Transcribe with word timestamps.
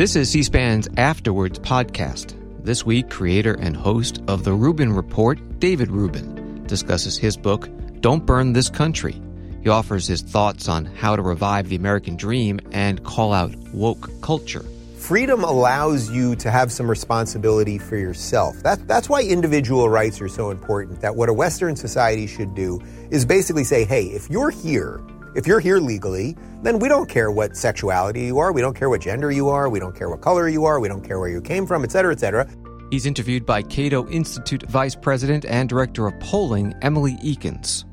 This 0.00 0.16
is 0.16 0.30
C 0.30 0.42
SPAN's 0.42 0.88
After 0.96 1.30
Words 1.30 1.58
podcast. 1.58 2.34
This 2.64 2.86
week, 2.86 3.10
creator 3.10 3.52
and 3.52 3.76
host 3.76 4.22
of 4.28 4.44
The 4.44 4.54
Rubin 4.54 4.94
Report, 4.94 5.38
David 5.60 5.90
Rubin, 5.90 6.64
discusses 6.66 7.18
his 7.18 7.36
book, 7.36 7.68
Don't 8.00 8.24
Burn 8.24 8.54
This 8.54 8.70
Country. 8.70 9.20
He 9.62 9.68
offers 9.68 10.06
his 10.06 10.22
thoughts 10.22 10.70
on 10.70 10.86
how 10.86 11.16
to 11.16 11.20
revive 11.20 11.68
the 11.68 11.76
American 11.76 12.16
dream 12.16 12.60
and 12.72 13.04
call 13.04 13.34
out 13.34 13.54
woke 13.74 14.08
culture. 14.22 14.64
Freedom 14.96 15.44
allows 15.44 16.10
you 16.10 16.34
to 16.36 16.50
have 16.50 16.72
some 16.72 16.88
responsibility 16.88 17.76
for 17.76 17.98
yourself. 17.98 18.56
That, 18.62 18.88
that's 18.88 19.10
why 19.10 19.22
individual 19.22 19.90
rights 19.90 20.18
are 20.22 20.28
so 20.28 20.50
important. 20.50 21.02
That 21.02 21.14
what 21.14 21.28
a 21.28 21.34
Western 21.34 21.76
society 21.76 22.26
should 22.26 22.54
do 22.54 22.80
is 23.10 23.26
basically 23.26 23.64
say, 23.64 23.84
hey, 23.84 24.06
if 24.06 24.30
you're 24.30 24.48
here, 24.48 25.02
if 25.34 25.46
you're 25.46 25.60
here 25.60 25.78
legally, 25.78 26.36
then 26.62 26.78
we 26.78 26.88
don't 26.88 27.08
care 27.08 27.30
what 27.30 27.56
sexuality 27.56 28.22
you 28.26 28.38
are, 28.38 28.52
we 28.52 28.60
don't 28.60 28.74
care 28.74 28.88
what 28.88 29.00
gender 29.00 29.30
you 29.30 29.48
are, 29.48 29.68
we 29.68 29.78
don't 29.78 29.94
care 29.94 30.08
what 30.08 30.20
color 30.20 30.48
you 30.48 30.64
are, 30.64 30.80
we 30.80 30.88
don't 30.88 31.04
care 31.04 31.18
where 31.18 31.28
you 31.28 31.40
came 31.40 31.66
from, 31.66 31.84
et 31.84 31.92
cetera, 31.92 32.12
et 32.12 32.20
cetera. 32.20 32.48
He's 32.90 33.06
interviewed 33.06 33.46
by 33.46 33.62
Cato 33.62 34.08
Institute 34.08 34.64
Vice 34.64 34.96
President 34.96 35.44
and 35.44 35.68
Director 35.68 36.08
of 36.08 36.18
Polling, 36.18 36.74
Emily 36.82 37.16
Ekins. 37.18 37.84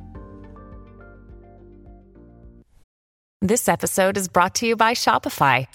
This 3.44 3.70
episode 3.70 4.17
is 4.17 4.28
brought 4.28 4.56
to 4.56 4.66
you 4.66 4.76
by 4.76 4.95
Shopify. 4.95 5.67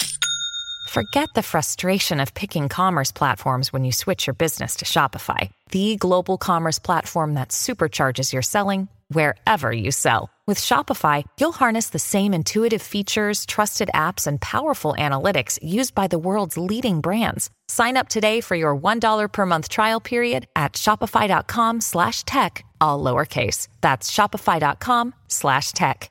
Forget 0.89 1.29
the 1.37 1.45
frustration 1.45 2.19
of 2.19 2.35
picking 2.35 2.69
commerce 2.69 3.13
platforms 3.13 3.73
when 3.73 3.85
you 3.85 3.93
switch 3.93 4.27
your 4.27 4.35
business 4.35 4.75
to 4.77 4.85
Shopify, 4.85 5.51
the 5.71 5.95
global 5.95 6.37
commerce 6.37 6.81
platform 6.81 7.35
that 7.35 7.51
supercharges 7.51 8.33
your 8.33 8.43
selling 8.43 8.89
wherever 9.07 9.73
you 9.73 9.93
sell. 9.93 10.32
With 10.45 10.59
Shopify, 10.59 11.23
you'll 11.39 11.53
harness 11.53 11.91
the 11.91 12.01
same 12.01 12.35
intuitive 12.35 12.83
features, 12.83 13.47
trusted 13.47 13.91
apps, 13.95 14.27
and 14.27 14.41
powerful 14.41 14.93
analytics 14.99 15.61
used 15.63 15.95
by 15.95 16.09
the 16.09 16.19
world's 16.19 16.59
leading 16.59 17.01
brands. 17.01 17.49
Sign 17.69 17.97
up 17.97 18.09
today 18.09 18.41
for 18.41 18.57
your 18.57 18.77
$1 18.77 19.33
per 19.33 19.47
month 19.47 19.69
trial 19.69 20.01
period 20.01 20.49
at 20.57 20.73
shopify.com 20.73 21.81
slash 21.81 22.25
tech, 22.25 22.65
all 22.81 23.03
lowercase. 23.03 23.69
That's 23.83 24.11
shopify.com 24.11 25.15
slash 25.29 25.73
tech. 25.73 26.11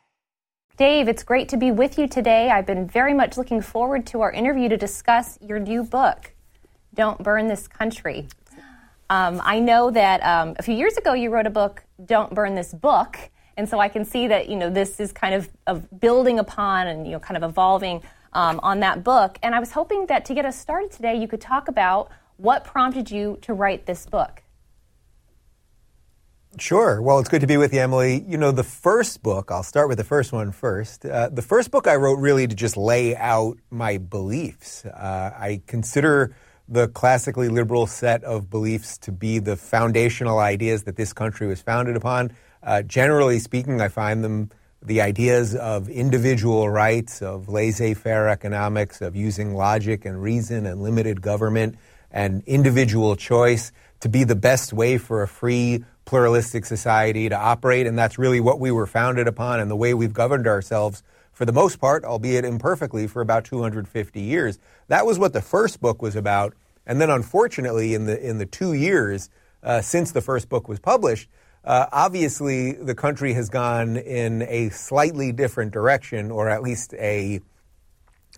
Dave, 0.78 1.10
it's 1.10 1.24
great 1.24 1.50
to 1.50 1.58
be 1.58 1.72
with 1.72 2.00
you 2.00 2.08
today. 2.08 2.50
I've 2.50 2.66
been 2.66 2.88
very 2.88 3.14
much 3.14 3.38
looking 3.38 3.62
forward 3.62 4.08
to 4.08 4.22
our 4.22 4.32
interview 4.32 4.70
to 4.70 4.78
discuss 4.78 5.38
your 5.42 5.60
new 5.60 5.84
book, 5.84 6.34
Don't 6.94 7.22
Burn 7.22 7.48
This 7.48 7.68
Country. 7.68 8.30
Um, 9.10 9.42
I 9.44 9.60
know 9.60 9.92
that 9.92 10.22
um, 10.24 10.56
a 10.58 10.64
few 10.64 10.74
years 10.74 10.96
ago 10.96 11.12
you 11.12 11.30
wrote 11.32 11.48
a 11.48 11.52
book, 11.52 11.84
Don't 12.06 12.34
Burn 12.34 12.56
This 12.56 12.74
Book, 12.74 13.30
and 13.58 13.68
so 13.68 13.80
I 13.80 13.90
can 13.90 14.06
see 14.06 14.28
that 14.28 14.50
you 14.50 14.56
know 14.56 14.70
this 14.70 15.00
is 15.00 15.12
kind 15.12 15.34
of, 15.34 15.50
of 15.68 16.00
building 16.00 16.40
upon 16.40 16.88
and 16.88 17.06
you 17.06 17.14
know 17.14 17.20
kind 17.20 17.38
of 17.38 17.50
evolving 17.50 18.02
um, 18.34 18.60
on 18.64 18.80
that 18.82 19.04
book. 19.04 19.38
And 19.44 19.54
I 19.54 19.60
was 19.60 19.72
hoping 19.72 20.06
that 20.08 20.26
to 20.26 20.34
get 20.34 20.46
us 20.46 20.58
started 20.58 20.92
today, 20.92 21.16
you 21.16 21.28
could 21.28 21.42
talk 21.42 21.68
about 21.68 22.10
what 22.38 22.64
prompted 22.64 23.12
you 23.12 23.38
to 23.42 23.54
write 23.54 23.86
this 23.86 24.06
book. 24.06 24.44
Sure. 26.60 27.02
Well, 27.02 27.20
it's 27.20 27.30
good 27.30 27.42
to 27.42 27.48
be 27.48 27.56
with 27.56 27.74
you, 27.74 27.80
Emily. 27.80 28.26
You 28.28 28.38
know, 28.38 28.52
the 28.52 28.64
first 28.64 29.24
book, 29.24 29.52
I'll 29.52 29.64
start 29.64 29.88
with 29.88 29.98
the 29.98 30.04
first 30.04 30.34
one 30.34 30.52
first. 30.52 31.06
Uh, 31.06 31.30
the 31.30 31.42
first 31.42 31.72
book 31.72 31.88
I 31.88 31.96
wrote 31.96 32.20
really 32.20 32.46
to 32.46 32.54
just 32.54 32.76
lay 32.76 33.16
out 33.16 33.58
my 33.70 33.98
beliefs. 33.98 34.84
Uh, 34.86 35.32
I 35.34 35.62
consider 35.66 36.36
the 36.68 36.90
classically 36.90 37.48
liberal 37.48 37.88
set 37.88 38.24
of 38.26 38.50
beliefs 38.50 38.98
to 38.98 39.14
be 39.14 39.40
the 39.40 39.56
foundational 39.56 40.40
ideas 40.40 40.84
that 40.84 40.98
this 40.98 41.14
country 41.14 41.48
was 41.48 41.62
founded 41.62 41.96
upon. 41.96 42.34
Uh, 42.64 42.82
generally 42.84 43.40
speaking, 43.40 43.82
I 43.82 43.88
find 43.88 44.24
them 44.24 44.52
the 44.84 45.02
ideas 45.02 45.56
of 45.56 45.90
individual 45.90 46.70
rights, 46.70 47.22
of 47.22 47.50
laissez 47.50 47.94
faire 47.94 48.28
economics, 48.30 49.02
of 49.02 49.16
using 49.16 49.54
logic 49.54 50.06
and 50.06 50.22
reason 50.22 50.66
and 50.66 50.82
limited 50.82 51.22
government 51.22 51.76
and 52.12 52.44
individual 52.46 53.16
choice 53.16 53.72
to 54.02 54.10
be 54.10 54.24
the 54.24 54.36
best 54.36 54.74
way 54.74 54.98
for 54.98 55.22
a 55.22 55.28
free, 55.28 55.84
pluralistic 56.06 56.66
society 56.66 57.30
to 57.30 57.38
operate. 57.38 57.88
And 57.88 57.98
that's 57.98 58.18
really 58.18 58.40
what 58.40 58.60
we 58.60 58.72
were 58.72 58.88
founded 58.88 59.28
upon 59.28 59.60
and 59.60 59.70
the 59.70 59.76
way 59.76 59.94
we've 59.94 60.14
governed 60.14 60.48
ourselves 60.48 61.04
for 61.32 61.46
the 61.46 61.54
most 61.54 61.80
part, 61.80 62.04
albeit 62.04 62.44
imperfectly, 62.44 63.08
for 63.08 63.22
about 63.22 63.46
250 63.46 64.20
years. 64.20 64.60
That 64.88 65.06
was 65.06 65.18
what 65.18 65.34
the 65.34 65.42
first 65.42 65.80
book 65.80 66.02
was 66.02 66.16
about. 66.16 66.54
And 66.86 67.00
then, 67.00 67.10
unfortunately, 67.10 67.94
in 67.94 68.06
the, 68.06 68.20
in 68.20 68.40
the 68.40 68.46
two 68.46 68.74
years 68.74 69.30
uh, 69.64 69.82
since 69.82 70.12
the 70.12 70.22
first 70.22 70.50
book 70.50 70.68
was 70.68 70.80
published, 70.80 71.30
uh, 71.64 71.86
obviously 71.92 72.74
the 72.74 72.96
country 72.96 73.34
has 73.34 73.50
gone 73.50 73.98
in 73.98 74.42
a 74.44 74.70
slightly 74.70 75.32
different 75.32 75.72
direction, 75.72 76.32
or 76.32 76.50
at 76.50 76.62
least 76.62 76.94
a 76.96 77.42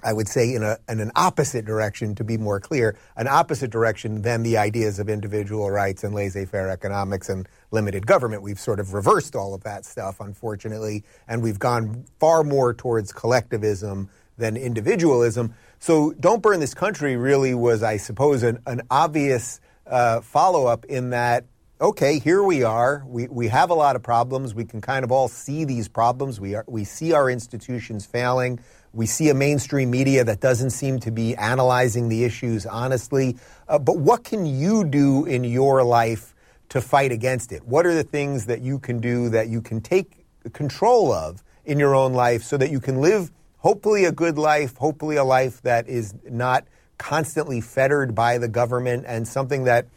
I 0.04 0.12
would 0.12 0.28
say 0.28 0.54
in, 0.54 0.64
a, 0.64 0.78
in 0.90 1.00
an 1.00 1.12
opposite 1.16 1.66
direction, 1.66 2.16
to 2.16 2.24
be 2.24 2.38
more 2.38 2.60
clear, 2.60 2.98
an 3.16 3.28
opposite 3.28 3.72
direction 3.72 4.22
than 4.22 4.44
the 4.44 4.58
ideas 4.58 5.00
of 5.00 5.08
individual 5.08 5.72
rights 5.72 6.04
and 6.04 6.14
laissez 6.14 6.46
faire 6.46 6.70
economics 6.70 7.30
and 7.30 7.48
limited 7.72 8.06
government. 8.06 8.42
We've 8.42 8.60
sort 8.60 8.80
of 8.80 8.94
reversed 8.94 9.36
all 9.36 9.54
of 9.54 9.64
that 9.64 9.86
stuff, 9.86 10.20
unfortunately, 10.20 11.04
and 11.28 11.42
we've 11.42 11.60
gone 11.60 12.06
far 12.20 12.44
more 12.44 12.74
towards 12.74 13.14
collectivism 13.14 14.10
than 14.38 14.58
individualism. 14.58 15.54
So, 15.80 16.12
Don't 16.20 16.42
Burn 16.42 16.60
This 16.60 16.74
Country 16.74 17.16
really 17.16 17.54
was, 17.54 17.84
I 17.84 17.98
suppose, 17.98 18.44
an, 18.44 18.60
an 18.66 18.82
obvious 18.90 19.62
uh, 19.86 20.22
follow 20.22 20.66
up 20.66 20.86
in 20.86 21.12
that 21.12 21.46
okay, 21.84 22.18
here 22.18 22.42
we 22.42 22.64
are. 22.64 23.04
We, 23.06 23.28
we 23.28 23.50
have 23.50 23.70
a 23.70 23.74
lot 23.74 23.98
of 23.98 24.04
problems. 24.04 24.56
We 24.56 24.64
can 24.64 24.80
kind 24.80 25.04
of 25.04 25.12
all 25.12 25.28
see 25.28 25.66
these 25.66 25.90
problems. 25.90 26.40
We, 26.40 26.56
are, 26.56 26.64
we 26.66 26.86
see 26.86 27.12
our 27.12 27.30
institutions 27.30 28.06
failing. 28.06 28.62
We 28.94 29.06
see 29.06 29.28
a 29.28 29.34
mainstream 29.34 29.92
media 29.92 30.24
that 30.24 30.40
doesn't 30.40 30.70
seem 30.70 31.02
to 31.02 31.12
be 31.12 31.36
analyzing 31.36 32.08
the 32.08 32.24
issues 32.24 32.66
honestly. 32.66 33.36
Uh, 33.68 33.80
but 33.80 33.98
what 33.98 34.24
can 34.24 34.46
you 34.46 34.86
do 34.86 35.26
in 35.26 35.44
your 35.44 35.84
life 35.84 36.34
to 36.70 36.80
fight 36.80 37.12
against 37.12 37.52
it? 37.52 37.68
What 37.68 37.86
are 37.86 37.94
the 37.94 38.04
things 38.04 38.46
that 38.46 38.62
you 38.62 38.80
can 38.80 39.00
do 39.00 39.28
that 39.30 39.50
you 39.50 39.62
can 39.62 39.82
take 39.82 40.26
control 40.54 41.12
of 41.12 41.44
in 41.66 41.80
your 41.80 41.96
own 41.96 42.14
life 42.14 42.44
so 42.44 42.56
that 42.56 42.72
you 42.72 42.80
can 42.80 43.02
live 43.02 43.30
hopefully 43.58 44.06
a 44.06 44.12
good 44.14 44.38
life, 44.38 44.78
hopefully 44.78 45.18
a 45.18 45.24
life 45.26 45.62
that 45.64 45.90
is 45.90 46.14
not 46.30 46.64
constantly 46.98 47.60
fettered 47.60 48.16
by 48.16 48.38
the 48.38 48.48
government 48.48 49.04
and 49.06 49.28
something 49.28 49.66
that 49.66 49.88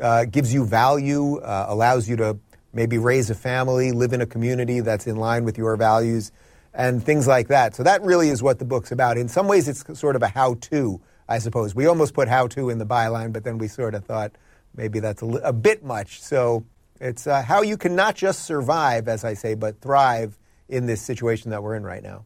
uh, 0.00 0.24
gives 0.24 0.52
you 0.52 0.64
value, 0.64 1.38
uh, 1.38 1.66
allows 1.68 2.08
you 2.08 2.16
to 2.16 2.38
maybe 2.72 2.98
raise 2.98 3.30
a 3.30 3.34
family, 3.34 3.92
live 3.92 4.12
in 4.12 4.20
a 4.20 4.26
community 4.26 4.80
that's 4.80 5.06
in 5.06 5.16
line 5.16 5.44
with 5.44 5.58
your 5.58 5.76
values, 5.76 6.32
and 6.72 7.02
things 7.02 7.26
like 7.26 7.48
that. 7.48 7.74
So 7.74 7.82
that 7.82 8.02
really 8.02 8.28
is 8.28 8.42
what 8.42 8.58
the 8.58 8.64
book's 8.64 8.92
about. 8.92 9.16
In 9.16 9.28
some 9.28 9.48
ways, 9.48 9.68
it's 9.68 9.98
sort 9.98 10.16
of 10.16 10.22
a 10.22 10.28
how-to, 10.28 11.00
I 11.28 11.38
suppose. 11.38 11.74
We 11.74 11.86
almost 11.86 12.14
put 12.14 12.28
how-to 12.28 12.70
in 12.70 12.78
the 12.78 12.86
byline, 12.86 13.32
but 13.32 13.44
then 13.44 13.58
we 13.58 13.68
sort 13.68 13.94
of 13.94 14.04
thought 14.04 14.32
maybe 14.74 15.00
that's 15.00 15.22
a, 15.22 15.26
a 15.26 15.52
bit 15.52 15.84
much. 15.84 16.22
So 16.22 16.64
it's 17.00 17.26
uh, 17.26 17.42
how 17.42 17.62
you 17.62 17.76
can 17.76 17.96
not 17.96 18.14
just 18.14 18.44
survive, 18.44 19.08
as 19.08 19.24
I 19.24 19.34
say, 19.34 19.54
but 19.54 19.80
thrive 19.80 20.38
in 20.68 20.86
this 20.86 21.02
situation 21.02 21.50
that 21.50 21.62
we're 21.62 21.74
in 21.74 21.82
right 21.82 22.02
now. 22.02 22.24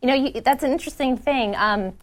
You 0.00 0.08
know, 0.08 0.14
you, 0.14 0.40
that's 0.40 0.62
an 0.62 0.72
interesting 0.72 1.16
thing. 1.16 1.54
Um, 1.56 1.94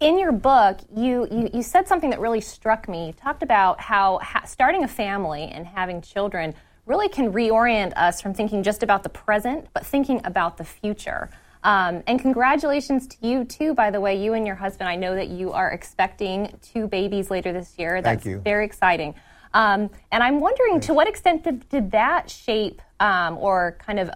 in 0.00 0.18
your 0.18 0.32
book, 0.32 0.78
you, 0.94 1.26
you, 1.30 1.50
you, 1.52 1.62
said 1.62 1.88
something 1.88 2.10
that 2.10 2.20
really 2.20 2.40
struck 2.40 2.88
me. 2.88 3.08
You 3.08 3.12
talked 3.12 3.42
about 3.42 3.80
how 3.80 4.18
ha- 4.18 4.44
starting 4.46 4.84
a 4.84 4.88
family 4.88 5.44
and 5.44 5.66
having 5.66 6.00
children 6.00 6.54
really 6.86 7.08
can 7.08 7.32
reorient 7.32 7.92
us 7.96 8.20
from 8.20 8.32
thinking 8.32 8.62
just 8.62 8.82
about 8.82 9.02
the 9.02 9.08
present, 9.08 9.66
but 9.72 9.84
thinking 9.84 10.20
about 10.24 10.56
the 10.56 10.64
future. 10.64 11.30
Um, 11.64 12.02
and 12.06 12.20
congratulations 12.20 13.08
to 13.08 13.16
you, 13.20 13.44
too, 13.44 13.74
by 13.74 13.90
the 13.90 14.00
way, 14.00 14.22
you 14.22 14.34
and 14.34 14.46
your 14.46 14.56
husband. 14.56 14.88
I 14.88 14.94
know 14.94 15.16
that 15.16 15.28
you 15.28 15.52
are 15.52 15.70
expecting 15.70 16.56
two 16.62 16.86
babies 16.86 17.30
later 17.30 17.52
this 17.52 17.74
year. 17.76 18.00
That's 18.00 18.22
Thank 18.22 18.36
you. 18.36 18.40
very 18.40 18.64
exciting. 18.64 19.14
Um, 19.52 19.90
and 20.12 20.22
I'm 20.22 20.40
wondering 20.40 20.74
Thanks. 20.74 20.86
to 20.86 20.94
what 20.94 21.08
extent 21.08 21.42
did, 21.42 21.68
did 21.68 21.90
that 21.90 22.30
shape 22.30 22.80
um, 23.00 23.36
or 23.38 23.76
kind 23.84 23.98
of 23.98 24.10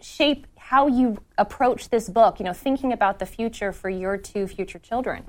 shape 0.00 0.46
how 0.70 0.86
you 0.86 1.18
approach 1.36 1.88
this 1.88 2.08
book, 2.08 2.38
you 2.38 2.44
know, 2.44 2.52
thinking 2.52 2.92
about 2.92 3.18
the 3.18 3.26
future 3.26 3.72
for 3.72 3.90
your 3.90 4.16
two 4.16 4.46
future 4.46 4.78
children. 4.78 5.24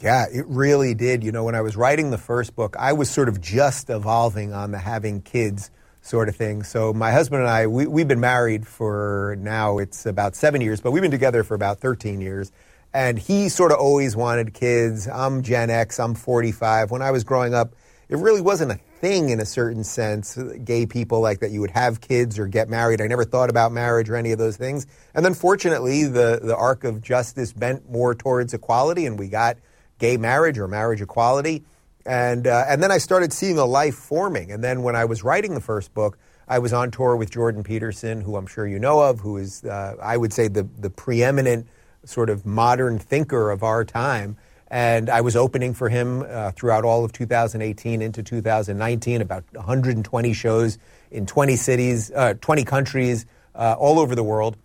Yeah, 0.00 0.26
it 0.32 0.44
really 0.48 0.94
did. 0.94 1.22
You 1.22 1.30
know, 1.30 1.44
when 1.44 1.54
I 1.54 1.60
was 1.60 1.76
writing 1.76 2.10
the 2.10 2.18
first 2.18 2.56
book, 2.56 2.74
I 2.76 2.92
was 2.92 3.08
sort 3.08 3.28
of 3.28 3.40
just 3.40 3.88
evolving 3.88 4.52
on 4.52 4.72
the 4.72 4.78
having 4.78 5.22
kids 5.22 5.70
sort 6.00 6.28
of 6.28 6.34
thing. 6.34 6.64
So 6.64 6.92
my 6.92 7.12
husband 7.12 7.42
and 7.42 7.50
I, 7.50 7.68
we, 7.68 7.86
we've 7.86 8.08
been 8.08 8.18
married 8.18 8.66
for 8.66 9.36
now, 9.38 9.78
it's 9.78 10.06
about 10.06 10.34
seven 10.34 10.60
years, 10.60 10.80
but 10.80 10.90
we've 10.90 11.00
been 11.00 11.12
together 11.12 11.44
for 11.44 11.54
about 11.54 11.78
13 11.78 12.20
years. 12.20 12.50
And 12.92 13.16
he 13.16 13.48
sort 13.48 13.70
of 13.70 13.78
always 13.78 14.16
wanted 14.16 14.54
kids. 14.54 15.06
I'm 15.06 15.40
Gen 15.40 15.70
X, 15.70 16.00
I'm 16.00 16.16
45. 16.16 16.90
When 16.90 17.00
I 17.00 17.12
was 17.12 17.22
growing 17.22 17.54
up, 17.54 17.76
it 18.08 18.18
really 18.18 18.40
wasn't 18.40 18.72
a 18.72 18.76
thing 19.00 19.30
in 19.30 19.40
a 19.40 19.44
certain 19.44 19.84
sense, 19.84 20.38
gay 20.64 20.86
people 20.86 21.20
like 21.20 21.40
that 21.40 21.50
you 21.50 21.60
would 21.60 21.70
have 21.70 22.00
kids 22.00 22.38
or 22.38 22.46
get 22.46 22.68
married. 22.68 23.00
I 23.00 23.06
never 23.06 23.24
thought 23.24 23.50
about 23.50 23.72
marriage 23.72 24.08
or 24.10 24.16
any 24.16 24.32
of 24.32 24.38
those 24.38 24.56
things. 24.56 24.86
And 25.14 25.24
then 25.24 25.34
fortunately, 25.34 26.04
the, 26.04 26.40
the 26.42 26.56
arc 26.56 26.84
of 26.84 27.00
justice 27.00 27.52
bent 27.52 27.90
more 27.90 28.14
towards 28.14 28.54
equality, 28.54 29.06
and 29.06 29.18
we 29.18 29.28
got 29.28 29.56
gay 29.98 30.16
marriage 30.16 30.58
or 30.58 30.68
marriage 30.68 31.00
equality. 31.00 31.64
And, 32.04 32.46
uh, 32.46 32.64
and 32.68 32.82
then 32.82 32.90
I 32.90 32.98
started 32.98 33.32
seeing 33.32 33.58
a 33.58 33.64
life 33.64 33.94
forming. 33.94 34.50
And 34.50 34.62
then 34.62 34.82
when 34.82 34.96
I 34.96 35.04
was 35.04 35.22
writing 35.22 35.54
the 35.54 35.60
first 35.60 35.94
book, 35.94 36.18
I 36.48 36.58
was 36.58 36.72
on 36.72 36.90
tour 36.90 37.16
with 37.16 37.30
Jordan 37.30 37.62
Peterson, 37.62 38.20
who 38.20 38.36
I'm 38.36 38.46
sure 38.46 38.66
you 38.66 38.78
know 38.78 39.00
of, 39.00 39.20
who 39.20 39.36
is, 39.36 39.64
uh, 39.64 39.96
I 40.02 40.16
would 40.16 40.32
say, 40.32 40.48
the, 40.48 40.68
the 40.78 40.90
preeminent 40.90 41.68
sort 42.04 42.28
of 42.28 42.44
modern 42.44 42.98
thinker 42.98 43.50
of 43.50 43.62
our 43.62 43.84
time. 43.84 44.36
And 44.72 45.10
I 45.10 45.20
was 45.20 45.36
opening 45.36 45.74
for 45.74 45.90
him 45.90 46.24
uh, 46.26 46.50
throughout 46.52 46.82
all 46.82 47.04
of 47.04 47.12
2018 47.12 48.00
into 48.00 48.22
2019, 48.22 49.20
about 49.20 49.44
120 49.52 50.32
shows 50.32 50.78
in 51.10 51.26
20 51.26 51.56
cities, 51.56 52.10
uh, 52.10 52.32
20 52.40 52.64
countries, 52.64 53.26
uh, 53.54 53.76
all 53.78 54.00
over 54.00 54.14
the 54.14 54.22
world. 54.22 54.56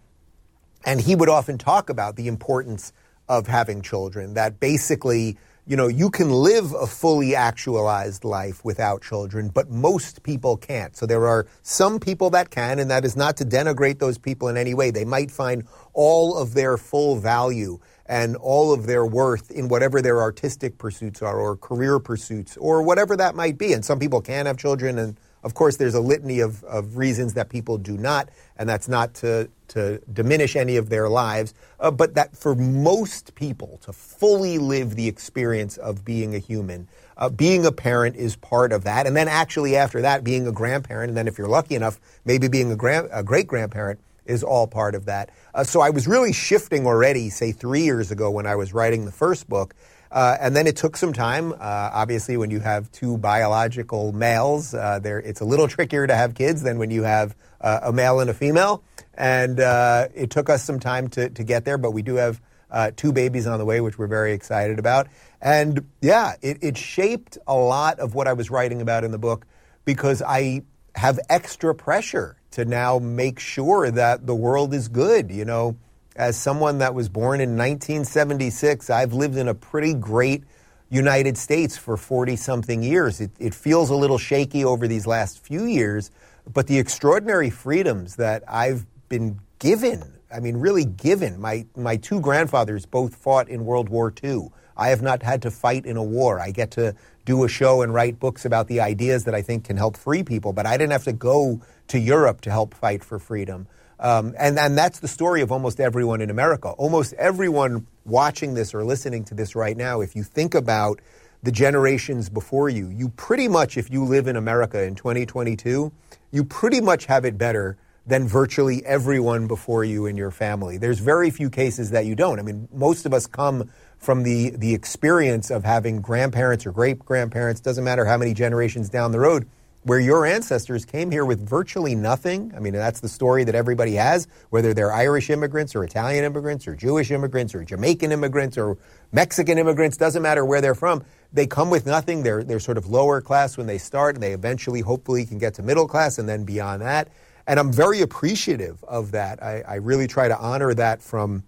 And 0.85 1.01
he 1.01 1.13
would 1.13 1.27
often 1.27 1.57
talk 1.57 1.89
about 1.89 2.15
the 2.15 2.29
importance 2.29 2.93
of 3.27 3.47
having 3.47 3.81
children, 3.81 4.35
that 4.35 4.61
basically, 4.61 5.37
you 5.67 5.75
know, 5.75 5.87
you 5.87 6.09
can 6.09 6.31
live 6.31 6.73
a 6.73 6.87
fully 6.87 7.35
actualized 7.35 8.23
life 8.23 8.63
without 8.63 9.01
children, 9.01 9.49
but 9.49 9.69
most 9.69 10.23
people 10.23 10.55
can't. 10.55 10.95
So 10.95 11.05
there 11.05 11.27
are 11.27 11.45
some 11.61 11.99
people 11.99 12.29
that 12.29 12.49
can, 12.49 12.79
and 12.79 12.89
that 12.89 13.03
is 13.03 13.17
not 13.17 13.35
to 13.37 13.45
denigrate 13.45 13.99
those 13.99 14.17
people 14.17 14.47
in 14.47 14.55
any 14.55 14.73
way. 14.73 14.91
They 14.91 15.03
might 15.03 15.29
find 15.29 15.67
all 15.91 16.37
of 16.37 16.53
their 16.53 16.77
full 16.77 17.17
value 17.17 17.79
and 18.05 18.37
all 18.37 18.71
of 18.71 18.85
their 18.85 19.05
worth 19.05 19.51
in 19.51 19.67
whatever 19.67 20.01
their 20.01 20.21
artistic 20.21 20.77
pursuits 20.77 21.21
are 21.21 21.37
or 21.37 21.57
career 21.57 21.99
pursuits 21.99 22.55
or 22.55 22.81
whatever 22.81 23.17
that 23.17 23.35
might 23.35 23.57
be. 23.57 23.73
And 23.73 23.83
some 23.83 23.99
people 23.99 24.21
can 24.21 24.45
have 24.45 24.55
children 24.57 24.97
and 24.97 25.17
of 25.43 25.53
course, 25.53 25.77
there's 25.77 25.93
a 25.93 26.01
litany 26.01 26.39
of, 26.39 26.63
of 26.65 26.97
reasons 26.97 27.35
that 27.35 27.47
people 27.47 27.77
do 27.77 27.95
not, 27.95 28.27
and 28.57 28.67
that's 28.67 28.89
not 28.89 29.13
to, 29.15 29.49
to 29.69 29.99
diminish 30.11 30.55
any 30.55 30.77
of 30.77 30.89
their 30.89 31.09
lives, 31.09 31.53
uh, 31.79 31.91
but 31.91 32.15
that 32.15 32.35
for 32.35 32.55
most 32.55 33.35
people 33.35 33.79
to 33.83 33.93
fully 33.93 34.57
live 34.57 34.95
the 34.95 35.07
experience 35.07 35.77
of 35.77 36.03
being 36.05 36.35
a 36.35 36.39
human, 36.39 36.87
uh, 37.17 37.29
being 37.29 37.65
a 37.65 37.71
parent 37.71 38.15
is 38.15 38.35
part 38.35 38.71
of 38.71 38.83
that. 38.83 39.07
And 39.07 39.15
then 39.15 39.27
actually 39.27 39.75
after 39.75 40.01
that, 40.01 40.23
being 40.23 40.47
a 40.47 40.51
grandparent, 40.51 41.09
and 41.09 41.17
then 41.17 41.27
if 41.27 41.37
you're 41.37 41.47
lucky 41.47 41.75
enough, 41.75 41.99
maybe 42.25 42.47
being 42.47 42.71
a, 42.71 42.75
grand, 42.75 43.09
a 43.11 43.23
great 43.23 43.47
grandparent 43.47 43.99
is 44.25 44.43
all 44.43 44.67
part 44.67 44.93
of 44.95 45.05
that. 45.05 45.29
Uh, 45.53 45.63
so 45.63 45.81
I 45.81 45.89
was 45.89 46.07
really 46.07 46.33
shifting 46.33 46.85
already, 46.85 47.29
say 47.29 47.51
three 47.51 47.83
years 47.83 48.11
ago 48.11 48.29
when 48.29 48.45
I 48.45 48.55
was 48.55 48.73
writing 48.73 49.05
the 49.05 49.11
first 49.11 49.49
book, 49.49 49.73
uh, 50.11 50.37
and 50.39 50.55
then 50.55 50.67
it 50.67 50.75
took 50.75 50.95
some 50.95 51.13
time. 51.13 51.51
Uh, 51.53 51.55
obviously, 51.59 52.37
when 52.37 52.51
you 52.51 52.59
have 52.59 52.91
two 52.91 53.17
biological 53.17 54.13
males, 54.13 54.73
uh, 54.73 54.99
there 54.99 55.19
it's 55.19 55.41
a 55.41 55.45
little 55.45 55.67
trickier 55.67 56.07
to 56.07 56.15
have 56.15 56.33
kids 56.33 56.61
than 56.61 56.77
when 56.77 56.91
you 56.91 57.03
have 57.03 57.35
uh, 57.61 57.79
a 57.83 57.93
male 57.93 58.19
and 58.19 58.29
a 58.29 58.33
female. 58.33 58.83
And 59.13 59.59
uh, 59.59 60.07
it 60.13 60.29
took 60.29 60.49
us 60.49 60.63
some 60.63 60.79
time 60.79 61.07
to, 61.09 61.29
to 61.29 61.43
get 61.43 61.65
there, 61.65 61.77
but 61.77 61.91
we 61.91 62.01
do 62.01 62.15
have 62.15 62.41
uh, 62.69 62.91
two 62.95 63.11
babies 63.11 63.47
on 63.47 63.59
the 63.59 63.65
way, 63.65 63.81
which 63.81 63.97
we're 63.97 64.07
very 64.07 64.33
excited 64.33 64.79
about. 64.79 65.07
And 65.41 65.87
yeah, 66.01 66.33
it, 66.41 66.59
it 66.61 66.77
shaped 66.77 67.37
a 67.47 67.55
lot 67.55 67.99
of 67.99 68.13
what 68.13 68.27
I 68.27 68.33
was 68.33 68.49
writing 68.49 68.81
about 68.81 69.03
in 69.03 69.11
the 69.11 69.17
book 69.17 69.45
because 69.85 70.21
I 70.21 70.63
have 70.95 71.19
extra 71.29 71.73
pressure 71.73 72.37
to 72.51 72.65
now 72.65 72.99
make 72.99 73.39
sure 73.39 73.89
that 73.91 74.25
the 74.25 74.35
world 74.35 74.73
is 74.73 74.87
good. 74.87 75.31
You 75.31 75.45
know, 75.45 75.77
as 76.15 76.35
someone 76.35 76.79
that 76.79 76.93
was 76.93 77.07
born 77.09 77.39
in 77.39 77.51
1976, 77.51 78.89
I've 78.89 79.13
lived 79.13 79.37
in 79.37 79.47
a 79.47 79.53
pretty 79.53 79.93
great 79.93 80.43
United 80.89 81.37
States 81.37 81.77
for 81.77 81.97
40 81.97 82.35
something 82.35 82.81
years. 82.81 83.21
It, 83.21 83.31
it, 83.39 83.53
feels 83.53 83.89
a 83.89 83.95
little 83.95 84.17
shaky 84.17 84.63
over 84.63 84.87
these 84.87 85.05
last 85.05 85.39
few 85.39 85.65
years, 85.65 86.11
but 86.53 86.67
the 86.67 86.79
extraordinary 86.79 87.49
freedoms 87.49 88.15
that 88.15 88.43
I've 88.47 88.85
been 89.09 89.39
given, 89.59 90.03
I 90.33 90.39
mean, 90.39 90.57
really 90.57 90.85
given. 90.85 91.39
My, 91.39 91.65
my 91.75 91.97
two 91.97 92.19
grandfathers 92.19 92.85
both 92.85 93.15
fought 93.15 93.49
in 93.49 93.65
World 93.65 93.89
War 93.89 94.13
II. 94.23 94.49
I 94.75 94.89
have 94.89 95.01
not 95.01 95.23
had 95.23 95.41
to 95.43 95.51
fight 95.51 95.85
in 95.85 95.97
a 95.97 96.03
war. 96.03 96.39
I 96.39 96.51
get 96.51 96.71
to 96.71 96.95
do 97.25 97.43
a 97.43 97.49
show 97.49 97.81
and 97.81 97.93
write 97.93 98.19
books 98.19 98.45
about 98.45 98.67
the 98.67 98.79
ideas 98.79 99.25
that 99.25 99.35
I 99.35 99.41
think 99.41 99.65
can 99.65 99.75
help 99.75 99.97
free 99.97 100.23
people, 100.23 100.53
but 100.53 100.65
I 100.65 100.77
didn't 100.77 100.91
have 100.91 101.03
to 101.05 101.13
go 101.13 101.61
to 101.87 101.99
Europe 101.99 102.41
to 102.41 102.51
help 102.51 102.73
fight 102.73 103.03
for 103.03 103.19
freedom. 103.19 103.67
Um, 103.99 104.35
and, 104.37 104.59
and 104.59 104.77
that's 104.77 104.99
the 104.99 105.07
story 105.07 105.41
of 105.41 105.51
almost 105.51 105.79
everyone 105.79 106.21
in 106.21 106.29
America. 106.29 106.69
Almost 106.69 107.13
everyone 107.13 107.87
watching 108.05 108.53
this 108.53 108.73
or 108.73 108.83
listening 108.83 109.23
to 109.25 109.33
this 109.33 109.55
right 109.55 109.75
now, 109.75 110.01
if 110.01 110.15
you 110.15 110.23
think 110.23 110.53
about 110.53 111.01
the 111.43 111.51
generations 111.51 112.29
before 112.29 112.69
you, 112.69 112.89
you 112.89 113.09
pretty 113.09 113.47
much, 113.47 113.77
if 113.77 113.89
you 113.91 114.03
live 114.03 114.27
in 114.27 114.35
America 114.35 114.83
in 114.83 114.95
2022, 114.95 115.91
you 116.31 116.43
pretty 116.43 116.81
much 116.81 117.05
have 117.05 117.25
it 117.25 117.37
better 117.37 117.77
than 118.05 118.27
virtually 118.27 118.85
everyone 118.85 119.47
before 119.47 119.83
you 119.83 120.05
in 120.05 120.15
your 120.15 120.31
family. 120.31 120.77
There's 120.77 120.99
very 120.99 121.29
few 121.29 121.49
cases 121.49 121.91
that 121.91 122.05
you 122.05 122.15
don't. 122.15 122.39
I 122.39 122.41
mean, 122.41 122.67
most 122.71 123.05
of 123.05 123.13
us 123.13 123.27
come 123.27 123.69
from 123.97 124.23
the, 124.23 124.51
the 124.51 124.73
experience 124.73 125.49
of 125.49 125.65
having 125.65 126.01
grandparents 126.01 126.65
or 126.65 126.71
great 126.71 126.99
grandparents, 126.99 127.59
doesn't 127.59 127.83
matter 127.83 128.05
how 128.05 128.17
many 128.17 128.33
generations 128.33 128.89
down 128.89 129.11
the 129.11 129.19
road, 129.19 129.47
where 129.83 129.99
your 129.99 130.25
ancestors 130.25 130.85
came 130.85 131.11
here 131.11 131.25
with 131.25 131.45
virtually 131.47 131.95
nothing. 131.95 132.53
I 132.55 132.59
mean, 132.59 132.73
that's 132.73 132.99
the 132.99 133.09
story 133.09 133.43
that 133.43 133.55
everybody 133.55 133.95
has, 133.95 134.27
whether 134.51 134.73
they're 134.73 134.93
Irish 134.93 135.29
immigrants 135.29 135.75
or 135.75 135.83
Italian 135.83 136.23
immigrants 136.23 136.67
or 136.67 136.75
Jewish 136.75 137.11
immigrants 137.11 137.55
or 137.55 137.63
Jamaican 137.63 138.11
immigrants 138.11 138.57
or 138.57 138.77
Mexican 139.11 139.57
immigrants, 139.57 139.97
doesn't 139.97 140.21
matter 140.21 140.45
where 140.45 140.61
they're 140.61 140.75
from. 140.75 141.03
They 141.33 141.47
come 141.47 141.69
with 141.69 141.85
nothing. 141.85 142.23
They're, 142.23 142.43
they're 142.43 142.59
sort 142.59 142.77
of 142.77 142.87
lower 142.87 143.21
class 143.21 143.57
when 143.57 143.67
they 143.67 143.77
start, 143.77 144.15
and 144.15 144.23
they 144.23 144.33
eventually, 144.33 144.81
hopefully, 144.81 145.25
can 145.25 145.37
get 145.37 145.53
to 145.55 145.63
middle 145.63 145.87
class 145.87 146.17
and 146.17 146.27
then 146.27 146.45
beyond 146.45 146.81
that. 146.81 147.09
And 147.45 147.59
I'm 147.59 147.71
very 147.71 148.01
appreciative 148.01 148.83
of 148.83 149.11
that. 149.11 149.41
I, 149.41 149.61
I 149.67 149.75
really 149.75 150.07
try 150.07 150.27
to 150.27 150.37
honor 150.37 150.73
that 150.73 151.01
from 151.01 151.43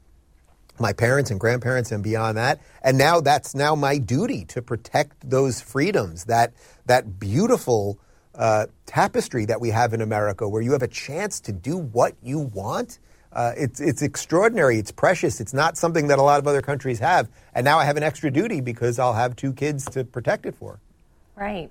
my 0.80 0.94
parents 0.94 1.30
and 1.30 1.40
grandparents 1.40 1.92
and 1.92 2.04
beyond 2.04 2.38
that. 2.38 2.62
And 2.81 2.98
now 2.98 3.20
that's 3.20 3.54
now 3.54 3.76
my 3.76 3.98
duty 3.98 4.46
to 4.46 4.62
protect 4.62 5.30
those 5.30 5.60
freedoms, 5.60 6.26
that, 6.26 6.54
that 6.86 7.20
beautiful 7.20 8.00
uh, 8.36 8.68
tapestry 8.86 9.46
that 9.46 9.60
we 9.60 9.70
have 9.72 9.94
in 9.94 10.02
America, 10.02 10.48
where 10.48 10.62
you 10.62 10.72
have 10.72 10.84
a 10.84 10.88
chance 10.88 11.42
to 11.42 11.52
do 11.52 11.78
what 11.78 12.16
you 12.24 12.40
want. 12.40 13.00
Uh, 13.31 13.54
it's 13.56 13.80
it's 13.80 14.02
extraordinary. 14.02 14.80
It's 14.80 14.92
precious. 14.92 15.40
It's 15.40 15.54
not 15.54 15.78
something 15.78 16.08
that 16.08 16.18
a 16.18 16.24
lot 16.24 16.40
of 16.40 16.48
other 16.48 16.62
countries 16.62 17.00
have. 17.00 17.30
And 17.54 17.64
now 17.64 17.78
I 17.78 17.86
have 17.86 17.98
an 17.98 18.04
extra 18.04 18.31
duty 18.31 18.60
because 18.62 18.98
I'll 18.98 19.14
have 19.14 19.36
two 19.36 19.54
kids 19.54 19.86
to 19.92 20.04
protect 20.04 20.46
it 20.46 20.56
for. 20.56 20.80
Right. 21.36 21.70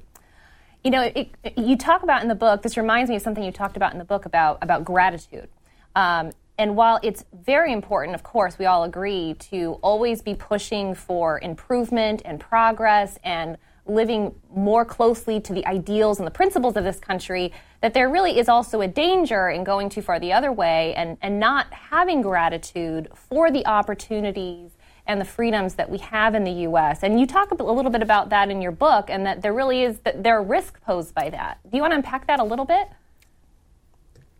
You 0.84 0.92
know, 0.92 1.02
it, 1.02 1.30
it, 1.42 1.58
you 1.58 1.76
talk 1.76 2.04
about 2.04 2.22
in 2.22 2.28
the 2.28 2.36
book. 2.36 2.62
This 2.62 2.76
reminds 2.76 3.10
me 3.10 3.16
of 3.16 3.22
something 3.22 3.42
you 3.42 3.50
talked 3.50 3.76
about 3.76 3.92
in 3.92 3.98
the 3.98 4.04
book 4.04 4.24
about 4.24 4.58
about 4.62 4.84
gratitude. 4.84 5.48
Um, 5.96 6.30
and 6.58 6.76
while 6.76 6.98
it's 7.02 7.24
very 7.32 7.72
important, 7.72 8.14
of 8.14 8.22
course, 8.22 8.58
we 8.58 8.66
all 8.66 8.84
agree 8.84 9.34
to 9.50 9.78
always 9.80 10.22
be 10.22 10.34
pushing 10.34 10.94
for 10.94 11.40
improvement 11.40 12.22
and 12.24 12.40
progress 12.40 13.18
and 13.22 13.56
living 13.86 14.34
more 14.54 14.84
closely 14.84 15.40
to 15.40 15.52
the 15.52 15.64
ideals 15.66 16.18
and 16.18 16.26
the 16.26 16.32
principles 16.32 16.76
of 16.76 16.84
this 16.84 16.98
country, 16.98 17.52
that 17.80 17.94
there 17.94 18.08
really 18.08 18.38
is 18.38 18.48
also 18.48 18.80
a 18.80 18.88
danger 18.88 19.48
in 19.48 19.64
going 19.64 19.88
too 19.88 20.02
far 20.02 20.18
the 20.18 20.32
other 20.32 20.52
way 20.52 20.94
and, 20.94 21.16
and 21.22 21.38
not 21.38 21.72
having 21.72 22.22
gratitude 22.22 23.08
for 23.14 23.50
the 23.50 23.64
opportunities 23.66 24.72
and 25.06 25.20
the 25.20 25.24
freedoms 25.24 25.74
that 25.74 25.88
we 25.88 25.98
have 25.98 26.34
in 26.34 26.44
the 26.44 26.52
U.S. 26.52 27.02
And 27.02 27.18
you 27.18 27.26
talk 27.26 27.50
a 27.50 27.54
little 27.54 27.90
bit 27.90 28.02
about 28.02 28.28
that 28.28 28.50
in 28.50 28.60
your 28.60 28.72
book, 28.72 29.08
and 29.08 29.24
that 29.24 29.40
there 29.40 29.54
really 29.54 29.82
is 29.82 29.98
that 30.00 30.22
there 30.22 30.36
are 30.36 30.42
risks 30.42 30.78
posed 30.84 31.14
by 31.14 31.30
that. 31.30 31.58
Do 31.68 31.76
you 31.76 31.80
want 31.80 31.92
to 31.92 31.96
unpack 31.96 32.26
that 32.26 32.40
a 32.40 32.44
little 32.44 32.66
bit? 32.66 32.88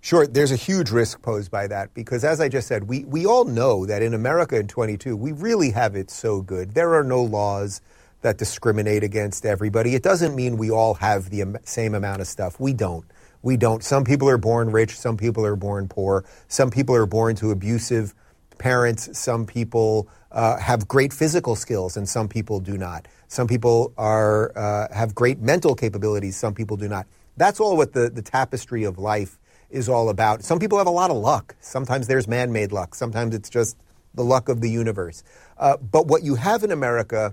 Sure, 0.01 0.27
there's 0.27 0.53
a 0.53 0.57
huge 0.57 0.91
risk 0.91 1.23
posed 1.23 1.51
by 1.51 1.67
that 1.67 1.93
because, 1.95 2.23
as 2.23 2.41
I 2.41 2.49
just 2.49 2.69
said, 2.69 2.87
we, 2.87 3.05
we 3.05 3.27
all 3.27 3.45
know 3.45 3.87
that 3.87 4.03
in 4.03 4.15
America 4.15 4.59
in 4.59 4.69
22, 4.69 5.17
we 5.17 5.33
really 5.33 5.71
have 5.71 5.97
it 5.97 6.11
so 6.11 6.41
good. 6.41 6.75
There 6.75 6.95
are 6.95 7.03
no 7.03 7.23
laws 7.23 7.81
that 8.21 8.37
discriminate 8.37 9.03
against 9.03 9.47
everybody. 9.47 9.95
It 9.95 10.03
doesn't 10.03 10.37
mean 10.37 10.57
we 10.57 10.71
all 10.71 10.95
have 10.95 11.31
the 11.31 11.59
same 11.65 11.95
amount 11.95 12.21
of 12.21 12.27
stuff. 12.27 12.61
We 12.61 12.73
don't. 12.75 13.05
We 13.49 13.57
don't. 13.57 13.83
Some 13.83 14.05
people 14.05 14.29
are 14.29 14.37
born 14.37 14.71
rich, 14.71 14.99
some 14.99 15.17
people 15.17 15.47
are 15.47 15.57
born 15.57 15.89
poor, 15.89 16.27
some 16.49 16.71
people 16.71 16.95
are 16.95 17.07
born 17.07 17.35
to 17.37 17.51
abusive 17.51 18.15
parents, 18.59 19.19
some 19.19 19.47
people 19.47 20.07
uh, 20.31 20.59
have 20.59 20.87
great 20.87 21.15
physical 21.15 21.57
skills, 21.57 21.97
and 21.97 22.07
some 22.07 22.29
people 22.29 22.61
do 22.61 22.77
not. 22.77 23.09
Some 23.29 23.47
people 23.47 23.95
are, 23.97 24.53
uh, 24.55 24.93
have 24.93 25.15
great 25.15 25.41
mental 25.41 25.75
capabilities, 25.75 26.37
some 26.37 26.53
people 26.53 26.77
do 26.77 26.89
not. 26.89 27.07
That's 27.39 27.59
all 27.59 27.75
what 27.79 27.95
the, 27.95 28.11
the 28.11 28.21
tapestry 28.21 28.85
of 28.85 28.99
life 28.99 29.39
is 29.71 29.89
all 29.89 30.11
about. 30.11 30.45
Some 30.45 30.59
people 30.59 30.77
have 30.77 30.87
a 30.87 30.91
lot 30.91 31.11
of 31.11 31.17
luck. 31.17 31.57
Sometimes 31.59 32.07
there's 32.07 32.29
man 32.29 32.53
made 32.53 32.71
luck, 32.71 32.95
sometimes 32.95 33.35
it's 33.35 33.49
just 33.49 33.79
the 34.13 34.25
luck 34.25 34.51
of 34.51 34.61
the 34.61 34.69
universe. 34.69 35.25
Uh, 35.57 35.79
but 35.79 36.07
what 36.07 36.23
you 36.23 36.35
have 36.35 36.65
in 36.65 36.71
America 36.71 37.33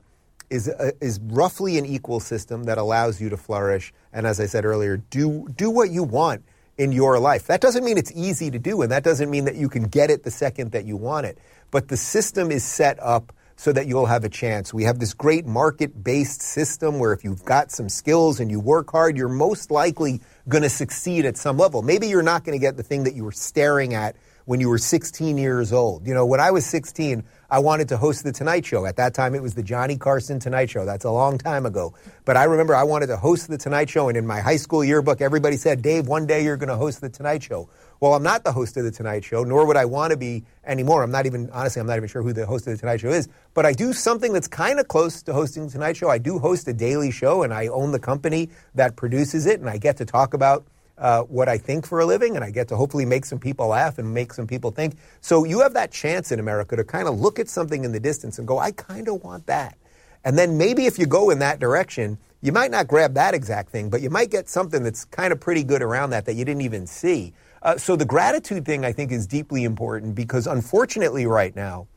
is, 0.50 0.68
a, 0.68 0.94
is 1.04 1.20
roughly 1.24 1.78
an 1.78 1.86
equal 1.86 2.20
system 2.20 2.64
that 2.66 2.78
allows 2.78 3.20
you 3.20 3.30
to 3.30 3.38
flourish. 3.38 3.94
And 4.16 4.26
as 4.26 4.40
I 4.40 4.46
said 4.46 4.64
earlier, 4.64 4.96
do, 4.96 5.48
do 5.56 5.70
what 5.70 5.92
you 5.92 6.02
want 6.02 6.46
in 6.78 6.94
your 6.94 7.20
life. 7.20 7.48
That 7.48 7.60
doesn't 7.60 7.84
mean 7.84 7.98
it's 7.98 8.14
easy 8.16 8.50
to 8.50 8.58
do, 8.58 8.82
and 8.82 8.90
that 8.92 9.04
doesn't 9.04 9.30
mean 9.30 9.44
that 9.46 9.56
you 9.56 9.68
can 9.68 9.84
get 9.84 10.10
it 10.10 10.24
the 10.24 10.32
second 10.32 10.72
that 10.72 10.86
you 10.86 10.96
want 10.96 11.26
it. 11.26 11.38
But 11.70 11.90
the 11.90 11.98
system 11.98 12.50
is 12.50 12.64
set 12.64 12.98
up 13.02 13.34
so 13.58 13.74
that 13.74 13.88
you'll 13.88 14.06
have 14.06 14.24
a 14.24 14.30
chance. 14.30 14.74
We 14.74 14.86
have 14.86 15.00
this 15.00 15.14
great 15.14 15.46
market 15.46 16.02
based 16.02 16.42
system 16.42 16.98
where 16.98 17.12
if 17.12 17.26
you've 17.26 17.44
got 17.44 17.72
some 17.72 17.90
skills 17.90 18.40
and 18.40 18.50
you 18.50 18.60
work 18.62 18.90
hard, 18.90 19.18
you're 19.18 19.28
most 19.28 19.70
likely 19.70 20.22
going 20.48 20.64
to 20.64 20.70
succeed 20.70 21.26
at 21.26 21.36
some 21.36 21.58
level. 21.58 21.82
Maybe 21.82 22.08
you're 22.08 22.24
not 22.24 22.46
going 22.46 22.58
to 22.58 22.62
get 22.62 22.78
the 22.78 22.84
thing 22.84 23.04
that 23.04 23.16
you 23.16 23.26
were 23.26 23.34
staring 23.34 23.94
at 23.94 24.16
when 24.46 24.60
you 24.60 24.70
were 24.70 24.78
16 24.78 25.38
years 25.38 25.74
old. 25.74 26.08
You 26.08 26.14
know, 26.14 26.26
when 26.26 26.40
I 26.40 26.52
was 26.52 26.66
16, 26.66 27.24
I 27.50 27.60
wanted 27.60 27.90
to 27.90 27.98
host 27.98 28.24
the 28.24 28.32
Tonight 28.32 28.66
Show. 28.66 28.86
At 28.86 28.96
that 28.98 29.14
time, 29.14 29.36
it 29.36 29.42
was 29.42 29.54
the 29.54 29.64
Johnny 29.64 29.98
Carson 29.98 30.40
Tonight 30.40 30.70
Show. 30.70 30.86
That's 30.86 31.06
a 31.06 31.12
long 31.12 31.38
time 31.38 31.66
ago. 31.66 31.94
But 32.26 32.38
I 32.38 32.46
remember 32.46 32.76
I 32.76 32.84
wanted 32.84 33.08
to 33.08 33.18
host 33.18 33.48
the 33.48 33.58
Tonight 33.58 33.90
Show, 33.90 34.08
and 34.08 34.18
in 34.18 34.26
my 34.26 34.40
high 34.40 34.58
school 34.58 34.84
yearbook, 34.84 35.22
everybody 35.22 35.58
said, 35.58 35.82
Dave, 35.82 36.08
one 36.08 36.26
day 36.28 36.44
you're 36.44 36.58
going 36.58 36.70
to 36.70 36.76
host 36.76 37.02
the 37.02 37.10
Tonight 37.10 37.44
Show. 37.44 37.70
well, 38.00 38.14
I'm 38.14 38.24
not 38.24 38.44
the 38.44 38.52
host 38.52 38.78
of 38.78 38.84
The 38.84 38.92
Tonight 38.92 39.24
Show, 39.24 39.44
nor 39.44 39.66
would 39.66 39.78
I 39.78 39.86
want 39.86 40.12
to 40.12 40.18
be 40.18 40.44
anymore. 40.66 41.02
I'm 41.02 41.12
not 41.12 41.26
even, 41.26 41.50
honestly, 41.52 41.80
I'm 41.80 41.88
not 41.88 41.98
even 41.98 42.10
sure 42.10 42.22
who 42.22 42.34
the 42.34 42.46
host 42.46 42.68
of 42.68 42.74
The 42.74 42.80
Tonight 42.80 43.00
Show 43.00 43.10
is, 43.10 43.28
but 43.54 43.66
I 43.66 43.74
do 43.74 43.94
something 43.94 44.34
that's 44.34 44.48
kind 44.48 44.80
of 44.80 44.88
close 44.88 45.24
to 45.24 45.34
hosting 45.34 45.66
The 45.66 45.72
Tonight 45.72 45.98
Show. 45.98 46.10
I 46.10 46.18
do 46.18 46.38
host 46.40 46.68
a 46.68 46.74
daily 46.74 47.12
show, 47.12 47.44
and 47.44 47.54
I 47.54 47.68
own 47.68 47.92
the 47.92 48.00
company 48.00 48.50
that 48.76 48.96
produces 48.96 49.46
it, 49.46 49.60
and 49.60 49.70
I 49.70 49.78
get 49.78 49.98
to 49.98 50.06
talk 50.06 50.34
about 50.34 50.66
uh, 50.98 51.24
what 51.24 51.50
I 51.50 51.58
think 51.58 51.86
for 51.86 52.00
a 52.00 52.06
living, 52.06 52.36
and 52.36 52.44
I 52.44 52.52
get 52.52 52.68
to 52.70 52.76
hopefully 52.76 53.06
make 53.06 53.26
some 53.26 53.40
people 53.40 53.68
laugh 53.68 53.98
and 53.98 54.14
make 54.14 54.34
some 54.34 54.48
people 54.48 54.72
think. 54.72 54.98
So 55.22 55.44
you 55.44 55.60
have 55.60 55.74
that 55.74 55.92
chance 55.92 56.32
in 56.32 56.40
America 56.40 56.76
to 56.76 56.84
kind 56.84 57.08
of 57.08 57.20
look 57.20 57.40
at 57.40 57.50
something 57.50 57.84
in 57.84 57.92
the 57.92 58.00
distance 58.00 58.40
and 58.40 58.48
go, 58.48 58.60
I 58.60 58.72
kind 58.72 59.08
of 59.08 59.24
want 59.24 59.48
that. 59.48 59.78
And 60.24 60.38
then 60.38 60.58
maybe 60.58 60.86
if 60.86 60.98
you 60.98 61.06
go 61.06 61.30
in 61.30 61.40
that 61.40 61.60
direction, 61.60 62.18
you 62.42 62.52
might 62.52 62.72
not 62.72 62.88
grab 62.88 63.14
that 63.16 63.34
exact 63.34 63.70
thing, 63.70 63.90
but 63.90 64.02
you 64.02 64.10
might 64.10 64.32
get 64.32 64.50
something 64.50 64.84
that's 64.84 65.06
kind 65.06 65.32
of 65.32 65.40
pretty 65.40 65.64
good 65.64 65.82
around 65.82 66.12
that 66.12 66.26
that 66.26 66.36
you 66.36 66.46
didn't 66.46 66.62
even 66.62 66.88
see. 66.88 67.34
Uh, 67.62 67.78
so 67.78 67.96
the 67.96 68.06
gratitude 68.06 68.66
thing, 68.66 68.86
I 68.86 68.92
think, 68.92 69.12
is 69.12 69.28
deeply 69.28 69.64
important 69.64 70.16
because 70.16 70.48
unfortunately, 70.48 71.26
right 71.26 71.56
now, 71.56 71.88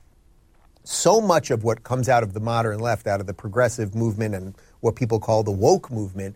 so 0.84 1.20
much 1.20 1.50
of 1.50 1.64
what 1.64 1.82
comes 1.84 2.08
out 2.08 2.22
of 2.22 2.32
the 2.32 2.40
modern 2.40 2.80
left, 2.80 3.06
out 3.06 3.20
of 3.20 3.26
the 3.26 3.34
progressive 3.34 3.94
movement 3.94 4.34
and 4.34 4.54
what 4.80 4.96
people 4.96 5.20
call 5.20 5.42
the 5.42 5.50
woke 5.52 5.90
movement, 5.90 6.34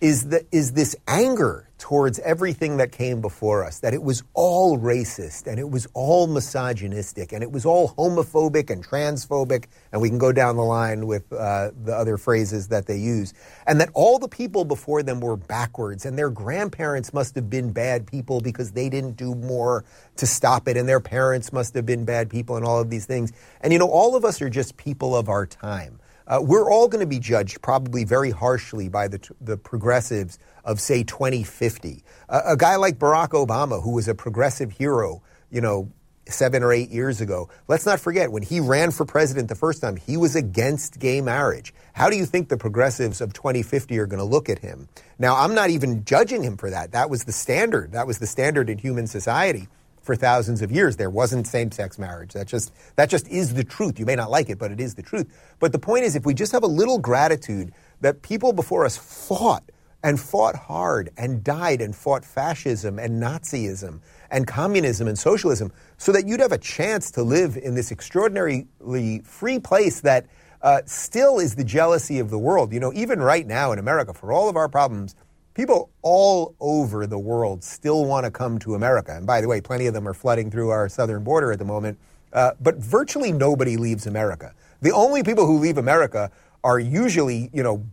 is, 0.00 0.28
the, 0.28 0.46
is 0.52 0.72
this 0.72 0.94
anger 1.06 1.68
towards 1.78 2.18
everything 2.20 2.76
that 2.76 2.90
came 2.90 3.20
before 3.20 3.64
us, 3.64 3.78
that 3.80 3.94
it 3.94 4.02
was 4.02 4.22
all 4.34 4.78
racist 4.78 5.46
and 5.46 5.60
it 5.60 5.70
was 5.70 5.86
all 5.94 6.26
misogynistic 6.26 7.32
and 7.32 7.42
it 7.42 7.52
was 7.52 7.64
all 7.64 7.90
homophobic 7.90 8.68
and 8.68 8.86
transphobic, 8.86 9.66
and 9.92 10.02
we 10.02 10.08
can 10.08 10.18
go 10.18 10.32
down 10.32 10.56
the 10.56 10.62
line 10.62 11.06
with 11.06 11.32
uh, 11.32 11.70
the 11.84 11.94
other 11.94 12.16
phrases 12.16 12.68
that 12.68 12.86
they 12.86 12.96
use, 12.96 13.32
and 13.66 13.80
that 13.80 13.90
all 13.94 14.18
the 14.18 14.28
people 14.28 14.64
before 14.64 15.02
them 15.02 15.20
were 15.20 15.36
backwards 15.36 16.04
and 16.04 16.18
their 16.18 16.30
grandparents 16.30 17.12
must 17.12 17.34
have 17.36 17.48
been 17.48 17.72
bad 17.72 18.06
people 18.06 18.40
because 18.40 18.72
they 18.72 18.88
didn't 18.88 19.16
do 19.16 19.34
more 19.34 19.84
to 20.16 20.26
stop 20.26 20.66
it, 20.68 20.76
and 20.76 20.88
their 20.88 21.00
parents 21.00 21.52
must 21.52 21.74
have 21.74 21.86
been 21.86 22.04
bad 22.04 22.28
people 22.28 22.56
and 22.56 22.64
all 22.66 22.80
of 22.80 22.90
these 22.90 23.06
things. 23.06 23.32
And 23.60 23.72
you 23.72 23.78
know, 23.78 23.90
all 23.90 24.16
of 24.16 24.24
us 24.24 24.42
are 24.42 24.50
just 24.50 24.76
people 24.76 25.16
of 25.16 25.28
our 25.28 25.46
time. 25.46 26.00
Uh, 26.28 26.40
we're 26.42 26.70
all 26.70 26.88
going 26.88 27.00
to 27.00 27.06
be 27.06 27.18
judged 27.18 27.62
probably 27.62 28.04
very 28.04 28.30
harshly 28.30 28.88
by 28.88 29.08
the, 29.08 29.18
the 29.40 29.56
progressives 29.56 30.38
of, 30.62 30.78
say, 30.78 31.02
2050. 31.02 32.04
Uh, 32.28 32.42
a 32.44 32.56
guy 32.56 32.76
like 32.76 32.98
Barack 32.98 33.30
Obama, 33.30 33.82
who 33.82 33.92
was 33.92 34.08
a 34.08 34.14
progressive 34.14 34.70
hero, 34.70 35.22
you 35.50 35.62
know, 35.62 35.90
seven 36.28 36.62
or 36.62 36.70
eight 36.70 36.90
years 36.90 37.22
ago, 37.22 37.48
let's 37.68 37.86
not 37.86 37.98
forget 37.98 38.30
when 38.30 38.42
he 38.42 38.60
ran 38.60 38.90
for 38.90 39.06
president 39.06 39.48
the 39.48 39.54
first 39.54 39.80
time, 39.80 39.96
he 39.96 40.18
was 40.18 40.36
against 40.36 40.98
gay 40.98 41.22
marriage. 41.22 41.72
How 41.94 42.10
do 42.10 42.16
you 42.16 42.26
think 42.26 42.50
the 42.50 42.58
progressives 42.58 43.22
of 43.22 43.32
2050 43.32 43.98
are 43.98 44.06
going 44.06 44.18
to 44.18 44.24
look 44.24 44.50
at 44.50 44.58
him? 44.58 44.88
Now, 45.18 45.36
I'm 45.36 45.54
not 45.54 45.70
even 45.70 46.04
judging 46.04 46.42
him 46.42 46.58
for 46.58 46.68
that. 46.68 46.92
That 46.92 47.08
was 47.08 47.24
the 47.24 47.32
standard. 47.32 47.92
That 47.92 48.06
was 48.06 48.18
the 48.18 48.26
standard 48.26 48.68
in 48.68 48.76
human 48.76 49.06
society 49.06 49.68
for 50.08 50.16
thousands 50.16 50.62
of 50.62 50.72
years. 50.72 50.96
There 50.96 51.10
wasn't 51.10 51.46
same-sex 51.46 51.98
marriage. 51.98 52.32
That 52.32 52.46
just 52.46 52.72
that 52.96 53.10
just 53.10 53.28
is 53.28 53.52
the 53.52 53.62
truth. 53.62 53.98
You 53.98 54.06
may 54.06 54.14
not 54.14 54.30
like 54.30 54.48
it, 54.48 54.58
but 54.58 54.72
it 54.72 54.80
is 54.80 54.94
the 54.94 55.02
truth. 55.02 55.26
But 55.58 55.72
the 55.72 55.78
point 55.78 56.04
is, 56.04 56.16
if 56.16 56.24
we 56.24 56.32
just 56.32 56.50
have 56.52 56.62
a 56.62 56.72
little 56.80 56.98
gratitude 56.98 57.72
that 58.00 58.22
people 58.22 58.54
before 58.54 58.86
us 58.86 58.96
fought 58.96 59.64
and 60.02 60.18
fought 60.18 60.56
hard 60.56 61.10
and 61.18 61.44
died 61.44 61.82
and 61.82 61.94
fought 61.94 62.24
fascism 62.24 62.98
and 62.98 63.22
Nazism 63.22 64.00
and 64.30 64.46
communism 64.46 65.08
and 65.08 65.18
socialism, 65.18 65.70
so 65.98 66.10
that 66.12 66.26
you'd 66.26 66.40
have 66.40 66.52
a 66.52 66.58
chance 66.58 67.10
to 67.10 67.22
live 67.22 67.58
in 67.58 67.74
this 67.74 67.92
extraordinarily 67.92 69.20
free 69.24 69.58
place 69.58 70.00
that 70.00 70.24
uh, 70.62 70.80
still 70.86 71.38
is 71.38 71.54
the 71.54 71.64
jealousy 71.64 72.18
of 72.18 72.30
the 72.30 72.38
world. 72.38 72.72
You 72.72 72.80
know, 72.80 72.94
even 72.94 73.20
right 73.20 73.46
now 73.46 73.72
in 73.72 73.78
America, 73.78 74.14
for 74.14 74.32
all 74.32 74.48
of 74.48 74.56
our 74.56 74.70
problems 74.70 75.14
people 75.58 75.90
all 76.02 76.54
over 76.60 77.04
the 77.04 77.18
world 77.18 77.64
still 77.64 78.04
want 78.04 78.24
to 78.24 78.30
come 78.30 78.60
to 78.60 78.76
America. 78.76 79.16
And 79.16 79.26
by 79.26 79.40
the 79.40 79.48
way, 79.48 79.60
plenty 79.60 79.88
of 79.88 79.92
them 79.92 80.06
are 80.06 80.14
flooding 80.14 80.52
through 80.52 80.68
our 80.68 80.88
southern 80.88 81.24
border 81.24 81.50
at 81.50 81.58
the 81.58 81.64
moment. 81.64 81.98
Uh, 82.32 82.52
but 82.60 82.76
virtually 82.76 83.32
nobody 83.32 83.76
leaves 83.76 84.06
America. 84.06 84.54
The 84.82 84.92
only 84.92 85.24
people 85.24 85.46
who 85.46 85.58
leave 85.58 85.76
America 85.76 86.30
are 86.62 86.78
usually, 86.78 87.50
you 87.52 87.64
know, 87.64 87.84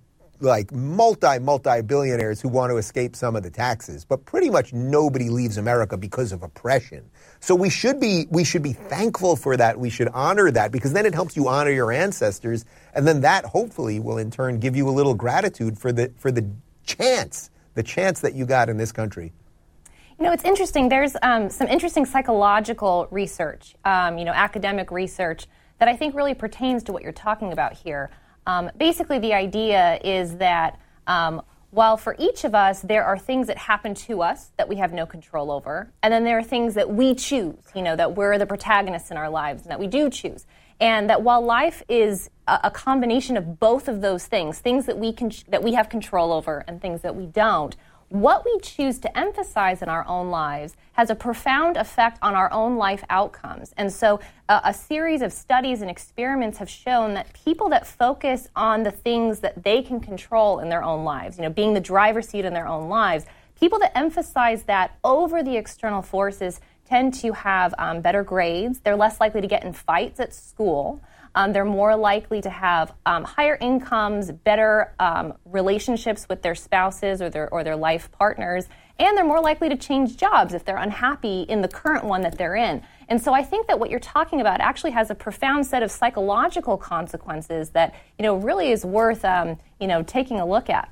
like 0.42 0.72
multi 0.72 1.40
multi 1.40 1.82
billionaires 1.82 2.40
who 2.40 2.50
want 2.50 2.70
to 2.70 2.78
escape 2.78 3.16
some 3.16 3.36
of 3.36 3.42
the 3.42 3.50
taxes. 3.50 4.06
But 4.06 4.26
pretty 4.26 4.52
much 4.52 4.72
nobody 4.72 5.30
leaves 5.30 5.58
America 5.58 5.98
because 5.98 6.34
of 6.34 6.44
oppression. 6.44 7.10
So 7.40 7.56
we 7.56 7.72
should 7.72 8.00
be 8.00 8.28
we 8.30 8.44
should 8.44 8.62
be 8.62 8.74
thankful 8.74 9.36
for 9.36 9.58
that. 9.58 9.80
We 9.80 9.90
should 9.90 10.10
honor 10.10 10.52
that 10.52 10.72
because 10.72 10.94
then 10.94 11.08
it 11.08 11.16
helps 11.16 11.36
you 11.36 11.48
honor 11.48 11.72
your 11.72 11.92
ancestors, 11.92 12.64
and 12.94 13.08
then 13.08 13.22
that 13.22 13.44
hopefully 13.46 14.00
will 14.00 14.20
in 14.20 14.30
turn 14.30 14.60
give 14.60 14.76
you 14.76 14.88
a 14.88 14.92
little 14.92 15.16
gratitude 15.16 15.80
for 15.80 15.92
the 15.92 16.12
for 16.20 16.30
the 16.30 16.48
chance 16.86 17.50
the 17.76 17.84
chance 17.84 18.22
that 18.22 18.34
you 18.34 18.46
got 18.46 18.70
in 18.70 18.78
this 18.78 18.92
country? 18.92 19.32
You 20.18 20.26
know, 20.26 20.32
it's 20.32 20.46
interesting. 20.46 20.90
There's 20.90 21.16
um, 21.22 21.50
some 21.50 21.68
interesting 21.68 22.06
psychological 22.06 23.08
research, 23.12 23.76
um, 23.84 24.18
you 24.18 24.26
know, 24.26 24.32
academic 24.32 24.90
research 24.90 25.46
that 25.78 25.90
I 25.90 25.96
think 25.96 26.16
really 26.16 26.34
pertains 26.34 26.84
to 26.84 26.94
what 26.94 27.04
you're 27.04 27.12
talking 27.12 27.52
about 27.52 27.74
here. 27.74 28.10
Um, 28.48 28.72
basically, 28.78 29.20
the 29.20 29.34
idea 29.34 30.00
is 30.04 30.38
that 30.38 30.80
um, 31.08 31.42
while 31.72 31.98
for 31.98 32.16
each 32.20 32.44
of 32.44 32.56
us 32.56 32.82
there 32.82 33.04
are 33.04 33.18
things 33.18 33.48
that 33.48 33.58
happen 33.58 33.94
to 33.94 34.22
us 34.22 34.52
that 34.58 34.70
we 34.70 34.78
have 34.78 34.94
no 34.94 35.06
control 35.06 35.52
over, 35.52 35.92
and 36.02 36.14
then 36.14 36.24
there 36.24 36.38
are 36.38 36.44
things 36.44 36.74
that 36.76 36.90
we 36.90 37.16
choose, 37.16 37.58
you 37.76 37.82
know, 37.82 37.96
that 37.96 38.16
we're 38.16 38.38
the 38.38 38.46
protagonists 38.46 39.12
in 39.12 39.18
our 39.18 39.30
lives 39.30 39.64
and 39.64 39.72
that 39.72 39.80
we 39.80 39.88
do 39.88 40.10
choose. 40.10 40.46
And 40.80 41.10
that 41.10 41.22
while 41.22 41.42
life 41.42 41.84
is 41.88 42.30
a, 42.48 42.60
a 42.66 42.72
combination 42.72 43.38
of 43.38 43.60
both 43.60 43.88
of 43.88 44.02
those 44.02 44.26
things, 44.26 44.60
things 44.60 44.86
that 44.88 44.98
we 44.98 45.14
can 45.14 45.32
that 45.48 45.64
we 45.64 45.74
have 45.74 45.90
control 45.90 46.34
over 46.34 46.64
and 46.68 46.82
things 46.82 47.02
that 47.02 47.16
we 47.16 47.26
don't, 47.26 47.76
what 48.10 48.46
we 48.46 48.60
choose 48.60 49.00
to 49.00 49.18
emphasize 49.18 49.82
in 49.82 49.90
our 49.90 50.08
own 50.08 50.30
lives 50.30 50.76
has 50.94 51.10
a 51.10 51.16
profound 51.16 51.76
effect 51.76 52.20
on 52.22 52.36
our 52.36 52.52
own 52.52 52.78
life 52.78 53.04
outcomes. 53.10 53.74
And 53.78 53.92
so, 53.92 54.20
uh, 54.48 54.62
a 54.64 54.74
series 54.74 55.22
of 55.22 55.34
studies 55.34 55.82
and 55.82 55.90
experiments 55.90 56.60
have 56.60 56.70
shown 56.70 57.16
that 57.16 57.34
people 57.34 57.68
that 57.70 57.88
focus 57.88 58.48
on 58.56 58.84
the 58.84 58.92
things 58.92 59.40
that 59.40 59.64
they 59.64 59.82
can 59.82 60.00
control 60.00 60.60
in 60.60 60.70
their 60.70 60.84
own 60.84 61.04
lives, 61.04 61.38
you 61.38 61.44
know, 61.44 61.50
being 61.50 61.74
the 61.74 61.80
driver's 61.80 62.30
seat 62.30 62.46
in 62.46 62.54
their 62.54 62.68
own 62.68 62.88
lives, 62.90 63.26
people 63.60 63.80
that 63.80 63.98
emphasize 63.98 64.64
that 64.64 64.98
over 65.04 65.42
the 65.42 65.58
external 65.58 66.02
forces 66.02 66.62
tend 66.88 67.14
to 67.16 67.34
have 67.34 67.74
um, 67.78 68.02
better 68.02 68.24
grades. 68.24 68.80
They're 68.80 68.96
less 68.96 69.20
likely 69.20 69.42
to 69.42 69.48
get 69.48 69.64
in 69.64 69.74
fights 69.74 70.20
at 70.20 70.34
school. 70.34 71.02
Um, 71.36 71.52
they're 71.52 71.66
more 71.66 71.96
likely 71.96 72.42
to 72.42 72.50
have 72.50 72.94
um, 73.06 73.26
higher 73.26 73.58
incomes, 73.60 74.32
better 74.32 74.94
um, 75.00 75.34
relationships 75.44 76.28
with 76.30 76.42
their 76.42 76.56
spouses 76.56 77.22
or 77.22 77.30
their 77.30 77.50
or 77.50 77.64
their 77.64 77.76
life 77.76 78.10
partners, 78.14 78.68
and 78.98 79.18
they're 79.18 79.26
more 79.26 79.42
likely 79.42 79.68
to 79.68 79.76
change 79.76 80.16
jobs 80.16 80.54
if 80.54 80.64
they're 80.64 80.78
unhappy 80.78 81.42
in 81.42 81.62
the 81.62 81.68
current 81.68 82.06
one 82.06 82.22
that 82.22 82.38
they're 82.38 82.56
in. 82.56 82.82
And 83.10 83.22
so 83.22 83.34
I 83.34 83.44
think 83.44 83.68
that 83.68 83.80
what 83.80 83.90
you're 83.90 84.00
talking 84.00 84.40
about 84.40 84.62
actually 84.62 84.92
has 84.92 85.12
a 85.12 85.16
profound 85.16 85.68
set 85.68 85.84
of 85.84 85.92
psychological 85.92 86.78
consequences 86.78 87.72
that 87.72 87.94
you 88.18 88.24
know 88.24 88.38
really 88.38 88.72
is 88.72 88.86
worth 88.86 89.26
um, 89.26 89.60
you 89.80 89.88
know 89.88 90.04
taking 90.04 90.40
a 90.40 90.46
look 90.46 90.70
at. 90.70 90.90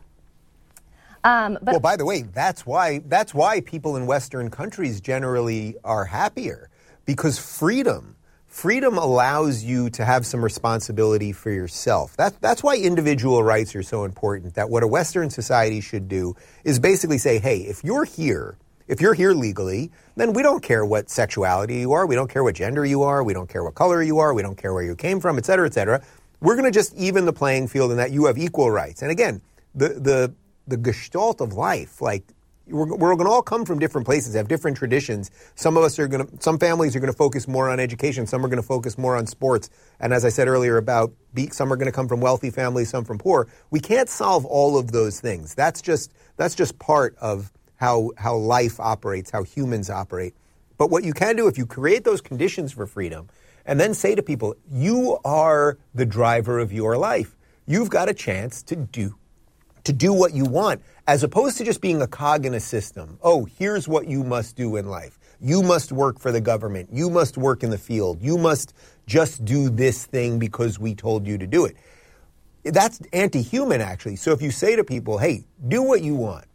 Um, 1.24 1.58
well, 1.62 1.80
by 1.80 1.96
the 1.96 2.06
way, 2.06 2.24
that's 2.24 2.66
why 2.66 3.00
that's 3.06 3.34
why 3.34 3.62
people 3.62 3.96
in 3.96 4.06
Western 4.06 4.50
countries 4.50 5.00
generally 5.00 5.78
are 5.86 6.04
happier 6.04 6.70
because 7.06 7.40
freedom 7.40 8.18
freedom 8.54 9.00
allows 9.00 9.64
you 9.64 9.90
to 9.90 10.06
have 10.06 10.28
some 10.28 10.44
responsibility 10.44 11.32
for 11.32 11.50
yourself. 11.50 12.16
That, 12.18 12.40
that's 12.40 12.62
why 12.62 12.78
individual 12.78 13.44
rights 13.44 13.76
are 13.76 13.82
so 13.82 14.04
important. 14.04 14.54
That 14.54 14.70
what 14.70 14.84
a 14.84 14.88
Western 14.88 15.32
society 15.32 15.82
should 15.82 16.08
do 16.08 16.36
is 16.64 16.78
basically 16.80 17.18
say, 17.18 17.40
hey, 17.40 17.58
if 17.62 17.84
you're 17.84 18.06
here, 18.06 18.56
if 18.88 19.02
you're 19.02 19.16
here 19.16 19.34
legally, 19.34 19.92
then 20.16 20.34
we 20.34 20.44
don't 20.44 20.62
care 20.62 20.86
what 20.86 21.10
sexuality 21.10 21.80
you 21.80 21.94
are, 21.94 22.06
we 22.06 22.14
don't 22.14 22.30
care 22.30 22.44
what 22.44 22.54
gender 22.54 22.86
you 22.86 23.02
are, 23.02 23.24
we 23.24 23.34
don't 23.34 23.50
care 23.50 23.64
what 23.64 23.74
color 23.74 24.04
you 24.04 24.20
are, 24.20 24.36
we 24.36 24.44
don't 24.44 24.56
care 24.56 24.72
where 24.72 24.84
you 24.84 24.96
came 24.96 25.20
from, 25.20 25.40
et 25.40 25.46
cetera, 25.46 25.66
et 25.66 25.74
cetera. 25.74 26.04
We're 26.40 26.56
going 26.56 26.72
to 26.72 26.72
just 26.72 26.94
even 26.94 27.26
the 27.26 27.34
playing 27.34 27.70
field 27.70 27.90
in 27.90 27.98
that 27.98 28.12
you 28.12 28.26
have 28.26 28.38
equal 28.38 28.70
rights. 28.70 29.02
And 29.02 29.10
again, 29.10 29.42
the, 29.74 29.90
the 29.90 30.34
the 30.68 30.78
gestalt 30.78 31.42
of 31.42 31.54
life. 31.54 32.02
Like 32.02 32.24
we're, 32.68 32.96
we're 32.96 33.16
going 33.16 33.26
to 33.26 33.32
all 33.32 33.42
come 33.42 33.66
from 33.66 33.80
different 33.80 34.06
places, 34.06 34.36
have 34.36 34.48
different 34.48 34.78
traditions. 34.78 35.32
Some 35.56 35.78
of 35.78 35.84
us 35.84 36.00
are 36.00 36.08
going 36.08 36.26
to, 36.26 36.42
some 36.42 36.58
families 36.58 36.96
are 36.96 37.00
going 37.00 37.12
to 37.12 37.18
focus 37.18 37.48
more 37.48 37.70
on 37.70 37.80
education. 37.80 38.26
Some 38.26 38.46
are 38.46 38.48
going 38.48 38.62
to 38.62 38.68
focus 38.68 38.98
more 38.98 39.16
on 39.16 39.28
sports. 39.28 39.70
And 40.00 40.14
as 40.14 40.24
I 40.24 40.30
said 40.30 40.48
earlier 40.48 40.78
about, 40.78 41.14
some 41.52 41.72
are 41.74 41.76
going 41.76 41.88
to 41.88 41.92
come 41.92 42.08
from 42.08 42.22
wealthy 42.22 42.50
families, 42.50 42.90
some 42.90 43.04
from 43.04 43.18
poor. 43.18 43.48
We 43.72 43.80
can't 43.80 44.10
solve 44.10 44.46
all 44.46 44.78
of 44.78 44.92
those 44.92 45.20
things. 45.20 45.56
That's 45.56 45.82
just, 45.82 46.14
that's 46.38 46.56
just 46.56 46.80
part 46.80 47.16
of 47.20 47.52
how, 47.76 48.12
how 48.18 48.36
life 48.36 48.80
operates, 48.80 49.30
how 49.30 49.44
humans 49.44 49.90
operate. 49.90 50.34
But 50.78 50.90
what 50.90 51.04
you 51.04 51.14
can 51.14 51.36
do 51.36 51.48
if 51.48 51.58
you 51.58 51.66
create 51.66 52.04
those 52.04 52.22
conditions 52.22 52.72
for 52.72 52.88
freedom 52.88 53.30
and 53.66 53.80
then 53.80 53.94
say 53.94 54.16
to 54.16 54.24
people, 54.24 54.56
you 54.72 55.20
are 55.26 55.78
the 55.94 56.06
driver 56.06 56.60
of 56.60 56.72
your 56.72 56.98
life. 56.98 57.36
You've 57.66 57.90
got 57.90 58.10
a 58.10 58.14
chance 58.14 58.64
to 58.64 58.76
do 58.76 59.16
to 59.84 59.94
do 59.94 60.14
what 60.14 60.34
you 60.34 60.46
want, 60.46 60.82
as 61.08 61.24
opposed 61.24 61.58
to 61.58 61.64
just 61.64 61.82
being 61.82 62.02
a 62.02 62.08
cog 62.08 62.46
in 62.46 62.54
a 62.54 62.60
system. 62.60 63.18
Oh, 63.22 63.46
here's 63.46 63.88
what 63.88 64.08
you 64.08 64.24
must 64.24 64.56
do 64.56 64.76
in 64.78 64.88
life. 64.88 65.20
You 65.42 65.62
must 65.62 65.92
work 65.92 66.20
for 66.20 66.32
the 66.32 66.40
government. 66.40 66.90
You 66.92 67.10
must 67.10 67.38
work 67.38 67.64
in 67.64 67.70
the 67.70 67.78
field. 67.78 68.22
You 68.22 68.38
must 68.38 68.74
just 69.06 69.44
do 69.44 69.70
this 69.70 70.06
thing 70.06 70.40
because 70.40 70.80
we 70.80 70.96
told 70.96 71.28
you 71.28 71.38
to 71.38 71.48
do 71.48 71.66
it. 71.66 71.76
That's 72.64 73.02
anti 73.12 73.42
human, 73.42 73.82
actually. 73.82 74.16
So 74.16 74.32
if 74.32 74.42
you 74.42 74.52
say 74.52 74.78
to 74.78 74.86
people, 74.86 75.18
hey, 75.18 75.44
do 75.68 75.84
what 75.84 76.02
you 76.02 76.16
want, 76.16 76.46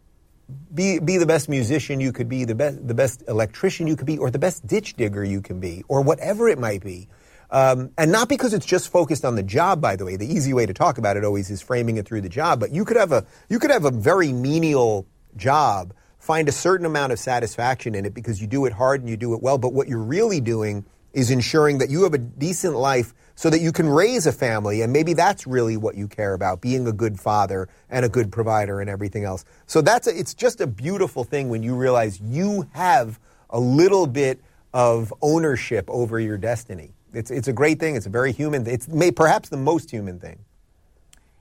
be 0.73 0.97
be 0.97 1.17
the 1.17 1.27
best 1.27 1.49
musician 1.49 1.99
you 1.99 2.11
could 2.11 2.27
be, 2.27 2.45
the 2.45 2.55
best 2.55 2.87
the 2.87 2.95
best 2.95 3.23
electrician 3.27 3.85
you 3.85 3.95
could 3.95 4.07
be, 4.07 4.17
or 4.17 4.31
the 4.31 4.39
best 4.39 4.65
ditch 4.65 4.95
digger 4.95 5.23
you 5.23 5.41
can 5.41 5.59
be, 5.59 5.83
or 5.87 6.01
whatever 6.01 6.49
it 6.49 6.57
might 6.57 6.83
be. 6.83 7.07
Um, 7.51 7.91
and 7.97 8.11
not 8.11 8.29
because 8.29 8.53
it's 8.53 8.65
just 8.65 8.91
focused 8.91 9.25
on 9.25 9.35
the 9.35 9.43
job, 9.43 9.81
by 9.81 9.95
the 9.95 10.05
way. 10.05 10.15
The 10.15 10.31
easy 10.31 10.53
way 10.53 10.65
to 10.65 10.73
talk 10.73 10.97
about 10.97 11.17
it 11.17 11.23
always 11.23 11.49
is 11.49 11.61
framing 11.61 11.97
it 11.97 12.05
through 12.05 12.21
the 12.21 12.29
job. 12.29 12.59
But 12.59 12.71
you 12.71 12.85
could 12.85 12.97
have 12.97 13.11
a 13.11 13.25
you 13.49 13.59
could 13.59 13.71
have 13.71 13.85
a 13.85 13.91
very 13.91 14.31
menial 14.31 15.07
job, 15.35 15.93
find 16.19 16.47
a 16.47 16.51
certain 16.51 16.85
amount 16.85 17.11
of 17.11 17.19
satisfaction 17.19 17.95
in 17.95 18.05
it 18.05 18.13
because 18.13 18.39
you 18.41 18.47
do 18.47 18.65
it 18.65 18.73
hard 18.73 19.01
and 19.01 19.09
you 19.09 19.17
do 19.17 19.33
it 19.33 19.41
well. 19.41 19.57
But 19.57 19.73
what 19.73 19.87
you're 19.87 19.97
really 19.97 20.41
doing 20.41 20.85
is 21.13 21.31
ensuring 21.31 21.79
that 21.79 21.89
you 21.89 22.03
have 22.03 22.13
a 22.13 22.19
decent 22.19 22.75
life 22.75 23.15
so 23.35 23.49
that 23.49 23.61
you 23.61 23.71
can 23.71 23.89
raise 23.89 24.27
a 24.27 24.31
family. 24.31 24.81
And 24.81 24.93
maybe 24.93 25.13
that's 25.13 25.47
really 25.47 25.77
what 25.77 25.95
you 25.95 26.07
care 26.07 26.33
about, 26.33 26.61
being 26.61 26.85
a 26.87 26.91
good 26.91 27.19
father 27.19 27.67
and 27.89 28.05
a 28.05 28.09
good 28.09 28.31
provider 28.31 28.79
and 28.79 28.89
everything 28.89 29.23
else. 29.23 29.43
So 29.65 29.81
that's 29.81 30.07
a, 30.07 30.17
it's 30.17 30.33
just 30.33 30.61
a 30.61 30.67
beautiful 30.67 31.23
thing 31.23 31.49
when 31.49 31.63
you 31.63 31.75
realize 31.75 32.19
you 32.19 32.69
have 32.73 33.19
a 33.49 33.59
little 33.59 34.05
bit 34.05 34.41
of 34.73 35.11
ownership 35.21 35.89
over 35.89 36.19
your 36.19 36.37
destiny. 36.37 36.93
It's, 37.13 37.31
it's 37.31 37.47
a 37.47 37.53
great 37.53 37.79
thing. 37.79 37.95
It's 37.95 38.05
a 38.05 38.09
very 38.09 38.31
human. 38.31 38.67
It's 38.67 38.87
may, 38.87 39.11
perhaps 39.11 39.49
the 39.49 39.57
most 39.57 39.89
human 39.89 40.19
thing. 40.19 40.39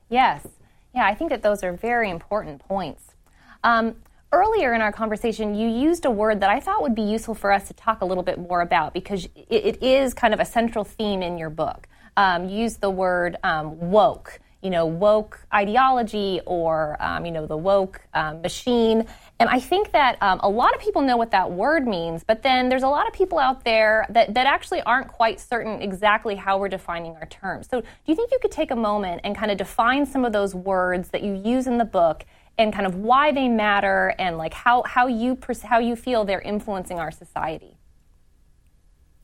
Yes. 0.08 0.46
Yeah, 0.94 1.06
I 1.06 1.14
think 1.14 1.30
that 1.30 1.42
those 1.42 1.62
are 1.62 1.72
very 1.72 2.10
important 2.10 2.60
points. 2.60 3.04
Um, 3.62 3.96
earlier 4.32 4.72
in 4.72 4.80
our 4.80 4.92
conversation, 4.92 5.54
you 5.54 5.68
used 5.68 6.04
a 6.04 6.10
word 6.10 6.40
that 6.40 6.50
I 6.50 6.60
thought 6.60 6.82
would 6.82 6.94
be 6.94 7.02
useful 7.02 7.34
for 7.34 7.52
us 7.52 7.68
to 7.68 7.74
talk 7.74 8.00
a 8.00 8.04
little 8.04 8.22
bit 8.22 8.38
more 8.38 8.60
about 8.60 8.94
because 8.94 9.26
it, 9.36 9.46
it 9.50 9.82
is 9.82 10.14
kind 10.14 10.32
of 10.32 10.40
a 10.40 10.44
central 10.44 10.84
theme 10.84 11.22
in 11.22 11.38
your 11.38 11.50
book. 11.50 11.86
Um, 12.16 12.48
you 12.48 12.58
used 12.58 12.80
the 12.80 12.90
word 12.90 13.36
um, 13.44 13.90
woke, 13.90 14.40
you 14.62 14.70
know, 14.70 14.86
woke 14.86 15.46
ideology 15.54 16.40
or, 16.46 16.96
um, 17.00 17.24
you 17.24 17.32
know, 17.32 17.46
the 17.46 17.56
woke 17.56 18.00
um, 18.14 18.42
machine. 18.42 19.06
And 19.40 19.48
I 19.48 19.60
think 19.60 19.92
that 19.92 20.20
um, 20.20 20.40
a 20.42 20.48
lot 20.48 20.74
of 20.74 20.80
people 20.80 21.00
know 21.00 21.16
what 21.16 21.30
that 21.30 21.52
word 21.52 21.86
means, 21.86 22.24
but 22.24 22.42
then 22.42 22.68
there's 22.68 22.82
a 22.82 22.88
lot 22.88 23.06
of 23.06 23.12
people 23.12 23.38
out 23.38 23.64
there 23.64 24.04
that, 24.10 24.34
that 24.34 24.46
actually 24.46 24.82
aren't 24.82 25.08
quite 25.08 25.38
certain 25.38 25.80
exactly 25.80 26.34
how 26.34 26.58
we're 26.58 26.68
defining 26.68 27.14
our 27.14 27.26
terms. 27.26 27.68
So, 27.70 27.80
do 27.80 27.86
you 28.06 28.16
think 28.16 28.32
you 28.32 28.38
could 28.42 28.50
take 28.50 28.72
a 28.72 28.76
moment 28.76 29.20
and 29.22 29.36
kind 29.36 29.52
of 29.52 29.58
define 29.58 30.06
some 30.06 30.24
of 30.24 30.32
those 30.32 30.56
words 30.56 31.10
that 31.10 31.22
you 31.22 31.34
use 31.34 31.68
in 31.68 31.78
the 31.78 31.84
book 31.84 32.24
and 32.58 32.72
kind 32.72 32.84
of 32.84 32.96
why 32.96 33.30
they 33.30 33.48
matter 33.48 34.12
and 34.18 34.36
like 34.38 34.52
how, 34.52 34.82
how 34.82 35.06
you 35.06 35.38
how 35.62 35.78
you 35.78 35.94
feel 35.94 36.24
they're 36.24 36.40
influencing 36.40 36.98
our 36.98 37.12
society. 37.12 37.78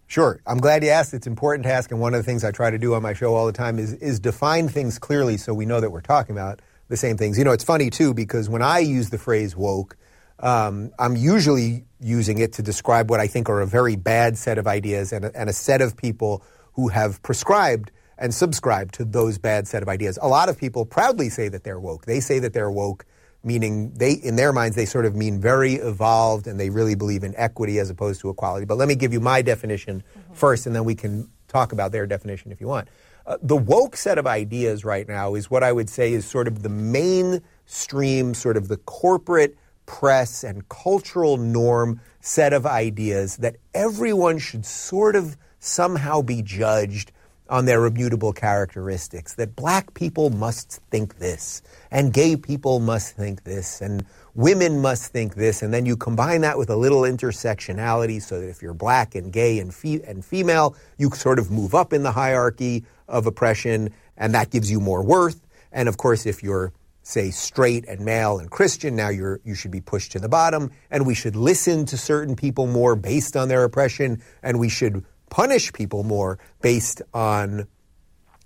Sure. 0.06 0.40
I'm 0.46 0.58
glad 0.58 0.84
you 0.84 0.90
asked. 0.90 1.12
It's 1.12 1.26
an 1.26 1.32
important 1.32 1.64
to 1.64 1.72
ask, 1.72 1.90
and 1.90 1.98
one 1.98 2.14
of 2.14 2.18
the 2.18 2.24
things 2.24 2.44
I 2.44 2.52
try 2.52 2.70
to 2.70 2.78
do 2.78 2.94
on 2.94 3.02
my 3.02 3.14
show 3.14 3.34
all 3.34 3.46
the 3.46 3.52
time 3.52 3.80
is 3.80 3.94
is 3.94 4.20
define 4.20 4.68
things 4.68 4.96
clearly 4.96 5.36
so 5.36 5.52
we 5.52 5.66
know 5.66 5.80
that 5.80 5.90
we're 5.90 6.00
talking 6.00 6.36
about 6.36 6.60
the 6.88 6.96
same 6.96 7.16
things. 7.16 7.38
You 7.38 7.44
know, 7.44 7.52
it's 7.52 7.64
funny 7.64 7.90
too 7.90 8.14
because 8.14 8.48
when 8.48 8.62
I 8.62 8.80
use 8.80 9.10
the 9.10 9.18
phrase 9.18 9.56
woke, 9.56 9.96
um, 10.40 10.90
I'm 10.98 11.16
usually 11.16 11.84
using 12.00 12.38
it 12.38 12.52
to 12.54 12.62
describe 12.62 13.10
what 13.10 13.20
I 13.20 13.26
think 13.26 13.48
are 13.48 13.60
a 13.60 13.66
very 13.66 13.96
bad 13.96 14.36
set 14.36 14.58
of 14.58 14.66
ideas 14.66 15.12
and 15.12 15.24
a, 15.24 15.36
and 15.38 15.48
a 15.48 15.52
set 15.52 15.80
of 15.80 15.96
people 15.96 16.44
who 16.72 16.88
have 16.88 17.22
prescribed 17.22 17.90
and 18.18 18.34
subscribed 18.34 18.94
to 18.94 19.04
those 19.04 19.38
bad 19.38 19.66
set 19.66 19.82
of 19.82 19.88
ideas. 19.88 20.18
A 20.20 20.28
lot 20.28 20.48
of 20.48 20.58
people 20.58 20.84
proudly 20.84 21.28
say 21.28 21.48
that 21.48 21.64
they're 21.64 21.80
woke. 21.80 22.06
They 22.06 22.20
say 22.20 22.38
that 22.40 22.52
they're 22.52 22.70
woke 22.70 23.06
meaning 23.44 23.92
they 23.94 24.12
in 24.12 24.36
their 24.36 24.52
minds 24.52 24.74
they 24.74 24.86
sort 24.86 25.04
of 25.04 25.14
mean 25.14 25.38
very 25.40 25.74
evolved 25.74 26.46
and 26.46 26.58
they 26.58 26.70
really 26.70 26.94
believe 26.94 27.22
in 27.22 27.34
equity 27.36 27.78
as 27.78 27.90
opposed 27.90 28.20
to 28.20 28.30
equality 28.30 28.64
but 28.64 28.78
let 28.78 28.88
me 28.88 28.94
give 28.94 29.12
you 29.12 29.20
my 29.20 29.42
definition 29.42 30.02
mm-hmm. 30.18 30.34
first 30.34 30.66
and 30.66 30.74
then 30.74 30.84
we 30.84 30.94
can 30.94 31.28
talk 31.46 31.72
about 31.72 31.92
their 31.92 32.06
definition 32.06 32.50
if 32.50 32.60
you 32.60 32.66
want 32.66 32.88
uh, 33.26 33.36
the 33.42 33.56
woke 33.56 33.96
set 33.96 34.18
of 34.18 34.26
ideas 34.26 34.84
right 34.84 35.08
now 35.08 35.34
is 35.34 35.50
what 35.50 35.62
i 35.62 35.72
would 35.72 35.88
say 35.88 36.12
is 36.12 36.24
sort 36.24 36.48
of 36.48 36.62
the 36.62 36.68
mainstream 36.68 38.34
sort 38.34 38.56
of 38.56 38.68
the 38.68 38.76
corporate 38.78 39.56
press 39.86 40.44
and 40.44 40.68
cultural 40.68 41.36
norm 41.36 42.00
set 42.20 42.52
of 42.52 42.66
ideas 42.66 43.36
that 43.38 43.56
everyone 43.74 44.38
should 44.38 44.64
sort 44.64 45.16
of 45.16 45.36
somehow 45.58 46.22
be 46.22 46.42
judged 46.42 47.12
on 47.50 47.66
their 47.66 47.84
immutable 47.84 48.32
characteristics 48.32 49.34
that 49.34 49.54
black 49.54 49.92
people 49.92 50.30
must 50.30 50.80
think 50.90 51.18
this, 51.18 51.60
and 51.90 52.12
gay 52.12 52.36
people 52.36 52.80
must 52.80 53.14
think 53.14 53.44
this, 53.44 53.82
and 53.82 54.04
women 54.34 54.80
must 54.80 55.12
think 55.12 55.34
this, 55.34 55.62
and 55.62 55.72
then 55.72 55.84
you 55.84 55.96
combine 55.96 56.40
that 56.40 56.56
with 56.56 56.70
a 56.70 56.76
little 56.76 57.02
intersectionality 57.02 58.20
so 58.20 58.40
that 58.40 58.48
if 58.48 58.62
you're 58.62 58.72
black 58.72 59.14
and 59.14 59.30
gay 59.32 59.58
and, 59.58 59.74
fe- 59.74 60.00
and 60.06 60.24
female, 60.24 60.74
you 60.96 61.10
sort 61.10 61.38
of 61.38 61.50
move 61.50 61.74
up 61.74 61.92
in 61.92 62.02
the 62.02 62.12
hierarchy 62.12 62.82
of 63.08 63.26
oppression, 63.26 63.90
and 64.16 64.34
that 64.34 64.50
gives 64.50 64.70
you 64.70 64.80
more 64.80 65.02
worth. 65.02 65.40
And 65.72 65.88
of 65.88 65.96
course, 65.96 66.26
if 66.26 66.42
you're 66.42 66.72
say 67.02 67.30
straight 67.30 67.86
and 67.86 68.00
male 68.00 68.38
and 68.38 68.50
Christian, 68.50 68.96
now 68.96 69.10
you're 69.10 69.40
you 69.44 69.54
should 69.54 69.70
be 69.70 69.80
pushed 69.80 70.12
to 70.12 70.18
the 70.18 70.28
bottom, 70.28 70.70
and 70.90 71.06
we 71.06 71.14
should 71.14 71.36
listen 71.36 71.84
to 71.86 71.96
certain 71.96 72.34
people 72.34 72.66
more 72.66 72.96
based 72.96 73.36
on 73.36 73.48
their 73.48 73.64
oppression, 73.64 74.22
and 74.42 74.58
we 74.58 74.68
should 74.68 75.04
punish 75.30 75.72
people 75.72 76.02
more 76.02 76.38
based 76.62 77.02
on 77.12 77.66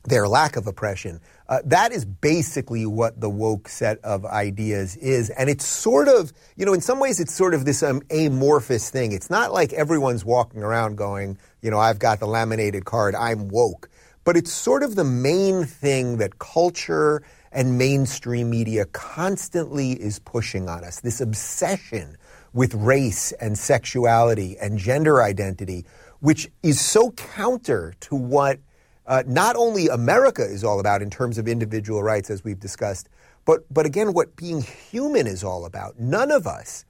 their 0.05 0.27
lack 0.27 0.57
of 0.57 0.67
oppression. 0.67 1.21
Uh, 1.49 1.61
that 1.65 1.93
is 1.93 2.05
basically 2.05 2.87
what 2.87 3.21
the 3.21 3.29
woke 3.29 3.69
set 3.69 3.99
of 4.05 4.25
ideas 4.25 4.97
is. 4.97 5.31
And 5.31 5.49
it's 5.49 5.65
sort 5.65 6.09
of, 6.09 6.33
you 6.57 6.67
know, 6.67 6.73
in 6.73 6.81
some 6.81 6.99
ways 6.99 7.21
it's 7.21 7.35
sort 7.35 7.55
of 7.55 7.65
this 7.65 7.83
um, 7.83 8.03
amorphous 8.11 8.91
thing. 8.91 9.13
It's 9.13 9.31
not 9.31 9.53
like 9.53 9.73
everyone's 9.73 10.25
walking 10.25 10.63
around 10.63 10.97
going, 10.97 11.39
you 11.63 11.71
know, 11.71 11.79
I've 11.79 11.99
got 11.99 12.21
the 12.21 12.27
laminated 12.27 12.85
card, 12.85 13.15
I'm 13.15 13.49
woke. 13.49 13.89
But 14.29 14.37
it's 14.37 14.53
sort 14.53 14.83
of 14.83 14.95
the 14.95 15.05
main 15.05 15.65
thing 15.65 16.19
that 16.19 16.39
culture 16.39 17.23
and 17.51 17.79
mainstream 17.79 18.51
media 18.51 18.85
constantly 18.85 19.93
is 19.93 20.19
pushing 20.19 20.69
on 20.69 20.85
us 20.85 21.01
this 21.01 21.23
obsession 21.23 22.15
with 22.53 22.75
race 22.75 23.33
and 23.33 23.57
sexuality 23.57 24.59
and 24.59 24.77
gender 24.77 25.23
identity 25.23 25.87
which 26.21 26.51
is 26.63 26.79
so 26.79 27.13
counter 27.13 27.95
to 28.01 28.17
what 28.17 28.59
uh, 29.07 29.23
not 29.27 29.57
only 29.57 29.89
America 29.89 30.43
is 30.43 30.63
all 30.63 30.79
about 30.79 31.01
in 31.01 31.09
terms 31.09 31.39
of 31.39 31.49
individual 31.49 32.03
rights, 32.03 32.29
as 32.29 32.45
we've 32.45 32.61
discussed, 32.61 33.09
but, 33.47 33.65
but 33.73 33.87
again, 33.87 34.13
what 34.13 34.37
being 34.37 34.61
human 34.61 35.27
is 35.27 35.43
all 35.43 35.65
about. 35.65 35.99
None 35.99 36.31
of 36.31 36.47
us, 36.47 36.85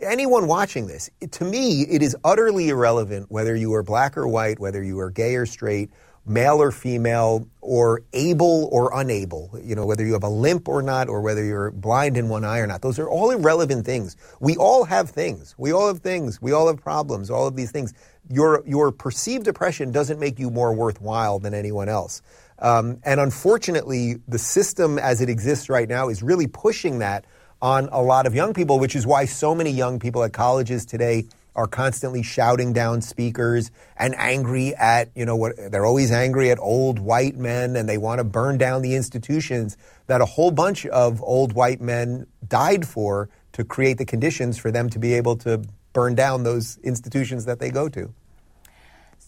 anyone 0.00 0.46
watching 0.46 0.86
this, 0.86 1.10
to 1.28 1.44
me, 1.44 1.82
it 1.90 2.02
is 2.02 2.16
utterly 2.22 2.68
irrelevant 2.68 3.32
whether 3.32 3.56
you 3.56 3.74
are 3.74 3.82
black 3.82 4.16
or 4.16 4.28
white, 4.28 4.60
whether 4.60 4.80
you 4.80 5.00
are 5.00 5.10
gay 5.10 5.34
or 5.34 5.44
straight, 5.44 5.90
male 6.26 6.60
or 6.60 6.70
female, 6.70 7.46
or 7.60 8.02
able 8.12 8.68
or 8.72 8.90
unable, 8.98 9.50
you 9.62 9.74
know, 9.74 9.86
whether 9.86 10.04
you 10.04 10.12
have 10.14 10.22
a 10.22 10.28
limp 10.28 10.68
or 10.68 10.82
not, 10.82 11.08
or 11.08 11.20
whether 11.20 11.44
you're 11.44 11.70
blind 11.70 12.16
in 12.16 12.28
one 12.28 12.44
eye 12.44 12.58
or 12.58 12.66
not. 12.66 12.82
Those 12.82 12.98
are 12.98 13.08
all 13.08 13.30
irrelevant 13.30 13.84
things. 13.84 14.16
We 14.40 14.56
all 14.56 14.84
have 14.84 15.10
things. 15.10 15.54
We 15.58 15.72
all 15.72 15.88
have 15.88 16.00
things. 16.00 16.40
We 16.40 16.52
all 16.52 16.66
have 16.68 16.80
problems, 16.80 17.30
all 17.30 17.46
of 17.46 17.56
these 17.56 17.70
things 17.70 17.92
your 18.30 18.62
your 18.66 18.92
perceived 18.92 19.48
oppression 19.48 19.92
doesn't 19.92 20.18
make 20.18 20.38
you 20.38 20.50
more 20.50 20.72
worthwhile 20.72 21.38
than 21.38 21.54
anyone 21.54 21.88
else. 21.88 22.22
Um, 22.58 22.98
and 23.04 23.20
unfortunately, 23.20 24.16
the 24.28 24.38
system 24.38 24.98
as 24.98 25.20
it 25.20 25.28
exists 25.28 25.68
right 25.68 25.88
now 25.88 26.08
is 26.08 26.22
really 26.22 26.46
pushing 26.46 27.00
that 27.00 27.26
on 27.60 27.88
a 27.92 28.00
lot 28.00 28.26
of 28.26 28.34
young 28.34 28.54
people, 28.54 28.78
which 28.78 28.94
is 28.94 29.06
why 29.06 29.24
so 29.24 29.54
many 29.54 29.70
young 29.70 29.98
people 29.98 30.22
at 30.22 30.32
colleges 30.32 30.86
today 30.86 31.24
are 31.56 31.66
constantly 31.66 32.22
shouting 32.22 32.72
down 32.72 33.00
speakers 33.00 33.70
and 33.96 34.14
angry 34.16 34.74
at, 34.74 35.10
you 35.14 35.24
know, 35.24 35.36
what 35.36 35.54
they're 35.70 35.86
always 35.86 36.10
angry 36.10 36.50
at 36.50 36.58
old 36.58 36.98
white 36.98 37.36
men 37.36 37.76
and 37.76 37.88
they 37.88 37.98
want 37.98 38.18
to 38.18 38.24
burn 38.24 38.58
down 38.58 38.82
the 38.82 38.94
institutions 38.94 39.76
that 40.06 40.20
a 40.20 40.24
whole 40.24 40.50
bunch 40.50 40.86
of 40.86 41.22
old 41.22 41.52
white 41.52 41.80
men 41.80 42.26
died 42.46 42.86
for 42.86 43.28
to 43.52 43.64
create 43.64 43.98
the 43.98 44.04
conditions 44.04 44.58
for 44.58 44.70
them 44.70 44.90
to 44.90 44.98
be 44.98 45.14
able 45.14 45.36
to 45.36 45.62
burn 45.92 46.14
down 46.14 46.42
those 46.42 46.76
institutions 46.78 47.44
that 47.44 47.60
they 47.60 47.70
go 47.70 47.88
to. 47.88 48.12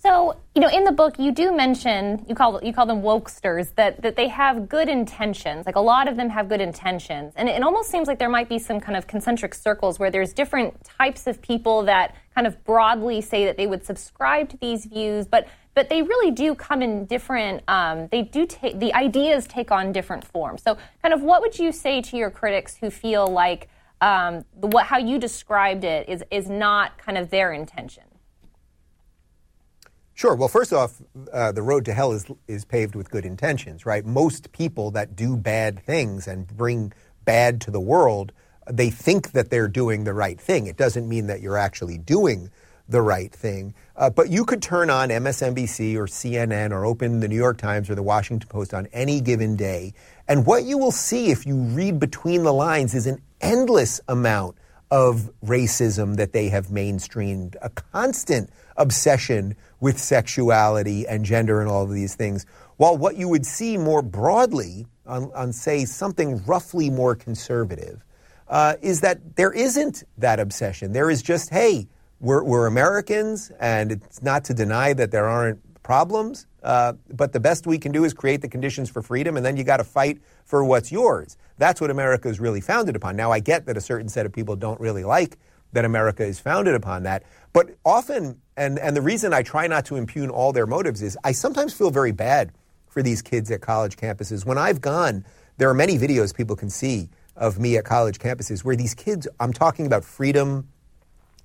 So, 0.07 0.37
you 0.55 0.61
know, 0.61 0.69
in 0.69 0.85
the 0.85 0.93
book, 0.93 1.19
you 1.19 1.33
do 1.33 1.53
mention 1.53 2.25
you 2.29 2.37
call 2.37 2.61
you 2.63 2.73
call 2.73 2.87
them 2.87 3.03
wokesters 3.03 3.75
that 3.75 4.03
that 4.03 4.15
they 4.15 4.29
have 4.29 4.69
good 4.69 4.89
intentions. 4.89 5.67
Like 5.67 5.75
a 5.75 5.81
lot 5.81 6.07
of 6.07 6.17
them 6.17 6.31
have 6.31 6.49
good 6.49 6.61
intentions, 6.61 7.33
and 7.35 7.49
it, 7.49 7.57
it 7.57 7.63
almost 7.65 7.91
seems 7.91 8.07
like 8.07 8.21
there 8.21 8.29
might 8.29 8.49
be 8.49 8.61
some 8.61 8.79
kind 8.79 8.97
of 8.97 9.09
concentric 9.09 9.53
circles 9.53 9.99
where 9.99 10.13
there's 10.13 10.33
different 10.33 10.85
types 10.85 11.27
of 11.27 11.43
people 11.43 11.83
that 11.87 12.15
kind 12.37 12.47
of 12.47 12.63
broadly 12.63 13.21
say 13.21 13.47
that 13.47 13.57
they 13.57 13.67
would 13.67 13.85
subscribe 13.85 14.49
to 14.51 14.57
these 14.59 14.87
views, 14.87 15.27
but 15.27 15.49
but 15.75 15.89
they 15.89 16.03
really 16.03 16.31
do 16.31 16.55
come 16.55 16.83
in 16.83 17.07
different. 17.07 17.65
Um, 17.67 18.07
they 18.13 18.23
do 18.23 18.47
take 18.47 18.79
the 18.79 18.95
ideas 18.95 19.49
take 19.49 19.73
on 19.73 19.91
different 19.91 20.25
forms. 20.25 20.63
So, 20.63 20.79
kind 21.03 21.15
of, 21.15 21.23
what 21.23 21.41
would 21.41 21.59
you 21.59 21.73
say 21.73 22.01
to 22.03 22.17
your 22.17 22.31
critics 22.31 22.77
who 22.77 22.91
feel 22.91 23.27
like 23.27 23.69
um, 24.01 24.45
what 24.53 24.87
how 24.87 24.99
you 24.99 25.19
described 25.19 25.83
it 25.83 26.09
is 26.09 26.23
is 26.31 26.49
not 26.49 26.97
kind 26.97 27.19
of 27.19 27.31
their 27.31 27.53
intention. 27.53 28.05
Sure. 30.17 30.35
Well, 30.35 30.49
first 30.49 30.73
off, 30.73 31.03
uh, 31.31 31.53
the 31.53 31.61
road 31.61 31.85
to 31.85 31.93
hell 31.93 32.13
is 32.13 32.25
is 32.49 32.65
paved 32.65 32.95
with 32.95 33.11
good 33.11 33.27
intentions, 33.27 33.85
right? 33.85 34.03
Most 34.03 34.51
people 34.51 34.91
that 34.93 35.15
do 35.15 35.37
bad 35.37 35.79
things 35.79 36.27
and 36.27 36.49
bring 36.49 36.95
bad 37.27 37.61
to 37.61 37.71
the 37.71 37.81
world, 37.81 38.33
they 38.67 38.89
think 38.89 39.33
that 39.33 39.51
they're 39.51 39.69
doing 39.69 40.05
the 40.05 40.15
right 40.15 40.41
thing. 40.41 40.69
It 40.69 40.79
doesn't 40.79 41.07
mean 41.07 41.27
that 41.27 41.43
you're 41.43 41.59
actually 41.59 41.99
doing 41.99 42.51
the 42.89 43.03
right 43.03 43.31
thing. 43.31 43.75
Uh, 43.95 44.09
but 44.09 44.31
you 44.31 44.47
could 44.47 44.63
turn 44.63 44.89
on 44.89 45.11
MSNBC 45.11 45.97
or 45.97 46.07
CNN 46.07 46.71
or 46.71 46.87
open 46.87 47.21
the 47.21 47.29
New 47.29 47.37
York 47.37 47.59
Times 47.59 47.91
or 47.91 47.95
the 47.95 48.03
Washington 48.03 48.49
Post 48.49 48.73
on 48.73 48.87
any 48.95 49.21
given 49.21 49.55
day. 49.55 49.93
And 50.29 50.47
what 50.47 50.65
you 50.65 50.79
will 50.79 50.93
see 50.93 51.31
if 51.31 51.45
you 51.45 51.57
read 51.57 52.01
between 52.01 52.43
the 52.43 52.55
lines 52.55 52.95
is 52.95 53.07
an 53.07 53.21
endless 53.43 54.01
amount 54.09 54.57
of 54.91 55.31
racism 55.45 56.17
that 56.17 56.33
they 56.33 56.49
have 56.49 56.69
mainstreamed, 56.69 57.57
a 57.61 57.69
constant 57.69 58.49
obsession 58.77 59.57
with 59.81 59.99
sexuality 59.99 61.07
and 61.07 61.25
gender 61.25 61.61
and 61.61 61.71
all 61.71 61.83
of 61.83 61.91
these 61.91 62.15
things. 62.15 62.47
While 62.77 62.97
what 62.97 63.17
you 63.17 63.29
would 63.29 63.47
see 63.47 63.79
more 63.79 64.03
broadly 64.03 64.87
on, 65.07 65.31
on 65.35 65.53
say, 65.53 65.85
something 65.85 66.45
roughly 66.45 66.91
more 66.91 67.15
conservative, 67.15 68.05
uh, 68.49 68.75
is 68.81 69.01
that 69.01 69.37
there 69.37 69.53
isn't 69.53 70.05
that 70.19 70.39
obsession. 70.39 70.93
There 70.93 71.11
is 71.11 71.23
just, 71.23 71.51
hey, 71.51 71.89
we're, 72.21 72.43
we're 72.43 72.67
Americans, 72.67 73.51
and 73.61 73.93
it's 73.93 74.23
not 74.23 74.45
to 74.45 74.55
deny 74.55 74.93
that 74.93 75.11
there 75.11 75.27
aren't 75.27 75.61
problems, 75.83 76.47
uh, 76.63 76.95
but 77.15 77.33
the 77.33 77.41
best 77.41 77.67
we 77.67 77.79
can 77.79 77.93
do 77.93 78.05
is 78.05 78.13
create 78.13 78.41
the 78.41 78.49
conditions 78.49 78.91
for 78.91 79.03
freedom, 79.03 79.37
and 79.37 79.47
then 79.47 79.57
you 79.57 79.65
got 79.65 79.77
to 79.77 79.85
fight 79.85 80.19
for 80.45 80.65
what's 80.65 80.91
yours. 80.91 81.37
That's 81.59 81.81
what 81.81 81.91
America 81.91 82.29
is 82.29 82.41
really 82.41 82.61
founded 82.61 82.97
upon. 82.97 83.17
Now, 83.17 83.31
I 83.31 83.41
get 83.41 83.67
that 83.67 83.77
a 83.77 83.81
certain 83.81 84.09
set 84.09 84.27
of 84.27 84.33
people 84.33 84.57
don't 84.57 84.81
really 84.81 85.05
like 85.05 85.39
that 85.73 85.85
America 85.85 86.25
is 86.25 86.39
founded 86.41 86.75
upon 86.75 87.05
that, 87.05 87.23
but 87.53 87.77
often, 87.85 88.41
and, 88.57 88.79
and 88.79 88.97
the 88.97 89.03
reason 89.03 89.33
I 89.33 89.43
try 89.43 89.67
not 89.67 89.85
to 89.87 89.97
impugn 89.97 90.31
all 90.31 90.53
their 90.53 90.67
motives 90.67 91.03
is 91.03 91.19
I 91.23 91.33
sometimes 91.33 91.75
feel 91.75 91.91
very 91.91 92.13
bad 92.13 92.53
for 92.89 93.03
these 93.03 93.23
kids 93.23 93.51
at 93.51 93.61
college 93.61 93.97
campuses. 93.97 94.47
When 94.47 94.59
I've 94.59 94.81
gone, 94.81 95.25
there 95.59 95.69
are 95.69 95.75
many 95.75 95.99
videos 95.99 96.35
people 96.35 96.57
can 96.57 96.71
see 96.71 97.11
of 97.37 97.59
me 97.59 97.77
at 97.77 97.85
college 97.85 98.19
campuses 98.19 98.65
where 98.65 98.77
these 98.77 98.95
kids, 98.95 99.29
I'm 99.39 99.53
talking 99.53 99.87
about 99.87 100.05
freedom 100.05 100.69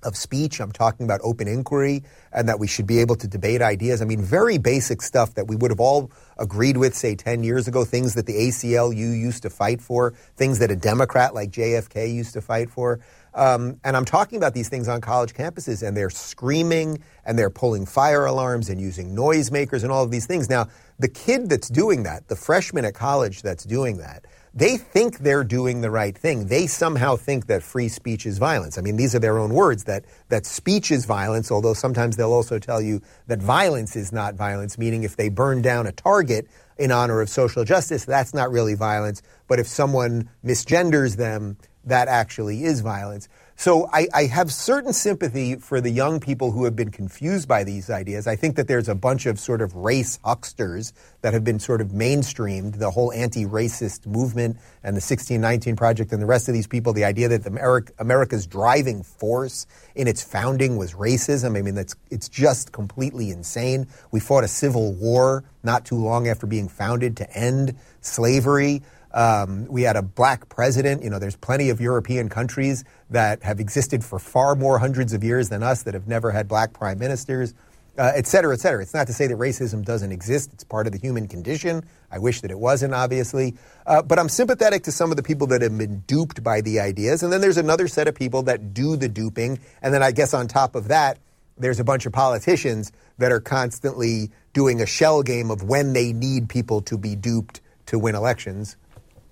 of 0.04 0.15
speech, 0.15 0.60
I'm 0.60 0.71
talking 0.71 1.06
about 1.06 1.21
open 1.24 1.47
inquiry, 1.47 2.04
and 2.32 2.50
that 2.50 2.60
we 2.60 2.67
should 2.67 2.88
be 2.88 3.00
able 3.00 3.15
to 3.17 3.28
debate 3.28 3.62
ideas. 3.62 4.02
I 4.02 4.06
mean, 4.06 4.21
very 4.21 4.58
basic 4.58 5.02
stuff 5.02 5.36
that 5.36 5.47
we 5.47 5.56
would 5.56 5.71
have 5.71 5.80
all 5.80 6.12
agreed 6.38 6.78
with, 6.78 6.95
say, 6.95 7.15
10 7.15 7.43
years 7.43 7.67
ago, 7.67 7.86
things 7.86 8.15
that 8.15 8.26
the 8.26 8.34
ACLU 8.34 8.95
used 8.95 9.43
to 9.43 9.50
fight 9.50 9.82
for, 9.82 10.13
things 10.36 10.60
that 10.60 10.71
a 10.71 10.76
Democrat 10.76 11.36
like 11.36 11.52
JFK 11.52 12.12
used 12.13 12.34
to 12.34 12.41
fight 12.41 12.69
for. 12.69 13.00
Um, 13.34 13.80
and 13.84 13.96
I'm 13.96 14.06
talking 14.06 14.38
about 14.38 14.54
these 14.54 14.67
things 14.70 14.88
on 14.88 15.02
college 15.02 15.34
campuses, 15.34 15.86
and 15.86 15.96
they're 15.96 16.10
screaming 16.10 17.02
and 17.26 17.38
they're 17.39 17.50
pulling 17.50 17.86
fire 17.86 18.26
alarms 18.26 18.70
and 18.70 18.80
using 18.80 19.15
noisemakers 19.15 19.84
and 19.84 19.91
all 19.91 20.04
of 20.04 20.12
these 20.12 20.26
things. 20.26 20.50
Now, 20.50 20.67
the 21.00 21.08
kid 21.08 21.50
that's 21.50 21.70
doing 21.70 22.04
that, 22.04 22.28
the 22.28 22.36
freshman 22.36 22.86
at 22.86 22.94
college 22.94 23.41
that's 23.41 23.63
doing 23.63 23.98
that, 23.98 24.26
they 24.54 24.76
think 24.76 25.20
they're 25.20 25.46
doing 25.46 25.80
the 25.80 25.89
right 25.89 26.17
thing. 26.17 26.48
They 26.48 26.67
somehow 26.67 27.15
think 27.15 27.48
that 27.48 27.63
free 27.63 27.88
speech 27.88 28.26
is 28.26 28.38
violence. 28.38 28.78
I 28.78 28.82
mean, 28.82 28.98
these 28.98 29.15
are 29.15 29.20
their 29.20 29.38
own 29.38 29.54
words 29.54 29.86
that, 29.86 30.04
that 30.28 30.46
speech 30.46 30.91
is 30.91 31.06
violence, 31.06 31.52
although 31.52 31.74
sometimes 31.74 32.17
they'll 32.17 32.34
also 32.34 32.60
tell 32.60 32.82
you 32.82 33.02
that 33.28 33.39
violence 33.39 33.96
is 33.96 34.12
not 34.12 34.36
violence, 34.36 34.78
meaning 34.78 35.04
if 35.04 35.15
they 35.15 35.30
burn 35.30 35.62
down 35.62 35.88
a 35.88 35.94
target 35.94 36.48
in 36.78 36.91
honor 36.91 37.22
of 37.22 37.30
social 37.30 37.63
justice, 37.63 38.04
that's 38.04 38.34
not 38.34 38.52
really 38.52 38.76
violence. 38.76 39.22
But 39.48 39.60
if 39.60 39.67
someone 39.67 40.30
misgenders 40.44 41.15
them, 41.15 41.58
that 41.86 42.08
actually 42.08 42.63
is 42.63 42.82
violence. 42.82 43.28
So 43.56 43.88
I, 43.94 44.08
I, 44.12 44.26
have 44.26 44.52
certain 44.52 44.91
sympathy 44.91 45.56
for 45.56 45.82
the 45.82 45.91
young 45.91 46.20
people 46.20 46.52
who 46.52 46.63
have 46.65 46.76
been 46.76 46.89
confused 46.89 47.48
by 47.48 47.63
these 47.63 47.91
ideas. 47.91 48.26
I 48.26 48.36
think 48.36 48.56
that 48.56 48.67
there's 48.67 48.89
a 48.89 48.96
bunch 48.96 49.28
of 49.28 49.39
sort 49.39 49.62
of 49.62 49.76
race 49.76 50.17
hucksters 50.26 50.94
that 51.22 51.34
have 51.34 51.44
been 51.44 51.60
sort 51.60 51.80
of 51.80 51.89
mainstreamed, 51.89 52.80
the 52.80 52.89
whole 52.89 53.12
anti-racist 53.12 54.08
movement 54.08 54.58
and 54.84 54.96
the 54.96 55.06
1619 55.06 55.76
Project 55.76 56.12
and 56.12 56.20
the 56.20 56.26
rest 56.26 56.48
of 56.48 56.56
these 56.56 56.65
people, 56.65 56.91
the 56.91 57.04
idea 57.04 57.28
that 57.28 57.46
America, 57.46 57.94
America's 58.00 58.48
driving 58.48 59.04
force 59.04 59.67
in 59.94 60.08
its 60.08 60.24
founding 60.24 60.76
was 60.76 60.96
racism. 60.96 61.56
I 61.56 61.62
mean, 61.62 61.76
that's, 61.76 61.96
it's 62.10 62.30
just 62.30 62.72
completely 62.72 63.30
insane. 63.30 63.86
We 64.10 64.20
fought 64.20 64.44
a 64.44 64.48
civil 64.48 64.94
war 64.94 65.44
not 65.62 65.86
too 65.86 65.98
long 65.98 66.28
after 66.28 66.48
being 66.48 66.67
founded 66.67 67.17
to 67.17 67.32
end 67.38 67.76
slavery. 68.02 68.82
Um, 69.13 69.65
we 69.65 69.84
had 69.84 69.95
a 69.95 70.02
black 70.02 70.50
president. 70.50 71.04
You 71.04 71.10
know, 71.10 71.19
there's 71.19 71.36
plenty 71.36 71.69
of 71.69 71.82
European 71.82 72.30
countries 72.30 72.84
that 73.10 73.43
have 73.43 73.60
existed 73.60 74.04
for 74.04 74.19
far 74.19 74.56
more 74.56 74.80
hundreds 74.80 75.13
of 75.13 75.24
years 75.24 75.50
than 75.50 75.63
us 75.63 75.84
that 75.84 75.93
have 75.93 76.08
never 76.08 76.32
had 76.32 76.47
black 76.47 76.74
prime 76.74 76.97
ministers, 76.97 77.54
uh, 77.97 78.12
et 78.15 78.26
cetera, 78.26 78.54
et 78.54 78.60
cetera. 78.60 78.82
It's 78.82 78.93
not 78.93 79.08
to 79.08 79.13
say 79.13 79.28
that 79.28 79.38
racism 79.38 79.84
doesn't 79.84 80.12
exist. 80.12 80.54
It's 80.54 80.63
part 80.63 80.88
of 80.88 80.93
the 80.93 81.00
human 81.00 81.28
condition. 81.28 81.84
I 82.10 82.19
wish 82.19 82.41
that 82.41 82.52
it 82.52 82.60
wasn't, 82.60 82.93
obviously. 82.93 83.56
Uh, 83.86 84.02
but 84.02 84.17
I'm 84.17 84.30
sympathetic 84.30 84.84
to 84.84 84.91
some 84.91 85.12
of 85.12 85.17
the 85.17 85.24
people 85.24 85.47
that 85.47 85.62
have 85.62 85.78
been 85.78 86.00
duped 86.08 86.41
by 86.41 86.62
the 86.62 86.80
ideas. 86.80 87.21
And 87.21 87.34
then 87.34 87.41
there's 87.41 87.58
another 87.58 87.88
set 87.89 88.08
of 88.08 88.15
people 88.15 88.43
that 88.43 88.74
do 88.74 88.95
the 88.95 89.10
duping. 89.10 89.60
And 89.82 89.93
then 89.93 90.04
I 90.04 90.12
guess 90.12 90.34
on 90.34 90.47
top 90.47 90.76
of 90.76 90.88
that, 90.88 91.17
there's 91.58 91.80
a 91.80 91.84
bunch 91.84 92.06
of 92.06 92.13
politicians 92.13 92.91
that 93.17 93.32
are 93.32 93.41
constantly 93.41 94.32
doing 94.54 94.82
a 94.82 94.86
shell 94.86 95.21
game 95.21 95.52
of 95.52 95.63
when 95.63 95.93
they 95.93 96.13
need 96.13 96.50
people 96.50 96.82
to 96.84 96.97
be 96.97 97.15
duped 97.15 97.62
to 97.88 98.00
win 98.00 98.15
elections 98.15 98.78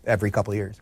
every 0.09 0.31
couple 0.31 0.51
of 0.51 0.57
years. 0.57 0.81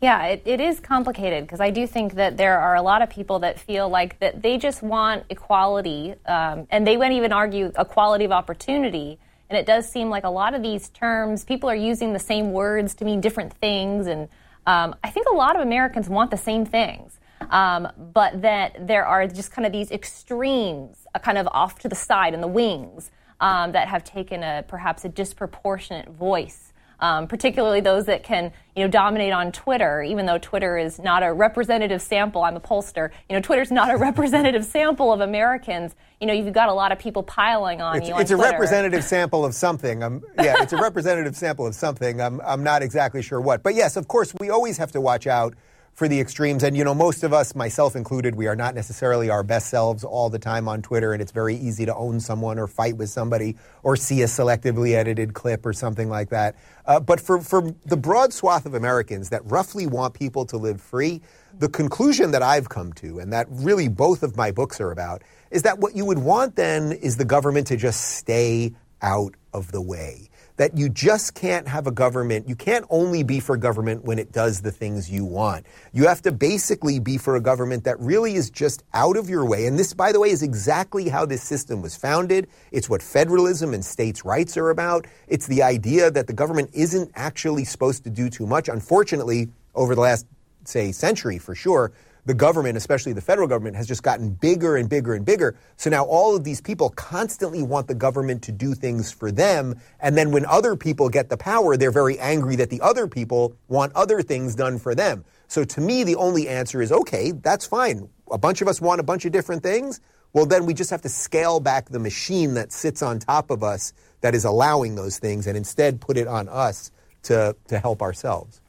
Yeah, 0.00 0.26
it, 0.26 0.42
it 0.44 0.60
is 0.60 0.78
complicated 0.78 1.44
because 1.44 1.60
I 1.60 1.70
do 1.70 1.86
think 1.86 2.14
that 2.14 2.36
there 2.36 2.58
are 2.58 2.74
a 2.74 2.82
lot 2.82 3.00
of 3.00 3.08
people 3.08 3.38
that 3.40 3.58
feel 3.58 3.88
like 3.88 4.18
that 4.20 4.42
they 4.42 4.58
just 4.58 4.82
want 4.82 5.24
equality, 5.30 6.14
um, 6.26 6.66
and 6.70 6.86
they 6.86 6.98
wouldn't 6.98 7.16
even 7.16 7.32
argue 7.32 7.72
equality 7.78 8.26
of 8.26 8.32
opportunity. 8.32 9.18
And 9.48 9.58
it 9.58 9.64
does 9.64 9.90
seem 9.90 10.10
like 10.10 10.24
a 10.24 10.30
lot 10.30 10.54
of 10.54 10.62
these 10.62 10.90
terms, 10.90 11.44
people 11.44 11.70
are 11.70 11.76
using 11.76 12.12
the 12.12 12.18
same 12.18 12.52
words 12.52 12.94
to 12.96 13.04
mean 13.04 13.20
different 13.20 13.54
things. 13.54 14.06
And 14.06 14.28
um, 14.66 14.96
I 15.02 15.10
think 15.10 15.28
a 15.28 15.34
lot 15.34 15.56
of 15.56 15.62
Americans 15.62 16.08
want 16.08 16.30
the 16.30 16.36
same 16.36 16.66
things, 16.66 17.18
um, 17.48 17.88
but 17.96 18.42
that 18.42 18.86
there 18.86 19.06
are 19.06 19.26
just 19.26 19.50
kind 19.50 19.64
of 19.64 19.72
these 19.72 19.90
extremes, 19.90 21.06
uh, 21.14 21.20
kind 21.20 21.38
of 21.38 21.48
off 21.52 21.78
to 21.80 21.88
the 21.88 21.94
side 21.94 22.34
in 22.34 22.42
the 22.42 22.48
wings, 22.48 23.10
um, 23.40 23.72
that 23.72 23.88
have 23.88 24.04
taken 24.04 24.42
a 24.42 24.64
perhaps 24.66 25.04
a 25.06 25.08
disproportionate 25.08 26.08
voice 26.08 26.72
um, 27.00 27.26
particularly 27.26 27.80
those 27.80 28.06
that 28.06 28.22
can 28.22 28.52
you 28.74 28.84
know 28.84 28.88
dominate 28.88 29.32
on 29.32 29.52
Twitter. 29.52 30.02
Even 30.02 30.26
though 30.26 30.38
Twitter 30.38 30.78
is 30.78 30.98
not 30.98 31.22
a 31.22 31.32
representative 31.32 32.00
sample, 32.00 32.42
I'm 32.42 32.56
a 32.56 32.60
pollster. 32.60 33.10
You 33.28 33.36
know, 33.36 33.42
Twitter's 33.42 33.70
not 33.70 33.92
a 33.92 33.96
representative 33.98 34.64
sample 34.64 35.12
of 35.12 35.20
Americans. 35.20 35.94
You 36.20 36.26
know, 36.26 36.32
you've 36.32 36.52
got 36.52 36.68
a 36.68 36.74
lot 36.74 36.92
of 36.92 36.98
people 36.98 37.22
piling 37.22 37.80
on 37.82 37.98
it's, 37.98 38.08
you. 38.08 38.18
It's 38.18 38.32
on 38.32 38.40
a 38.40 38.42
representative 38.42 39.04
sample 39.04 39.44
of 39.44 39.54
something. 39.54 40.02
Um, 40.02 40.22
yeah, 40.42 40.62
it's 40.62 40.72
a 40.72 40.78
representative 40.78 41.36
sample 41.36 41.66
of 41.66 41.74
something. 41.74 42.20
I'm, 42.20 42.40
I'm 42.40 42.62
not 42.62 42.82
exactly 42.82 43.22
sure 43.22 43.40
what, 43.40 43.62
but 43.62 43.74
yes, 43.74 43.96
of 43.96 44.08
course, 44.08 44.32
we 44.40 44.50
always 44.50 44.78
have 44.78 44.92
to 44.92 45.00
watch 45.00 45.26
out 45.26 45.54
for 45.96 46.08
the 46.08 46.20
extremes. 46.20 46.62
And, 46.62 46.76
you 46.76 46.84
know, 46.84 46.94
most 46.94 47.24
of 47.24 47.32
us, 47.32 47.54
myself 47.54 47.96
included, 47.96 48.34
we 48.34 48.46
are 48.46 48.54
not 48.54 48.74
necessarily 48.74 49.30
our 49.30 49.42
best 49.42 49.70
selves 49.70 50.04
all 50.04 50.28
the 50.28 50.38
time 50.38 50.68
on 50.68 50.82
Twitter, 50.82 51.14
and 51.14 51.22
it's 51.22 51.32
very 51.32 51.56
easy 51.56 51.86
to 51.86 51.94
own 51.94 52.20
someone 52.20 52.58
or 52.58 52.66
fight 52.66 52.98
with 52.98 53.08
somebody 53.08 53.56
or 53.82 53.96
see 53.96 54.20
a 54.20 54.26
selectively 54.26 54.94
edited 54.94 55.32
clip 55.32 55.64
or 55.64 55.72
something 55.72 56.10
like 56.10 56.28
that. 56.28 56.54
Uh, 56.84 57.00
but 57.00 57.18
for, 57.18 57.40
for 57.40 57.74
the 57.86 57.96
broad 57.96 58.34
swath 58.34 58.66
of 58.66 58.74
Americans 58.74 59.30
that 59.30 59.40
roughly 59.46 59.86
want 59.86 60.12
people 60.12 60.44
to 60.44 60.58
live 60.58 60.82
free, 60.82 61.22
the 61.58 61.68
conclusion 61.68 62.30
that 62.32 62.42
I've 62.42 62.68
come 62.68 62.92
to, 62.94 63.18
and 63.18 63.32
that 63.32 63.46
really 63.48 63.88
both 63.88 64.22
of 64.22 64.36
my 64.36 64.50
books 64.50 64.82
are 64.82 64.90
about, 64.90 65.22
is 65.50 65.62
that 65.62 65.78
what 65.78 65.96
you 65.96 66.04
would 66.04 66.18
want 66.18 66.56
then 66.56 66.92
is 66.92 67.16
the 67.16 67.24
government 67.24 67.68
to 67.68 67.76
just 67.78 68.18
stay 68.18 68.74
out 69.00 69.34
of 69.54 69.72
the 69.72 69.80
way 69.80 70.28
that 70.56 70.76
you 70.76 70.88
just 70.88 71.34
can't 71.34 71.68
have 71.68 71.86
a 71.86 71.90
government. 71.90 72.48
You 72.48 72.56
can't 72.56 72.86
only 72.88 73.22
be 73.22 73.40
for 73.40 73.56
government 73.56 74.04
when 74.04 74.18
it 74.18 74.32
does 74.32 74.60
the 74.60 74.70
things 74.70 75.10
you 75.10 75.24
want. 75.24 75.66
You 75.92 76.06
have 76.06 76.22
to 76.22 76.32
basically 76.32 76.98
be 76.98 77.18
for 77.18 77.36
a 77.36 77.40
government 77.40 77.84
that 77.84 77.98
really 78.00 78.34
is 78.34 78.50
just 78.50 78.82
out 78.94 79.16
of 79.16 79.28
your 79.28 79.44
way. 79.44 79.66
And 79.66 79.78
this, 79.78 79.92
by 79.92 80.12
the 80.12 80.20
way, 80.20 80.30
is 80.30 80.42
exactly 80.42 81.08
how 81.08 81.26
this 81.26 81.42
system 81.42 81.82
was 81.82 81.94
founded. 81.94 82.48
It's 82.72 82.88
what 82.88 83.02
federalism 83.02 83.74
and 83.74 83.84
states' 83.84 84.24
rights 84.24 84.56
are 84.56 84.70
about. 84.70 85.06
It's 85.28 85.46
the 85.46 85.62
idea 85.62 86.10
that 86.10 86.26
the 86.26 86.32
government 86.32 86.70
isn't 86.72 87.10
actually 87.14 87.64
supposed 87.64 88.04
to 88.04 88.10
do 88.10 88.30
too 88.30 88.46
much. 88.46 88.68
Unfortunately, 88.68 89.48
over 89.74 89.94
the 89.94 90.00
last, 90.00 90.26
say, 90.64 90.92
century 90.92 91.38
for 91.38 91.54
sure, 91.54 91.92
the 92.26 92.34
government, 92.34 92.76
especially 92.76 93.12
the 93.12 93.20
federal 93.20 93.48
government, 93.48 93.76
has 93.76 93.86
just 93.86 94.02
gotten 94.02 94.30
bigger 94.30 94.76
and 94.76 94.88
bigger 94.88 95.14
and 95.14 95.24
bigger. 95.24 95.56
So 95.76 95.88
now 95.90 96.04
all 96.04 96.36
of 96.36 96.44
these 96.44 96.60
people 96.60 96.90
constantly 96.90 97.62
want 97.62 97.86
the 97.86 97.94
government 97.94 98.42
to 98.42 98.52
do 98.52 98.74
things 98.74 99.12
for 99.12 99.30
them. 99.30 99.80
And 100.00 100.16
then 100.16 100.32
when 100.32 100.44
other 100.44 100.76
people 100.76 101.08
get 101.08 101.30
the 101.30 101.36
power, 101.36 101.76
they're 101.76 101.92
very 101.92 102.18
angry 102.18 102.56
that 102.56 102.68
the 102.68 102.80
other 102.80 103.06
people 103.06 103.56
want 103.68 103.92
other 103.94 104.22
things 104.22 104.56
done 104.56 104.78
for 104.78 104.94
them. 104.94 105.24
So 105.46 105.64
to 105.64 105.80
me, 105.80 106.02
the 106.02 106.16
only 106.16 106.48
answer 106.48 106.82
is 106.82 106.90
okay, 106.90 107.30
that's 107.30 107.64
fine. 107.64 108.08
A 108.30 108.38
bunch 108.38 108.60
of 108.60 108.66
us 108.66 108.80
want 108.80 109.00
a 109.00 109.04
bunch 109.04 109.24
of 109.24 109.32
different 109.32 109.62
things. 109.62 110.00
Well, 110.32 110.46
then 110.46 110.66
we 110.66 110.74
just 110.74 110.90
have 110.90 111.02
to 111.02 111.08
scale 111.08 111.60
back 111.60 111.88
the 111.88 112.00
machine 112.00 112.54
that 112.54 112.72
sits 112.72 113.02
on 113.02 113.20
top 113.20 113.50
of 113.50 113.62
us 113.62 113.92
that 114.20 114.34
is 114.34 114.44
allowing 114.44 114.96
those 114.96 115.18
things 115.18 115.46
and 115.46 115.56
instead 115.56 116.00
put 116.00 116.16
it 116.16 116.26
on 116.26 116.48
us 116.48 116.90
to, 117.22 117.56
to 117.68 117.78
help 117.78 118.02
ourselves. 118.02 118.60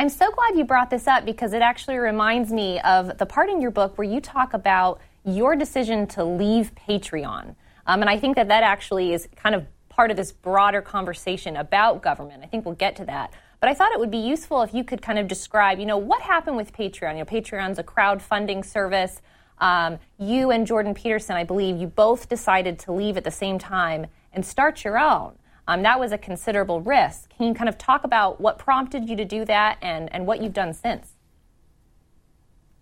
I'm 0.00 0.08
so 0.08 0.30
glad 0.30 0.56
you 0.56 0.64
brought 0.64 0.90
this 0.90 1.08
up 1.08 1.24
because 1.24 1.52
it 1.52 1.60
actually 1.60 1.96
reminds 1.96 2.52
me 2.52 2.78
of 2.80 3.18
the 3.18 3.26
part 3.26 3.50
in 3.50 3.60
your 3.60 3.72
book 3.72 3.98
where 3.98 4.06
you 4.06 4.20
talk 4.20 4.54
about 4.54 5.00
your 5.24 5.56
decision 5.56 6.06
to 6.08 6.22
leave 6.22 6.70
Patreon. 6.76 7.56
Um, 7.84 8.00
and 8.02 8.08
I 8.08 8.16
think 8.16 8.36
that 8.36 8.46
that 8.46 8.62
actually 8.62 9.12
is 9.12 9.28
kind 9.34 9.56
of 9.56 9.66
part 9.88 10.12
of 10.12 10.16
this 10.16 10.30
broader 10.30 10.80
conversation 10.80 11.56
about 11.56 12.00
government. 12.00 12.44
I 12.44 12.46
think 12.46 12.64
we'll 12.64 12.76
get 12.76 12.94
to 12.96 13.04
that. 13.06 13.32
But 13.58 13.70
I 13.70 13.74
thought 13.74 13.90
it 13.90 13.98
would 13.98 14.12
be 14.12 14.18
useful 14.18 14.62
if 14.62 14.72
you 14.72 14.84
could 14.84 15.02
kind 15.02 15.18
of 15.18 15.26
describe, 15.26 15.80
you 15.80 15.86
know, 15.86 15.98
what 15.98 16.22
happened 16.22 16.56
with 16.56 16.72
Patreon. 16.72 17.14
You 17.14 17.18
know, 17.18 17.24
Patreon's 17.24 17.80
a 17.80 17.82
crowdfunding 17.82 18.64
service. 18.64 19.20
Um, 19.60 19.98
you 20.16 20.52
and 20.52 20.64
Jordan 20.64 20.94
Peterson, 20.94 21.34
I 21.34 21.42
believe, 21.42 21.76
you 21.76 21.88
both 21.88 22.28
decided 22.28 22.78
to 22.80 22.92
leave 22.92 23.16
at 23.16 23.24
the 23.24 23.32
same 23.32 23.58
time 23.58 24.06
and 24.32 24.46
start 24.46 24.84
your 24.84 24.96
own. 24.96 25.32
Um, 25.68 25.82
that 25.82 26.00
was 26.00 26.12
a 26.12 26.18
considerable 26.18 26.80
risk. 26.80 27.28
Can 27.36 27.46
you 27.46 27.54
kind 27.54 27.68
of 27.68 27.76
talk 27.76 28.02
about 28.02 28.40
what 28.40 28.58
prompted 28.58 29.06
you 29.06 29.16
to 29.16 29.24
do 29.26 29.44
that 29.44 29.76
and, 29.82 30.12
and 30.14 30.26
what 30.26 30.42
you've 30.42 30.54
done 30.54 30.72
since? 30.72 31.12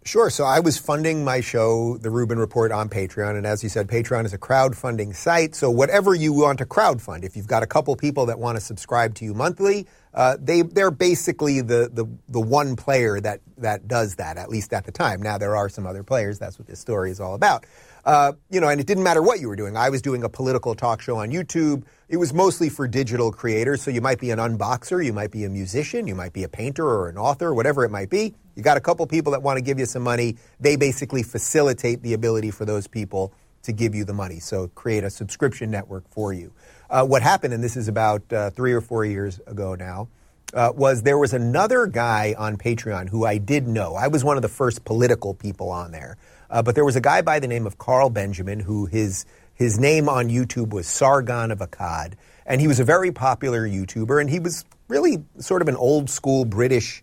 Sure. 0.04 0.30
So 0.30 0.44
I 0.44 0.60
was 0.60 0.78
funding 0.78 1.24
my 1.24 1.40
show, 1.40 1.98
The 1.98 2.10
Rubin 2.10 2.38
Report, 2.38 2.70
on 2.70 2.88
Patreon. 2.88 3.36
And 3.36 3.44
as 3.44 3.64
you 3.64 3.68
said, 3.68 3.88
Patreon 3.88 4.24
is 4.24 4.32
a 4.32 4.38
crowdfunding 4.38 5.16
site. 5.16 5.56
So 5.56 5.68
whatever 5.68 6.14
you 6.14 6.32
want 6.32 6.58
to 6.58 6.64
crowdfund, 6.64 7.24
if 7.24 7.36
you've 7.36 7.48
got 7.48 7.64
a 7.64 7.66
couple 7.66 7.96
people 7.96 8.26
that 8.26 8.38
want 8.38 8.56
to 8.56 8.60
subscribe 8.60 9.16
to 9.16 9.24
you 9.24 9.34
monthly, 9.34 9.88
uh, 10.14 10.36
they, 10.40 10.62
they're 10.62 10.92
basically 10.92 11.60
the, 11.60 11.90
the, 11.92 12.06
the 12.28 12.40
one 12.40 12.76
player 12.76 13.20
that, 13.20 13.40
that 13.58 13.88
does 13.88 14.14
that, 14.14 14.36
at 14.36 14.48
least 14.48 14.72
at 14.72 14.84
the 14.84 14.92
time. 14.92 15.20
Now, 15.20 15.38
there 15.38 15.56
are 15.56 15.68
some 15.68 15.88
other 15.88 16.04
players. 16.04 16.38
That's 16.38 16.56
what 16.56 16.68
this 16.68 16.78
story 16.78 17.10
is 17.10 17.18
all 17.18 17.34
about. 17.34 17.66
Uh, 18.06 18.32
you 18.50 18.60
know, 18.60 18.68
and 18.68 18.80
it 18.80 18.86
didn't 18.86 19.02
matter 19.02 19.20
what 19.20 19.40
you 19.40 19.48
were 19.48 19.56
doing. 19.56 19.76
I 19.76 19.90
was 19.90 20.00
doing 20.00 20.22
a 20.22 20.28
political 20.28 20.76
talk 20.76 21.02
show 21.02 21.16
on 21.16 21.32
YouTube. 21.32 21.82
It 22.08 22.18
was 22.18 22.32
mostly 22.32 22.68
for 22.68 22.86
digital 22.86 23.32
creators. 23.32 23.82
So 23.82 23.90
you 23.90 24.00
might 24.00 24.20
be 24.20 24.30
an 24.30 24.38
unboxer, 24.38 25.04
you 25.04 25.12
might 25.12 25.32
be 25.32 25.42
a 25.42 25.48
musician, 25.48 26.06
you 26.06 26.14
might 26.14 26.32
be 26.32 26.44
a 26.44 26.48
painter 26.48 26.86
or 26.86 27.08
an 27.08 27.18
author, 27.18 27.52
whatever 27.52 27.84
it 27.84 27.90
might 27.90 28.08
be. 28.08 28.32
You 28.54 28.62
got 28.62 28.76
a 28.76 28.80
couple 28.80 29.04
people 29.08 29.32
that 29.32 29.42
want 29.42 29.56
to 29.56 29.60
give 29.60 29.80
you 29.80 29.86
some 29.86 30.04
money. 30.04 30.36
They 30.60 30.76
basically 30.76 31.24
facilitate 31.24 32.02
the 32.02 32.14
ability 32.14 32.52
for 32.52 32.64
those 32.64 32.86
people 32.86 33.32
to 33.64 33.72
give 33.72 33.92
you 33.96 34.04
the 34.04 34.14
money. 34.14 34.38
So 34.38 34.68
create 34.68 35.02
a 35.02 35.10
subscription 35.10 35.72
network 35.72 36.08
for 36.08 36.32
you. 36.32 36.52
Uh, 36.88 37.04
what 37.04 37.22
happened, 37.22 37.54
and 37.54 37.64
this 37.64 37.76
is 37.76 37.88
about 37.88 38.32
uh, 38.32 38.50
three 38.50 38.72
or 38.72 38.80
four 38.80 39.04
years 39.04 39.40
ago 39.48 39.74
now, 39.74 40.08
uh, 40.54 40.72
was 40.74 41.02
there 41.02 41.18
was 41.18 41.32
another 41.32 41.86
guy 41.86 42.34
on 42.38 42.56
Patreon 42.56 43.08
who 43.08 43.24
I 43.24 43.38
did 43.38 43.66
know. 43.66 43.94
I 43.94 44.08
was 44.08 44.24
one 44.24 44.36
of 44.36 44.42
the 44.42 44.48
first 44.48 44.84
political 44.84 45.34
people 45.34 45.70
on 45.70 45.92
there. 45.92 46.16
Uh, 46.48 46.62
but 46.62 46.74
there 46.74 46.84
was 46.84 46.96
a 46.96 47.00
guy 47.00 47.22
by 47.22 47.40
the 47.40 47.48
name 47.48 47.66
of 47.66 47.78
Carl 47.78 48.10
Benjamin 48.10 48.60
who 48.60 48.86
his 48.86 49.24
his 49.54 49.78
name 49.78 50.08
on 50.08 50.28
YouTube 50.28 50.70
was 50.70 50.86
Sargon 50.86 51.50
of 51.50 51.60
Akkad, 51.60 52.12
and 52.44 52.60
he 52.60 52.68
was 52.68 52.78
a 52.78 52.84
very 52.84 53.10
popular 53.10 53.66
YouTuber, 53.66 54.20
and 54.20 54.28
he 54.28 54.38
was 54.38 54.64
really 54.88 55.24
sort 55.38 55.62
of 55.62 55.68
an 55.68 55.76
old 55.76 56.10
school 56.10 56.44
British 56.44 57.02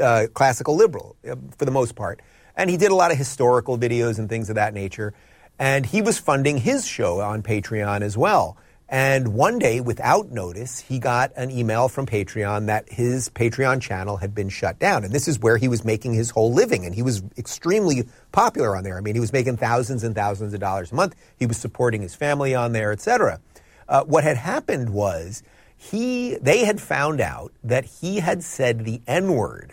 uh, 0.00 0.26
classical 0.32 0.76
liberal 0.76 1.16
uh, 1.28 1.34
for 1.58 1.64
the 1.64 1.70
most 1.70 1.94
part. 1.94 2.20
And 2.56 2.70
he 2.70 2.76
did 2.76 2.90
a 2.90 2.94
lot 2.94 3.10
of 3.10 3.18
historical 3.18 3.78
videos 3.78 4.18
and 4.18 4.28
things 4.28 4.48
of 4.50 4.56
that 4.56 4.74
nature. 4.74 5.14
And 5.58 5.84
he 5.84 6.00
was 6.02 6.18
funding 6.18 6.58
his 6.58 6.86
show 6.86 7.20
on 7.20 7.42
Patreon 7.42 8.02
as 8.02 8.16
well. 8.16 8.56
And 8.92 9.34
one 9.34 9.60
day, 9.60 9.80
without 9.80 10.32
notice, 10.32 10.80
he 10.80 10.98
got 10.98 11.30
an 11.36 11.52
email 11.52 11.88
from 11.88 12.06
Patreon 12.06 12.66
that 12.66 12.90
his 12.90 13.28
Patreon 13.28 13.80
channel 13.80 14.16
had 14.16 14.34
been 14.34 14.48
shut 14.48 14.80
down. 14.80 15.04
And 15.04 15.14
this 15.14 15.28
is 15.28 15.38
where 15.38 15.56
he 15.56 15.68
was 15.68 15.84
making 15.84 16.14
his 16.14 16.30
whole 16.30 16.52
living. 16.52 16.84
And 16.84 16.92
he 16.92 17.02
was 17.02 17.22
extremely 17.38 18.08
popular 18.32 18.76
on 18.76 18.82
there. 18.82 18.98
I 18.98 19.00
mean, 19.00 19.14
he 19.14 19.20
was 19.20 19.32
making 19.32 19.58
thousands 19.58 20.02
and 20.02 20.12
thousands 20.12 20.54
of 20.54 20.60
dollars 20.60 20.90
a 20.90 20.96
month. 20.96 21.14
He 21.38 21.46
was 21.46 21.56
supporting 21.56 22.02
his 22.02 22.16
family 22.16 22.52
on 22.52 22.72
there, 22.72 22.90
etc. 22.90 23.38
Uh, 23.88 24.02
what 24.02 24.24
had 24.24 24.36
happened 24.36 24.90
was 24.90 25.44
he, 25.76 26.34
they 26.38 26.64
had 26.64 26.80
found 26.80 27.20
out 27.20 27.52
that 27.62 27.84
he 27.84 28.18
had 28.18 28.42
said 28.42 28.84
the 28.84 29.00
N 29.06 29.32
word, 29.34 29.72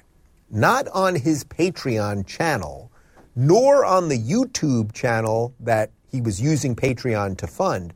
not 0.51 0.87
on 0.89 1.15
his 1.15 1.43
Patreon 1.43 2.27
channel, 2.27 2.91
nor 3.35 3.83
on 3.83 4.09
the 4.09 4.19
YouTube 4.19 4.93
channel 4.93 5.55
that 5.59 5.89
he 6.11 6.21
was 6.21 6.39
using 6.39 6.75
Patreon 6.75 7.35
to 7.37 7.47
fund 7.47 7.95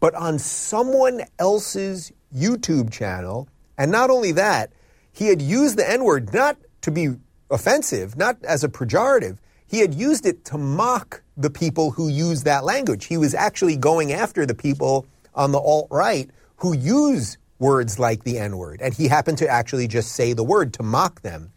but 0.00 0.14
on 0.14 0.38
someone 0.38 1.22
else's 1.38 2.12
YouTube 2.34 2.90
channel. 2.90 3.48
And 3.78 3.90
not 3.90 4.10
only 4.10 4.32
that, 4.32 4.72
he 5.12 5.26
had 5.26 5.40
used 5.42 5.76
the 5.76 5.88
N 5.88 6.04
word 6.04 6.32
not 6.32 6.56
to 6.82 6.90
be 6.90 7.10
offensive, 7.50 8.16
not 8.16 8.42
as 8.44 8.64
a 8.64 8.68
pejorative. 8.68 9.38
He 9.66 9.78
had 9.78 9.94
used 9.94 10.26
it 10.26 10.44
to 10.46 10.58
mock 10.58 11.22
the 11.36 11.50
people 11.50 11.92
who 11.92 12.08
use 12.08 12.42
that 12.42 12.64
language. 12.64 13.06
He 13.06 13.16
was 13.16 13.34
actually 13.34 13.76
going 13.76 14.12
after 14.12 14.44
the 14.44 14.54
people 14.54 15.06
on 15.34 15.52
the 15.52 15.58
alt 15.58 15.88
right 15.90 16.28
who 16.56 16.74
use 16.74 17.38
words 17.58 17.98
like 17.98 18.24
the 18.24 18.38
N 18.38 18.56
word. 18.56 18.80
And 18.82 18.94
he 18.94 19.08
happened 19.08 19.38
to 19.38 19.48
actually 19.48 19.86
just 19.86 20.12
say 20.12 20.32
the 20.32 20.42
word 20.42 20.72
to 20.74 20.82
mock 20.82 21.22
them 21.22 21.52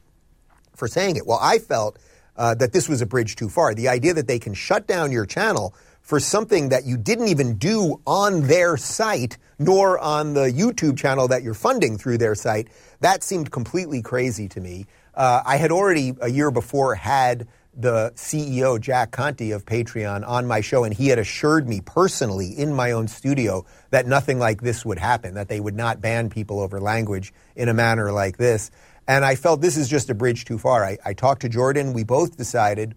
for 0.75 0.87
saying 0.87 1.15
it. 1.15 1.25
Well, 1.25 1.39
I 1.41 1.59
felt 1.59 1.97
uh, 2.35 2.55
that 2.55 2.73
this 2.73 2.89
was 2.89 3.01
a 3.01 3.05
bridge 3.05 3.35
too 3.35 3.49
far. 3.49 3.73
The 3.73 3.87
idea 3.87 4.13
that 4.13 4.27
they 4.27 4.39
can 4.39 4.53
shut 4.53 4.87
down 4.87 5.11
your 5.11 5.25
channel 5.25 5.75
for 6.03 6.19
something 6.19 6.69
that 6.69 6.85
you 6.85 6.97
didn't 6.97 7.29
even 7.29 7.55
do 7.55 7.99
on 8.05 8.41
their 8.41 8.75
site, 8.75 9.37
nor 9.57 9.97
on 9.97 10.33
the 10.33 10.51
YouTube 10.51 10.97
channel 10.97 11.29
that 11.29 11.43
you're 11.43 11.53
funding 11.53 11.97
through 11.97 12.17
their 12.17 12.35
site, 12.35 12.67
that 12.99 13.23
seemed 13.23 13.51
completely 13.51 14.01
crazy 14.01 14.47
to 14.49 14.59
me. 14.59 14.85
Uh, 15.15 15.41
I 15.45 15.55
had 15.55 15.71
already 15.71 16.13
a 16.19 16.29
year 16.29 16.51
before 16.51 16.93
had 16.95 17.47
the 17.75 18.11
CEO, 18.15 18.79
Jack 18.79 19.11
Conte 19.11 19.49
of 19.51 19.65
Patreon, 19.65 20.27
on 20.27 20.45
my 20.45 20.61
show, 20.61 20.83
and 20.83 20.93
he 20.93 21.07
had 21.07 21.17
assured 21.17 21.67
me 21.67 21.81
personally 21.81 22.47
in 22.47 22.73
my 22.73 22.91
own 22.91 23.07
studio 23.07 23.65
that 23.89 24.05
nothing 24.05 24.37
like 24.37 24.61
this 24.61 24.85
would 24.85 24.99
happen, 24.99 25.33
that 25.35 25.47
they 25.47 25.59
would 25.59 25.75
not 25.75 26.01
ban 26.01 26.29
people 26.29 26.59
over 26.59 26.79
language 26.79 27.33
in 27.55 27.69
a 27.69 27.73
manner 27.73 28.11
like 28.11 28.37
this. 28.37 28.69
And 29.07 29.25
I 29.25 29.35
felt 29.35 29.61
this 29.61 29.77
is 29.77 29.87
just 29.87 30.09
a 30.09 30.13
bridge 30.13 30.45
too 30.45 30.57
far. 30.57 30.83
I, 30.83 30.97
I 31.03 31.13
talked 31.13 31.41
to 31.41 31.49
Jordan. 31.49 31.93
We 31.93 32.03
both 32.03 32.37
decided 32.37 32.93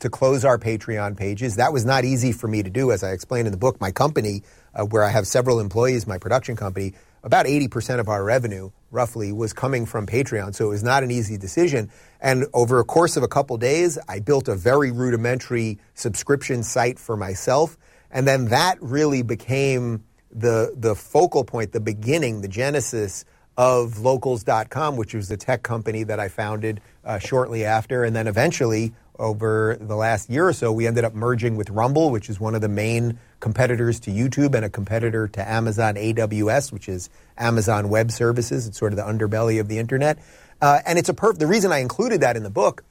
to 0.00 0.10
close 0.10 0.44
our 0.44 0.58
Patreon 0.58 1.16
pages. 1.16 1.56
That 1.56 1.72
was 1.72 1.84
not 1.84 2.04
easy 2.04 2.32
for 2.32 2.48
me 2.48 2.62
to 2.62 2.70
do. 2.70 2.92
As 2.92 3.02
I 3.02 3.10
explained 3.10 3.46
in 3.46 3.52
the 3.52 3.58
book, 3.58 3.80
my 3.80 3.90
company, 3.90 4.42
uh, 4.74 4.84
where 4.84 5.02
I 5.02 5.10
have 5.10 5.26
several 5.26 5.60
employees, 5.60 6.06
my 6.06 6.18
production 6.18 6.56
company, 6.56 6.94
about 7.22 7.46
80% 7.46 7.98
of 7.98 8.08
our 8.08 8.22
revenue, 8.22 8.70
roughly, 8.90 9.32
was 9.32 9.52
coming 9.52 9.86
from 9.86 10.06
Patreon. 10.06 10.54
So 10.54 10.66
it 10.66 10.68
was 10.68 10.84
not 10.84 11.02
an 11.02 11.10
easy 11.10 11.36
decision. 11.36 11.90
And 12.20 12.46
over 12.54 12.78
a 12.78 12.84
course 12.84 13.16
of 13.16 13.22
a 13.22 13.28
couple 13.28 13.56
days, 13.56 13.98
I 14.08 14.20
built 14.20 14.48
a 14.48 14.54
very 14.54 14.92
rudimentary 14.92 15.78
subscription 15.94 16.62
site 16.62 16.98
for 16.98 17.16
myself. 17.16 17.76
And 18.10 18.26
then 18.26 18.46
that 18.46 18.80
really 18.80 19.22
became 19.22 20.04
the, 20.30 20.74
the 20.76 20.94
focal 20.94 21.44
point, 21.44 21.72
the 21.72 21.80
beginning, 21.80 22.40
the 22.40 22.48
genesis 22.48 23.24
of 23.56 23.98
locals.com, 23.98 24.96
which 24.96 25.14
was 25.14 25.28
the 25.28 25.36
tech 25.36 25.64
company 25.64 26.04
that 26.04 26.20
I 26.20 26.28
founded 26.28 26.80
uh, 27.04 27.18
shortly 27.18 27.64
after. 27.64 28.04
And 28.04 28.14
then 28.14 28.28
eventually, 28.28 28.94
over 29.18 29.76
the 29.80 29.96
last 29.96 30.30
year 30.30 30.48
or 30.48 30.52
so, 30.52 30.72
we 30.72 30.86
ended 30.86 31.04
up 31.04 31.14
merging 31.14 31.56
with 31.56 31.70
Rumble, 31.70 32.10
which 32.10 32.30
is 32.30 32.38
one 32.38 32.54
of 32.54 32.60
the 32.60 32.68
main 32.68 33.18
competitors 33.40 34.00
to 34.00 34.10
YouTube 34.10 34.54
and 34.54 34.64
a 34.64 34.70
competitor 34.70 35.28
to 35.28 35.48
Amazon 35.48 35.94
AWS, 35.94 36.72
which 36.72 36.88
is 36.88 37.10
Amazon 37.36 37.88
Web 37.88 38.10
Services. 38.10 38.66
It's 38.66 38.78
sort 38.78 38.92
of 38.92 38.96
the 38.96 39.04
underbelly 39.04 39.60
of 39.60 39.68
the 39.68 39.78
internet. 39.78 40.18
Uh, 40.60 40.80
and 40.86 40.98
it's 40.98 41.08
a 41.08 41.14
perf- 41.14 41.38
the 41.38 41.46
reason 41.46 41.72
I 41.72 41.78
included 41.78 42.20
that 42.20 42.36
in 42.36 42.42
the 42.42 42.50
book 42.50 42.84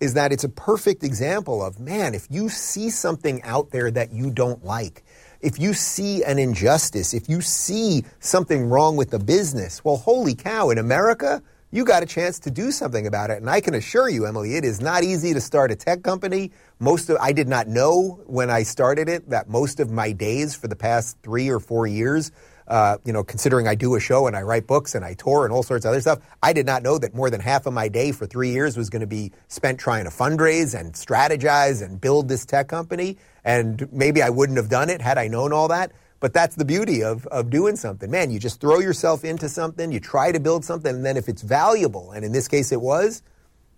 is 0.00 0.14
that 0.14 0.32
it's 0.32 0.44
a 0.44 0.48
perfect 0.48 1.04
example 1.04 1.62
of 1.62 1.78
man, 1.78 2.14
if 2.14 2.26
you 2.30 2.48
see 2.48 2.88
something 2.88 3.42
out 3.42 3.70
there 3.70 3.90
that 3.90 4.12
you 4.12 4.30
don't 4.30 4.64
like, 4.64 5.04
if 5.40 5.58
you 5.58 5.74
see 5.74 6.24
an 6.24 6.38
injustice, 6.38 7.14
if 7.14 7.28
you 7.28 7.40
see 7.40 8.04
something 8.18 8.68
wrong 8.68 8.96
with 8.96 9.10
the 9.10 9.18
business, 9.18 9.84
well, 9.84 9.96
holy 9.96 10.34
cow, 10.34 10.70
in 10.70 10.78
America, 10.78 11.42
you 11.72 11.84
got 11.84 12.02
a 12.02 12.06
chance 12.06 12.40
to 12.40 12.50
do 12.50 12.72
something 12.72 13.06
about 13.06 13.30
it. 13.30 13.38
And 13.38 13.48
I 13.48 13.60
can 13.60 13.74
assure 13.74 14.08
you, 14.08 14.26
Emily, 14.26 14.56
it 14.56 14.64
is 14.64 14.80
not 14.80 15.04
easy 15.04 15.34
to 15.34 15.40
start 15.40 15.70
a 15.70 15.76
tech 15.76 16.02
company. 16.02 16.50
Most 16.80 17.08
of, 17.10 17.16
I 17.20 17.32
did 17.32 17.48
not 17.48 17.68
know 17.68 18.20
when 18.26 18.50
I 18.50 18.64
started 18.64 19.08
it 19.08 19.30
that 19.30 19.48
most 19.48 19.78
of 19.78 19.90
my 19.90 20.12
days 20.12 20.54
for 20.54 20.66
the 20.66 20.76
past 20.76 21.16
three 21.22 21.48
or 21.48 21.60
four 21.60 21.86
years, 21.86 22.32
uh, 22.66 22.98
you 23.04 23.12
know, 23.12 23.22
considering 23.22 23.68
I 23.68 23.74
do 23.74 23.94
a 23.94 24.00
show 24.00 24.26
and 24.26 24.36
I 24.36 24.42
write 24.42 24.66
books 24.66 24.94
and 24.94 25.04
I 25.04 25.14
tour 25.14 25.44
and 25.44 25.52
all 25.52 25.62
sorts 25.62 25.84
of 25.84 25.90
other 25.90 26.00
stuff, 26.00 26.20
I 26.42 26.52
did 26.52 26.66
not 26.66 26.82
know 26.82 26.98
that 26.98 27.14
more 27.14 27.30
than 27.30 27.40
half 27.40 27.66
of 27.66 27.72
my 27.72 27.88
day 27.88 28.12
for 28.12 28.26
three 28.26 28.50
years 28.50 28.76
was 28.76 28.90
going 28.90 29.00
to 29.00 29.08
be 29.08 29.32
spent 29.48 29.78
trying 29.78 30.04
to 30.04 30.10
fundraise 30.10 30.78
and 30.78 30.92
strategize 30.94 31.84
and 31.84 32.00
build 32.00 32.28
this 32.28 32.44
tech 32.44 32.68
company. 32.68 33.16
And 33.44 33.92
maybe 33.92 34.22
I 34.22 34.30
wouldn't 34.30 34.58
have 34.58 34.68
done 34.68 34.90
it 34.90 35.00
had 35.00 35.18
I 35.18 35.28
known 35.28 35.52
all 35.52 35.68
that. 35.68 35.92
But 36.20 36.34
that's 36.34 36.54
the 36.54 36.66
beauty 36.66 37.02
of, 37.02 37.26
of 37.28 37.48
doing 37.48 37.76
something. 37.76 38.10
Man, 38.10 38.30
you 38.30 38.38
just 38.38 38.60
throw 38.60 38.78
yourself 38.78 39.24
into 39.24 39.48
something, 39.48 39.90
you 39.90 40.00
try 40.00 40.32
to 40.32 40.38
build 40.38 40.64
something, 40.64 40.94
and 40.94 41.04
then 41.04 41.16
if 41.16 41.28
it's 41.28 41.40
valuable, 41.40 42.12
and 42.12 42.24
in 42.24 42.32
this 42.32 42.46
case 42.46 42.72
it 42.72 42.80
was, 42.80 43.22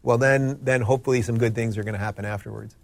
well 0.02 0.18
then 0.18 0.58
then 0.62 0.82
hopefully 0.82 1.22
some 1.22 1.38
good 1.38 1.54
things 1.54 1.78
are 1.78 1.84
going 1.84 1.94
to 1.94 2.00
happen 2.00 2.24
afterwards. 2.24 2.76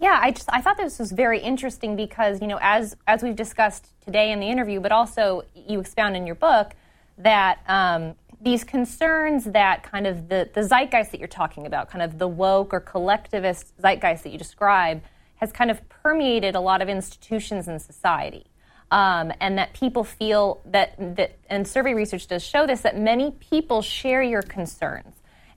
Yeah, 0.00 0.18
I 0.22 0.30
just 0.30 0.48
I 0.52 0.60
thought 0.60 0.76
this 0.76 1.00
was 1.00 1.10
very 1.10 1.40
interesting 1.40 1.96
because, 1.96 2.40
you 2.40 2.46
know, 2.46 2.58
as 2.62 2.96
as 3.08 3.22
we've 3.22 3.36
discussed 3.36 3.88
today 4.04 4.30
in 4.30 4.38
the 4.38 4.48
interview, 4.48 4.80
but 4.80 4.92
also 4.92 5.42
you 5.54 5.80
expound 5.80 6.16
in 6.16 6.24
your 6.24 6.36
book 6.36 6.74
that 7.18 7.58
um, 7.66 8.14
these 8.40 8.64
concerns 8.64 9.44
that 9.44 9.82
kind 9.82 10.06
of 10.06 10.28
the, 10.28 10.48
the 10.54 10.62
zeitgeist 10.62 11.10
that 11.10 11.18
you're 11.18 11.28
talking 11.28 11.66
about, 11.66 11.90
kind 11.90 12.02
of 12.02 12.18
the 12.18 12.28
woke 12.28 12.72
or 12.72 12.80
collectivist 12.80 13.76
zeitgeist 13.80 14.22
that 14.22 14.30
you 14.30 14.38
describe, 14.38 15.02
has 15.36 15.52
kind 15.52 15.70
of 15.70 15.88
permeated 15.88 16.54
a 16.54 16.60
lot 16.60 16.82
of 16.82 16.88
institutions 16.88 17.68
in 17.68 17.78
society 17.78 18.46
um, 18.92 19.32
and 19.40 19.56
that 19.56 19.72
people 19.72 20.04
feel 20.04 20.60
that, 20.66 21.16
that, 21.16 21.38
and 21.48 21.66
survey 21.66 21.94
research 21.94 22.26
does 22.26 22.42
show 22.42 22.66
this, 22.66 22.82
that 22.82 22.96
many 22.96 23.30
people 23.30 23.80
share 23.80 24.22
your 24.22 24.42
concerns. 24.42 25.14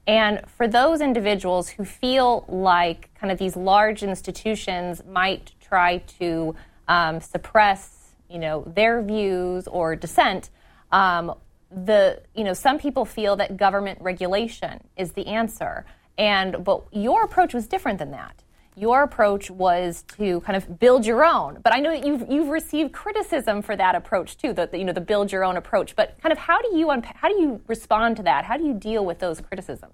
And 0.08 0.42
for 0.56 0.70
those 0.70 1.02
individuals 1.02 1.68
who 1.68 1.84
feel 1.84 2.46
like 2.48 3.14
kind 3.16 3.34
of 3.34 3.38
these 3.38 3.58
large 3.58 4.04
institutions 4.04 5.04
might 5.06 5.52
try 5.60 5.98
to 6.20 6.56
um, 6.88 7.20
suppress, 7.20 8.14
you 8.30 8.40
know, 8.40 8.64
their 8.74 9.02
views 9.02 9.68
or 9.68 9.98
dissent, 9.98 10.50
um, 10.94 11.36
the 11.70 12.22
you 12.36 12.44
know 12.44 12.54
some 12.54 12.78
people 12.78 13.04
feel 13.04 13.36
that 13.36 13.58
government 13.58 14.00
regulation 14.00 14.80
is 14.96 15.12
the 15.14 15.26
answer, 15.28 15.84
and 16.18 16.64
but 16.64 16.84
your 16.94 17.24
approach 17.24 17.54
was 17.54 17.68
different 17.68 17.98
than 17.98 18.12
that 18.12 18.45
your 18.76 19.04
approach 19.04 19.50
was 19.50 20.04
to 20.18 20.42
kind 20.42 20.56
of 20.56 20.80
build 20.80 21.06
your 21.06 21.24
own. 21.24 21.60
But 21.64 21.74
I 21.74 21.80
know 21.80 21.92
that 21.92 22.06
you've 22.06 22.30
you've 22.30 22.50
received 22.50 22.92
criticism 22.92 23.62
for 23.62 23.76
that 23.76 23.96
approach 23.96 24.38
too, 24.38 24.54
the, 24.54 24.68
the, 24.68 24.78
you 24.78 24.84
know 24.84 24.94
the 24.94 25.02
build 25.02 25.32
your 25.32 25.44
own 25.44 25.58
approach. 25.58 25.96
But 25.96 26.18
kind 26.22 26.32
of 26.32 26.38
how 26.38 26.62
do 26.62 26.78
you 26.78 26.90
how 26.90 27.30
do 27.30 27.40
you 27.40 27.62
respond 27.68 28.18
to 28.18 28.24
that? 28.24 28.46
How 28.46 28.58
do 28.58 28.66
you 28.66 28.74
deal 28.74 29.06
with 29.06 29.20
those 29.20 29.42
criticisms? 29.42 29.94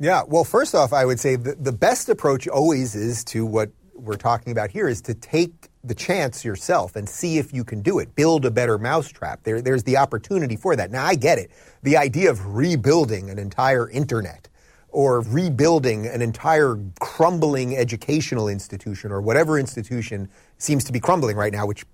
Yeah, 0.00 0.22
well, 0.26 0.42
first 0.42 0.74
off, 0.74 0.92
I 0.92 1.04
would 1.04 1.20
say 1.20 1.36
the, 1.36 1.54
the 1.54 1.70
best 1.70 2.08
approach 2.08 2.48
always 2.48 2.96
is 2.96 3.22
to 3.24 3.46
what 3.46 3.70
we're 3.94 4.16
talking 4.16 4.50
about 4.50 4.70
here 4.70 4.88
is 4.88 5.00
to 5.02 5.14
take 5.14 5.68
the 5.84 5.94
chance 5.94 6.44
yourself 6.44 6.96
and 6.96 7.08
see 7.08 7.38
if 7.38 7.52
you 7.52 7.62
can 7.62 7.82
do 7.82 7.98
it. 7.98 8.14
Build 8.14 8.44
a 8.44 8.50
better 8.50 8.78
mousetrap. 8.78 9.44
There, 9.44 9.62
there's 9.62 9.84
the 9.84 9.96
opportunity 9.96 10.56
for 10.56 10.74
that. 10.74 10.90
Now, 10.90 11.04
I 11.04 11.14
get 11.14 11.38
it. 11.38 11.50
The 11.82 11.96
idea 11.96 12.30
of 12.30 12.54
rebuilding 12.54 13.30
an 13.30 13.38
entire 13.38 13.88
internet 13.90 14.48
or 14.92 15.22
rebuilding 15.22 16.06
an 16.06 16.22
entire 16.22 16.78
crumbling 17.00 17.76
educational 17.76 18.46
institution 18.46 19.10
or 19.10 19.20
whatever 19.20 19.58
institution 19.58 20.28
seems 20.58 20.84
to 20.84 20.92
be 20.92 21.00
crumbling 21.00 21.36
right 21.36 21.52
now, 21.52 21.66
which 21.66 21.84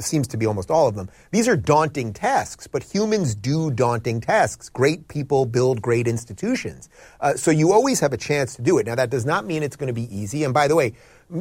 seems 0.00 0.26
to 0.28 0.36
be 0.36 0.46
almost 0.46 0.70
all 0.70 0.88
of 0.88 0.94
them. 0.94 1.10
These 1.30 1.46
are 1.46 1.56
daunting 1.56 2.12
tasks, 2.12 2.66
but 2.66 2.82
humans 2.82 3.34
do 3.34 3.70
daunting 3.70 4.20
tasks. 4.20 4.68
Great 4.68 5.08
people 5.08 5.44
build 5.44 5.82
great 5.82 6.08
institutions. 6.08 6.88
Uh, 7.20 7.34
so 7.34 7.50
you 7.50 7.72
always 7.72 8.00
have 8.00 8.12
a 8.12 8.16
chance 8.16 8.56
to 8.56 8.62
do 8.62 8.78
it. 8.78 8.86
Now, 8.86 8.94
that 8.94 9.10
does 9.10 9.26
not 9.26 9.44
mean 9.44 9.62
it's 9.62 9.76
going 9.76 9.88
to 9.88 9.92
be 9.92 10.14
easy. 10.14 10.42
And 10.44 10.54
by 10.54 10.68
the 10.68 10.74
way, 10.74 10.94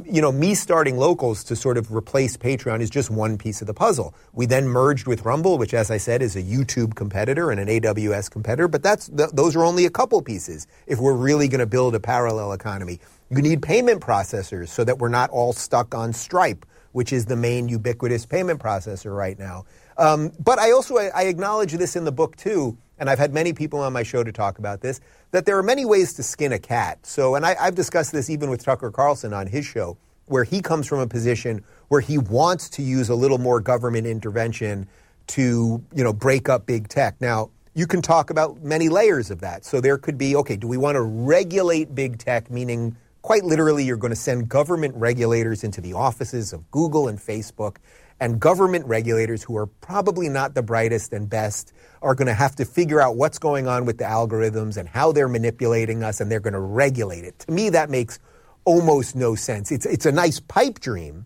you 0.05 0.21
know, 0.21 0.31
me 0.31 0.53
starting 0.53 0.97
locals 0.97 1.43
to 1.45 1.55
sort 1.55 1.77
of 1.77 1.93
replace 1.93 2.35
Patreon 2.35 2.81
is 2.81 2.89
just 2.89 3.09
one 3.09 3.37
piece 3.37 3.61
of 3.61 3.67
the 3.67 3.73
puzzle. 3.73 4.13
We 4.33 4.45
then 4.45 4.67
merged 4.67 5.07
with 5.07 5.23
Rumble, 5.23 5.57
which, 5.57 5.73
as 5.73 5.89
I 5.89 5.97
said, 5.97 6.21
is 6.21 6.35
a 6.35 6.43
YouTube 6.43 6.95
competitor 6.95 7.51
and 7.51 7.59
an 7.59 7.67
AWS 7.67 8.29
competitor. 8.29 8.67
But 8.67 8.83
that's 8.83 9.07
th- 9.07 9.29
those 9.31 9.55
are 9.55 9.63
only 9.63 9.85
a 9.85 9.89
couple 9.89 10.21
pieces. 10.21 10.67
If 10.87 10.99
we're 10.99 11.13
really 11.13 11.47
going 11.47 11.59
to 11.59 11.65
build 11.65 11.95
a 11.95 11.99
parallel 12.01 12.51
economy, 12.51 12.99
you 13.29 13.41
need 13.41 13.61
payment 13.61 14.01
processors 14.01 14.67
so 14.69 14.83
that 14.83 14.99
we're 14.99 15.09
not 15.09 15.29
all 15.29 15.53
stuck 15.53 15.95
on 15.95 16.11
Stripe, 16.11 16.65
which 16.91 17.13
is 17.13 17.25
the 17.25 17.37
main 17.37 17.69
ubiquitous 17.69 18.25
payment 18.25 18.59
processor 18.61 19.15
right 19.15 19.39
now. 19.39 19.65
Um, 19.97 20.31
but 20.39 20.59
I 20.59 20.71
also 20.71 20.97
I, 20.97 21.11
I 21.15 21.23
acknowledge 21.23 21.71
this 21.73 21.95
in 21.95 22.03
the 22.03 22.11
book 22.11 22.35
too, 22.35 22.77
and 22.99 23.09
I've 23.09 23.19
had 23.19 23.33
many 23.33 23.53
people 23.53 23.79
on 23.79 23.93
my 23.93 24.03
show 24.03 24.23
to 24.23 24.31
talk 24.31 24.59
about 24.59 24.81
this 24.81 24.99
that 25.31 25.45
there 25.45 25.57
are 25.57 25.63
many 25.63 25.85
ways 25.85 26.13
to 26.13 26.23
skin 26.23 26.53
a 26.53 26.59
cat. 26.59 27.05
So, 27.05 27.35
and 27.35 27.45
I, 27.45 27.55
I've 27.59 27.75
discussed 27.75 28.11
this 28.11 28.29
even 28.29 28.49
with 28.49 28.63
Tucker 28.63 28.91
Carlson 28.91 29.33
on 29.33 29.47
his 29.47 29.65
show, 29.65 29.97
where 30.27 30.43
he 30.43 30.61
comes 30.61 30.87
from 30.87 30.99
a 30.99 31.07
position 31.07 31.63
where 31.89 32.01
he 32.01 32.17
wants 32.17 32.69
to 32.71 32.81
use 32.81 33.09
a 33.09 33.15
little 33.15 33.37
more 33.37 33.59
government 33.59 34.07
intervention 34.07 34.87
to, 35.27 35.83
you 35.93 36.03
know, 36.03 36.13
break 36.13 36.49
up 36.49 36.65
big 36.65 36.87
tech. 36.87 37.19
Now, 37.19 37.49
you 37.73 37.85
can 37.85 38.01
talk 38.01 38.29
about 38.29 38.63
many 38.63 38.89
layers 38.89 39.29
of 39.29 39.41
that. 39.41 39.63
So 39.63 39.79
there 39.81 39.97
could 39.97 40.17
be, 40.17 40.35
okay, 40.37 40.55
do 40.55 40.67
we 40.67 40.77
want 40.77 40.95
to 40.95 41.01
regulate 41.01 41.93
big 41.93 42.17
tech, 42.17 42.49
meaning 42.49 42.95
quite 43.21 43.43
literally 43.43 43.83
you're 43.83 43.97
going 43.97 44.11
to 44.11 44.15
send 44.15 44.49
government 44.49 44.95
regulators 44.95 45.63
into 45.63 45.81
the 45.81 45.93
offices 45.93 46.53
of 46.53 46.71
Google 46.71 47.07
and 47.07 47.19
Facebook 47.19 47.75
and 48.19 48.39
government 48.39 48.85
regulators 48.85 49.43
who 49.43 49.55
are 49.57 49.67
probably 49.67 50.29
not 50.29 50.55
the 50.55 50.63
brightest 50.63 51.13
and 51.13 51.29
best 51.29 51.73
are 52.01 52.15
going 52.15 52.27
to 52.27 52.33
have 52.33 52.55
to 52.55 52.65
figure 52.65 52.99
out 53.01 53.15
what's 53.15 53.39
going 53.39 53.67
on 53.67 53.85
with 53.85 53.97
the 53.97 54.05
algorithms 54.05 54.77
and 54.77 54.87
how 54.89 55.11
they're 55.11 55.27
manipulating 55.27 56.03
us 56.03 56.19
and 56.19 56.31
they're 56.31 56.39
going 56.39 56.53
to 56.53 56.59
regulate 56.59 57.23
it. 57.23 57.39
To 57.39 57.51
me, 57.51 57.69
that 57.69 57.89
makes 57.89 58.19
almost 58.65 59.15
no 59.15 59.35
sense. 59.35 59.71
It's, 59.71 59.85
it's 59.85 60.05
a 60.05 60.11
nice 60.11 60.39
pipe 60.39 60.79
dream, 60.79 61.25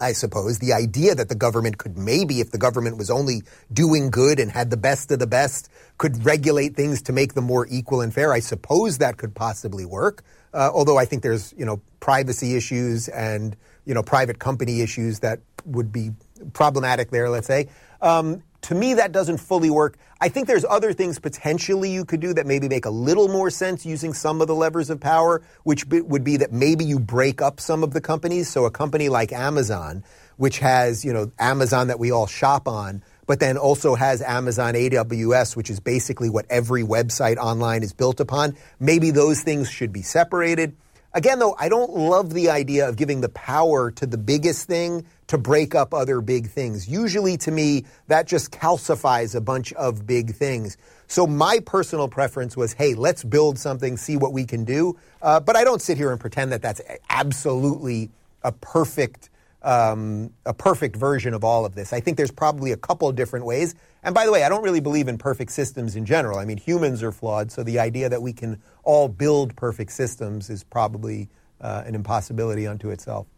I 0.00 0.12
suppose. 0.12 0.58
The 0.58 0.72
idea 0.72 1.14
that 1.14 1.28
the 1.28 1.34
government 1.34 1.78
could 1.78 1.96
maybe, 1.96 2.40
if 2.40 2.50
the 2.50 2.58
government 2.58 2.98
was 2.98 3.10
only 3.10 3.42
doing 3.72 4.10
good 4.10 4.38
and 4.38 4.50
had 4.50 4.70
the 4.70 4.76
best 4.76 5.10
of 5.12 5.18
the 5.18 5.26
best, 5.26 5.70
could 5.98 6.24
regulate 6.24 6.74
things 6.74 7.02
to 7.02 7.12
make 7.12 7.34
them 7.34 7.44
more 7.44 7.66
equal 7.70 8.00
and 8.00 8.12
fair. 8.12 8.32
I 8.32 8.40
suppose 8.40 8.98
that 8.98 9.16
could 9.16 9.34
possibly 9.34 9.84
work. 9.84 10.24
Uh, 10.52 10.70
although 10.72 10.98
I 10.98 11.06
think 11.06 11.22
there's, 11.22 11.54
you 11.56 11.64
know, 11.64 11.80
privacy 12.00 12.56
issues 12.56 13.08
and, 13.08 13.56
you 13.86 13.94
know, 13.94 14.02
private 14.02 14.38
company 14.38 14.82
issues 14.82 15.20
that 15.20 15.40
would 15.64 15.92
be 15.92 16.12
problematic 16.52 17.10
there, 17.10 17.28
let's 17.28 17.46
say. 17.46 17.68
Um, 18.00 18.42
to 18.62 18.74
me, 18.76 18.94
that 18.94 19.10
doesn't 19.10 19.38
fully 19.38 19.70
work. 19.70 19.98
I 20.20 20.28
think 20.28 20.46
there's 20.46 20.64
other 20.64 20.92
things 20.92 21.18
potentially 21.18 21.90
you 21.90 22.04
could 22.04 22.20
do 22.20 22.32
that 22.34 22.46
maybe 22.46 22.68
make 22.68 22.84
a 22.84 22.90
little 22.90 23.26
more 23.26 23.50
sense 23.50 23.84
using 23.84 24.12
some 24.12 24.40
of 24.40 24.46
the 24.46 24.54
levers 24.54 24.88
of 24.88 25.00
power, 25.00 25.42
which 25.64 25.88
be, 25.88 26.00
would 26.00 26.22
be 26.22 26.36
that 26.36 26.52
maybe 26.52 26.84
you 26.84 27.00
break 27.00 27.42
up 27.42 27.58
some 27.58 27.82
of 27.82 27.92
the 27.92 28.00
companies. 28.00 28.48
So 28.48 28.64
a 28.64 28.70
company 28.70 29.08
like 29.08 29.32
Amazon, 29.32 30.04
which 30.36 30.60
has, 30.60 31.04
you 31.04 31.12
know, 31.12 31.32
Amazon 31.40 31.88
that 31.88 31.98
we 31.98 32.12
all 32.12 32.28
shop 32.28 32.68
on, 32.68 33.02
but 33.26 33.40
then 33.40 33.56
also 33.56 33.96
has 33.96 34.22
Amazon 34.22 34.74
AWS, 34.74 35.56
which 35.56 35.68
is 35.68 35.80
basically 35.80 36.30
what 36.30 36.46
every 36.48 36.84
website 36.84 37.38
online 37.38 37.82
is 37.82 37.92
built 37.92 38.20
upon. 38.20 38.56
Maybe 38.78 39.10
those 39.10 39.42
things 39.42 39.68
should 39.68 39.92
be 39.92 40.02
separated. 40.02 40.76
Again, 41.14 41.40
though, 41.40 41.54
I 41.58 41.68
don't 41.68 41.90
love 41.90 42.32
the 42.32 42.50
idea 42.50 42.88
of 42.88 42.96
giving 42.96 43.20
the 43.20 43.28
power 43.28 43.90
to 43.90 44.06
the 44.06 44.16
biggest 44.16 44.66
thing 44.66 45.04
to 45.32 45.38
break 45.38 45.74
up 45.74 45.94
other 45.94 46.20
big 46.20 46.46
things. 46.46 46.86
Usually, 46.86 47.38
to 47.38 47.50
me, 47.50 47.86
that 48.08 48.26
just 48.26 48.52
calcifies 48.52 49.34
a 49.34 49.40
bunch 49.40 49.72
of 49.72 50.06
big 50.06 50.34
things. 50.34 50.76
So, 51.06 51.26
my 51.26 51.58
personal 51.64 52.06
preference 52.06 52.54
was 52.54 52.74
hey, 52.74 52.92
let's 52.92 53.24
build 53.24 53.58
something, 53.58 53.96
see 53.96 54.18
what 54.18 54.34
we 54.34 54.44
can 54.44 54.66
do. 54.66 54.98
Uh, 55.22 55.40
but 55.40 55.56
I 55.56 55.64
don't 55.64 55.80
sit 55.80 55.96
here 55.96 56.10
and 56.10 56.20
pretend 56.20 56.52
that 56.52 56.60
that's 56.60 56.82
absolutely 57.08 58.10
a 58.42 58.52
perfect. 58.52 59.30
Um, 59.64 60.32
a 60.44 60.52
perfect 60.52 60.96
version 60.96 61.34
of 61.34 61.44
all 61.44 61.64
of 61.64 61.76
this. 61.76 61.92
I 61.92 62.00
think 62.00 62.16
there's 62.16 62.32
probably 62.32 62.72
a 62.72 62.76
couple 62.76 63.06
of 63.06 63.14
different 63.14 63.46
ways. 63.46 63.76
And 64.02 64.12
by 64.12 64.26
the 64.26 64.32
way, 64.32 64.42
I 64.42 64.48
don't 64.48 64.64
really 64.64 64.80
believe 64.80 65.06
in 65.06 65.18
perfect 65.18 65.52
systems 65.52 65.94
in 65.94 66.04
general. 66.04 66.40
I 66.40 66.44
mean, 66.44 66.56
humans 66.56 67.00
are 67.04 67.12
flawed, 67.12 67.52
so 67.52 67.62
the 67.62 67.78
idea 67.78 68.08
that 68.08 68.20
we 68.20 68.32
can 68.32 68.60
all 68.82 69.06
build 69.06 69.54
perfect 69.54 69.92
systems 69.92 70.50
is 70.50 70.64
probably 70.64 71.28
uh, 71.60 71.84
an 71.86 71.94
impossibility 71.94 72.66
unto 72.66 72.90
itself. 72.90 73.28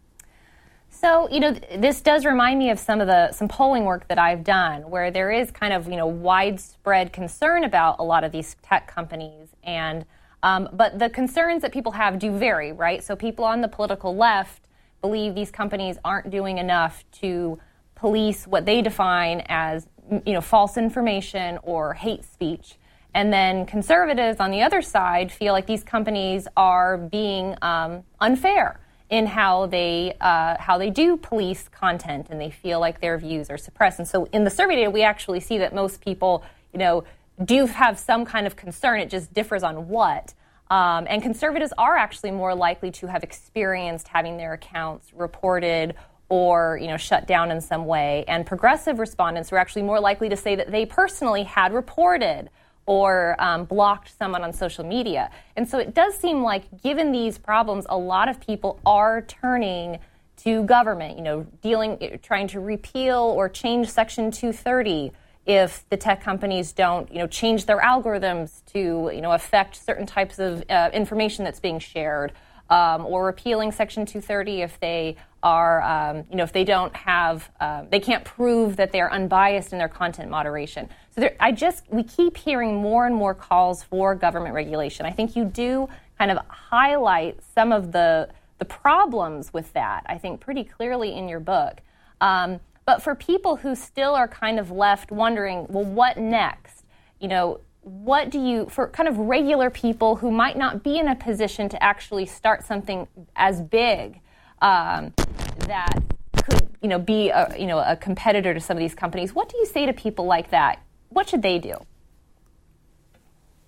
So, 1.01 1.29
you 1.29 1.41
know, 1.41 1.51
this 1.51 1.99
does 1.99 2.25
remind 2.25 2.57
me 2.57 2.69
of 2.69 2.79
some 2.79 3.01
of 3.01 3.07
the 3.07 3.31
some 3.33 3.49
polling 3.49 3.83
work 3.83 4.07
that 4.07 4.17
I've 4.17 4.45
done 4.45 4.89
where 4.89 5.11
there 5.11 5.29
is 5.29 5.51
kind 5.51 5.73
of, 5.73 5.89
you 5.89 5.97
know, 5.97 6.07
widespread 6.07 7.11
concern 7.11 7.65
about 7.65 7.97
a 7.99 8.03
lot 8.03 8.23
of 8.23 8.31
these 8.31 8.55
tech 8.63 8.87
companies 8.87 9.49
and 9.63 10.05
um, 10.41 10.69
but 10.71 10.97
the 10.97 11.09
concerns 11.09 11.63
that 11.63 11.73
people 11.73 11.91
have 11.91 12.17
do 12.17 12.31
vary, 12.31 12.71
right? 12.71 13.03
So 13.03 13.15
people 13.15 13.43
on 13.43 13.61
the 13.61 13.67
political 13.67 14.15
left 14.15 14.67
believe 15.01 15.35
these 15.35 15.51
companies 15.51 15.97
aren't 16.05 16.29
doing 16.29 16.59
enough 16.59 17.03
to 17.19 17.59
police 17.95 18.47
what 18.47 18.65
they 18.65 18.81
define 18.81 19.43
as, 19.49 19.87
you 20.25 20.33
know, 20.33 20.41
false 20.41 20.77
information 20.77 21.59
or 21.63 21.93
hate 21.93 22.23
speech. 22.23 22.75
And 23.13 23.33
then 23.33 23.65
conservatives 23.65 24.39
on 24.39 24.49
the 24.51 24.61
other 24.61 24.81
side 24.81 25.31
feel 25.31 25.51
like 25.51 25.65
these 25.65 25.83
companies 25.83 26.47
are 26.55 26.97
being 26.97 27.55
um, 27.61 28.03
unfair 28.21 28.79
in 29.09 29.27
how 29.27 29.67
they 29.67 30.15
uh, 30.19 30.57
how 30.59 30.77
they 30.77 30.89
do 30.89 31.17
police 31.17 31.67
content, 31.69 32.27
and 32.29 32.41
they 32.41 32.49
feel 32.49 32.79
like 32.79 33.01
their 33.01 33.17
views 33.17 33.49
are 33.49 33.57
suppressed. 33.57 33.99
And 33.99 34.07
so, 34.07 34.25
in 34.31 34.43
the 34.43 34.49
survey 34.49 34.77
data, 34.77 34.89
we 34.89 35.03
actually 35.03 35.39
see 35.39 35.57
that 35.59 35.73
most 35.73 36.01
people, 36.01 36.43
you 36.73 36.79
know, 36.79 37.03
do 37.43 37.65
have 37.67 37.99
some 37.99 38.25
kind 38.25 38.47
of 38.47 38.55
concern. 38.55 38.99
It 38.99 39.09
just 39.09 39.33
differs 39.33 39.63
on 39.63 39.87
what. 39.87 40.33
Um, 40.71 41.05
and 41.07 41.21
conservatives 41.21 41.71
are 41.77 41.95
actually 41.95 42.31
more 42.31 42.55
likely 42.55 42.89
to 42.91 43.07
have 43.07 43.23
experienced 43.23 44.07
having 44.07 44.37
their 44.37 44.53
accounts 44.53 45.13
reported 45.13 45.93
or 46.27 46.79
you 46.81 46.87
know 46.87 46.97
shut 46.97 47.27
down 47.27 47.51
in 47.51 47.61
some 47.61 47.85
way. 47.85 48.25
And 48.27 48.45
progressive 48.45 48.99
respondents 48.99 49.51
were 49.51 49.59
actually 49.59 49.83
more 49.83 49.99
likely 49.99 50.29
to 50.29 50.35
say 50.35 50.55
that 50.55 50.71
they 50.71 50.85
personally 50.85 51.43
had 51.43 51.73
reported 51.73 52.49
or 52.85 53.35
um, 53.39 53.65
blocked 53.65 54.15
someone 54.17 54.43
on 54.43 54.53
social 54.53 54.85
media. 54.85 55.29
And 55.55 55.67
so 55.67 55.79
it 55.79 55.93
does 55.93 56.15
seem 56.15 56.43
like, 56.43 56.81
given 56.83 57.11
these 57.11 57.37
problems, 57.37 57.85
a 57.89 57.97
lot 57.97 58.29
of 58.29 58.39
people 58.39 58.79
are 58.85 59.21
turning 59.21 59.99
to 60.37 60.63
government, 60.63 61.17
you 61.17 61.23
know, 61.23 61.47
dealing, 61.61 62.19
trying 62.21 62.47
to 62.49 62.59
repeal 62.59 63.17
or 63.17 63.49
change 63.49 63.89
Section 63.89 64.31
230 64.31 65.11
if 65.45 65.87
the 65.89 65.97
tech 65.97 66.21
companies 66.21 66.71
don't, 66.71 67.11
you 67.11 67.19
know, 67.19 67.27
change 67.27 67.65
their 67.65 67.79
algorithms 67.79 68.65
to, 68.65 69.11
you 69.13 69.21
know, 69.21 69.31
affect 69.31 69.75
certain 69.75 70.05
types 70.05 70.39
of 70.39 70.63
uh, 70.69 70.89
information 70.93 71.43
that's 71.43 71.59
being 71.59 71.79
shared, 71.79 72.33
um, 72.69 73.05
or 73.05 73.25
repealing 73.25 73.71
Section 73.71 74.05
230 74.05 74.61
if 74.61 74.79
they 74.79 75.15
are, 75.43 75.81
um, 75.83 76.23
you 76.29 76.37
know, 76.37 76.43
if 76.43 76.51
they 76.51 76.63
don't 76.63 76.95
have, 76.95 77.51
uh, 77.59 77.83
they 77.91 77.99
can't 77.99 78.25
prove 78.25 78.77
that 78.77 78.91
they're 78.91 79.11
unbiased 79.11 79.71
in 79.71 79.77
their 79.79 79.89
content 79.89 80.29
moderation. 80.29 80.89
So 81.11 81.21
there, 81.21 81.35
I 81.39 81.51
just, 81.51 81.83
we 81.91 82.03
keep 82.03 82.35
hearing 82.35 82.75
more 82.75 83.05
and 83.05 83.15
more 83.15 83.35
calls 83.35 83.83
for 83.83 84.15
government 84.15 84.55
regulation. 84.55 85.05
I 85.05 85.11
think 85.11 85.35
you 85.35 85.45
do 85.45 85.87
kind 86.17 86.31
of 86.31 86.39
highlight 86.47 87.39
some 87.53 87.71
of 87.71 87.91
the, 87.91 88.29
the 88.57 88.65
problems 88.65 89.53
with 89.53 89.71
that, 89.73 90.03
I 90.07 90.17
think, 90.17 90.39
pretty 90.39 90.63
clearly 90.63 91.13
in 91.13 91.29
your 91.29 91.39
book. 91.39 91.81
Um, 92.21 92.59
but 92.85 93.01
for 93.01 93.13
people 93.13 93.57
who 93.57 93.75
still 93.75 94.15
are 94.15 94.27
kind 94.27 94.59
of 94.59 94.71
left 94.71 95.11
wondering, 95.11 95.67
well, 95.69 95.85
what 95.85 96.17
next? 96.17 96.85
You 97.19 97.27
know, 97.27 97.59
what 97.85 98.29
do 98.29 98.39
you, 98.39 98.67
for 98.67 98.89
kind 98.89 99.07
of 99.07 99.17
regular 99.17 99.69
people 99.69 100.17
who 100.17 100.31
might 100.31 100.57
not 100.57 100.83
be 100.83 100.97
in 100.97 101.07
a 101.07 101.15
position 101.15 101.69
to 101.69 101.81
actually 101.81 102.25
start 102.25 102.65
something 102.65 103.07
as 103.35 103.61
big 103.61 104.19
um, 104.61 105.13
that 105.59 105.99
could, 106.43 106.67
you 106.81 106.89
know, 106.89 106.99
be 106.99 107.29
a, 107.29 107.55
you 107.57 107.67
know, 107.67 107.79
a 107.79 107.95
competitor 107.95 108.53
to 108.53 108.59
some 108.59 108.75
of 108.75 108.81
these 108.81 108.95
companies, 108.95 109.33
what 109.33 109.49
do 109.49 109.57
you 109.57 109.65
say 109.65 109.85
to 109.85 109.93
people 109.93 110.25
like 110.25 110.49
that? 110.49 110.81
what 111.15 111.29
should 111.29 111.41
they 111.41 111.57
do? 111.59 111.73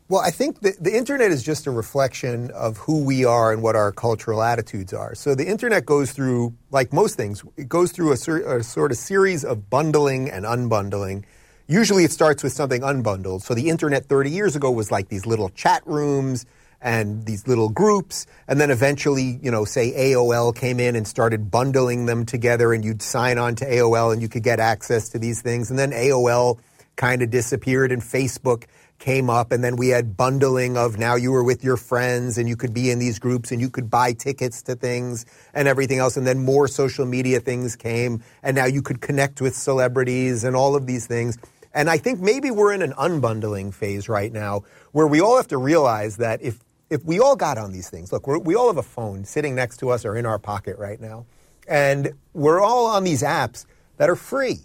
Well, 0.10 0.22
I 0.22 0.32
think 0.32 0.62
the, 0.62 0.76
the 0.80 0.96
internet 0.96 1.32
is 1.32 1.44
just 1.44 1.68
a 1.68 1.72
reflection 1.72 2.52
of 2.52 2.78
who 2.78 3.04
we 3.04 3.26
are 3.26 3.52
and 3.52 3.62
what 3.62 3.76
our 3.76 3.92
cultural 3.92 4.42
attitudes 4.42 4.94
are. 4.94 5.16
So 5.16 5.36
the 5.36 5.48
internet 5.48 5.86
goes 5.86 6.12
through, 6.12 6.54
like 6.72 6.94
most 6.94 7.16
things, 7.16 7.44
it 7.58 7.68
goes 7.68 7.92
through 7.92 8.12
a, 8.14 8.18
ser- 8.18 8.58
a 8.58 8.64
sort 8.64 8.92
of 8.92 8.98
series 8.98 9.44
of 9.44 9.70
bundling 9.70 10.30
and 10.30 10.46
unbundling. 10.46 11.26
Usually 11.70 12.06
it 12.06 12.12
starts 12.14 12.44
with 12.44 12.54
something 12.54 12.82
unbundled. 12.82 13.42
So 13.42 13.54
the 13.54 13.70
internet 13.70 14.06
30 14.06 14.32
years 14.32 14.56
ago 14.56 14.72
was 14.72 14.90
like 14.90 15.10
these 15.10 15.26
little 15.26 15.50
chat 15.50 15.86
rooms 15.86 16.46
and 16.82 17.26
these 17.26 17.46
little 17.46 17.68
groups. 17.68 18.26
And 18.48 18.62
then 18.62 18.72
eventually, 18.72 19.38
you 19.42 19.52
know, 19.52 19.66
say 19.66 19.92
AOL 19.92 20.56
came 20.56 20.80
in 20.80 20.96
and 20.96 21.06
started 21.06 21.52
bundling 21.52 22.06
them 22.06 22.26
together 22.26 22.72
and 22.72 22.86
you'd 22.86 23.02
sign 23.02 23.38
on 23.38 23.56
to 23.56 23.66
AOL 23.66 24.14
and 24.14 24.22
you 24.22 24.30
could 24.30 24.44
get 24.44 24.62
access 24.62 25.10
to 25.10 25.20
these 25.20 25.42
things. 25.42 25.70
And 25.70 25.78
then 25.78 25.92
AOL 25.92 26.58
kind 26.96 27.22
of 27.22 27.32
disappeared 27.32 27.92
and 27.92 28.02
Facebook 28.02 28.64
came 29.00 29.30
up 29.30 29.52
and 29.52 29.64
then 29.64 29.76
we 29.76 29.90
had 29.90 30.18
bundling 30.18 30.76
of 30.76 30.98
now 30.98 31.16
you 31.16 31.32
were 31.32 31.44
with 31.44 31.64
your 31.64 31.78
friends 31.78 32.38
and 32.38 32.50
you 32.50 32.56
could 32.56 32.74
be 32.74 32.90
in 32.90 32.98
these 32.98 33.20
groups 33.20 33.52
and 33.52 33.62
you 33.62 33.70
could 33.70 33.90
buy 33.92 34.12
tickets 34.12 34.64
to 34.64 34.74
things 34.74 35.26
and 35.54 35.68
everything 35.68 36.00
else 36.00 36.18
and 36.18 36.26
then 36.26 36.40
more 36.40 36.68
social 36.68 37.06
media 37.06 37.40
things 37.40 37.76
came 37.76 38.24
and 38.42 38.56
now 38.56 38.66
you 38.66 38.82
could 38.82 39.00
connect 39.00 39.40
with 39.40 39.56
celebrities 39.56 40.44
and 40.44 40.56
all 40.56 40.76
of 40.76 40.88
these 40.88 41.06
things 41.06 41.38
and 41.78 41.92
I 41.92 42.00
think 42.00 42.20
maybe 42.20 42.50
we're 42.50 42.74
in 42.74 42.82
an 42.82 42.94
unbundling 42.94 43.72
phase 43.72 44.10
right 44.10 44.34
now 44.34 44.64
where 44.94 45.06
we 45.06 45.22
all 45.22 45.38
have 45.38 45.48
to 45.50 45.60
realize 45.60 46.18
that 46.18 46.42
if 46.42 46.60
if 46.90 47.06
we 47.06 47.20
all 47.20 47.36
got 47.36 47.58
on 47.58 47.72
these 47.72 47.90
things, 47.90 48.12
look, 48.12 48.26
we 48.26 48.56
all 48.56 48.68
have 48.68 48.78
a 48.78 48.84
phone 48.84 49.26
sitting 49.26 49.54
next 49.56 49.78
to 49.78 49.90
us 49.90 50.06
or 50.06 50.16
in 50.16 50.26
our 50.26 50.40
pocket 50.40 50.78
right 50.78 51.00
now, 51.00 51.26
and 51.68 52.14
we're 52.34 52.62
all 52.62 52.88
on 52.88 53.04
these 53.04 53.22
apps 53.22 53.66
that 53.98 54.10
are 54.10 54.16
free. 54.16 54.62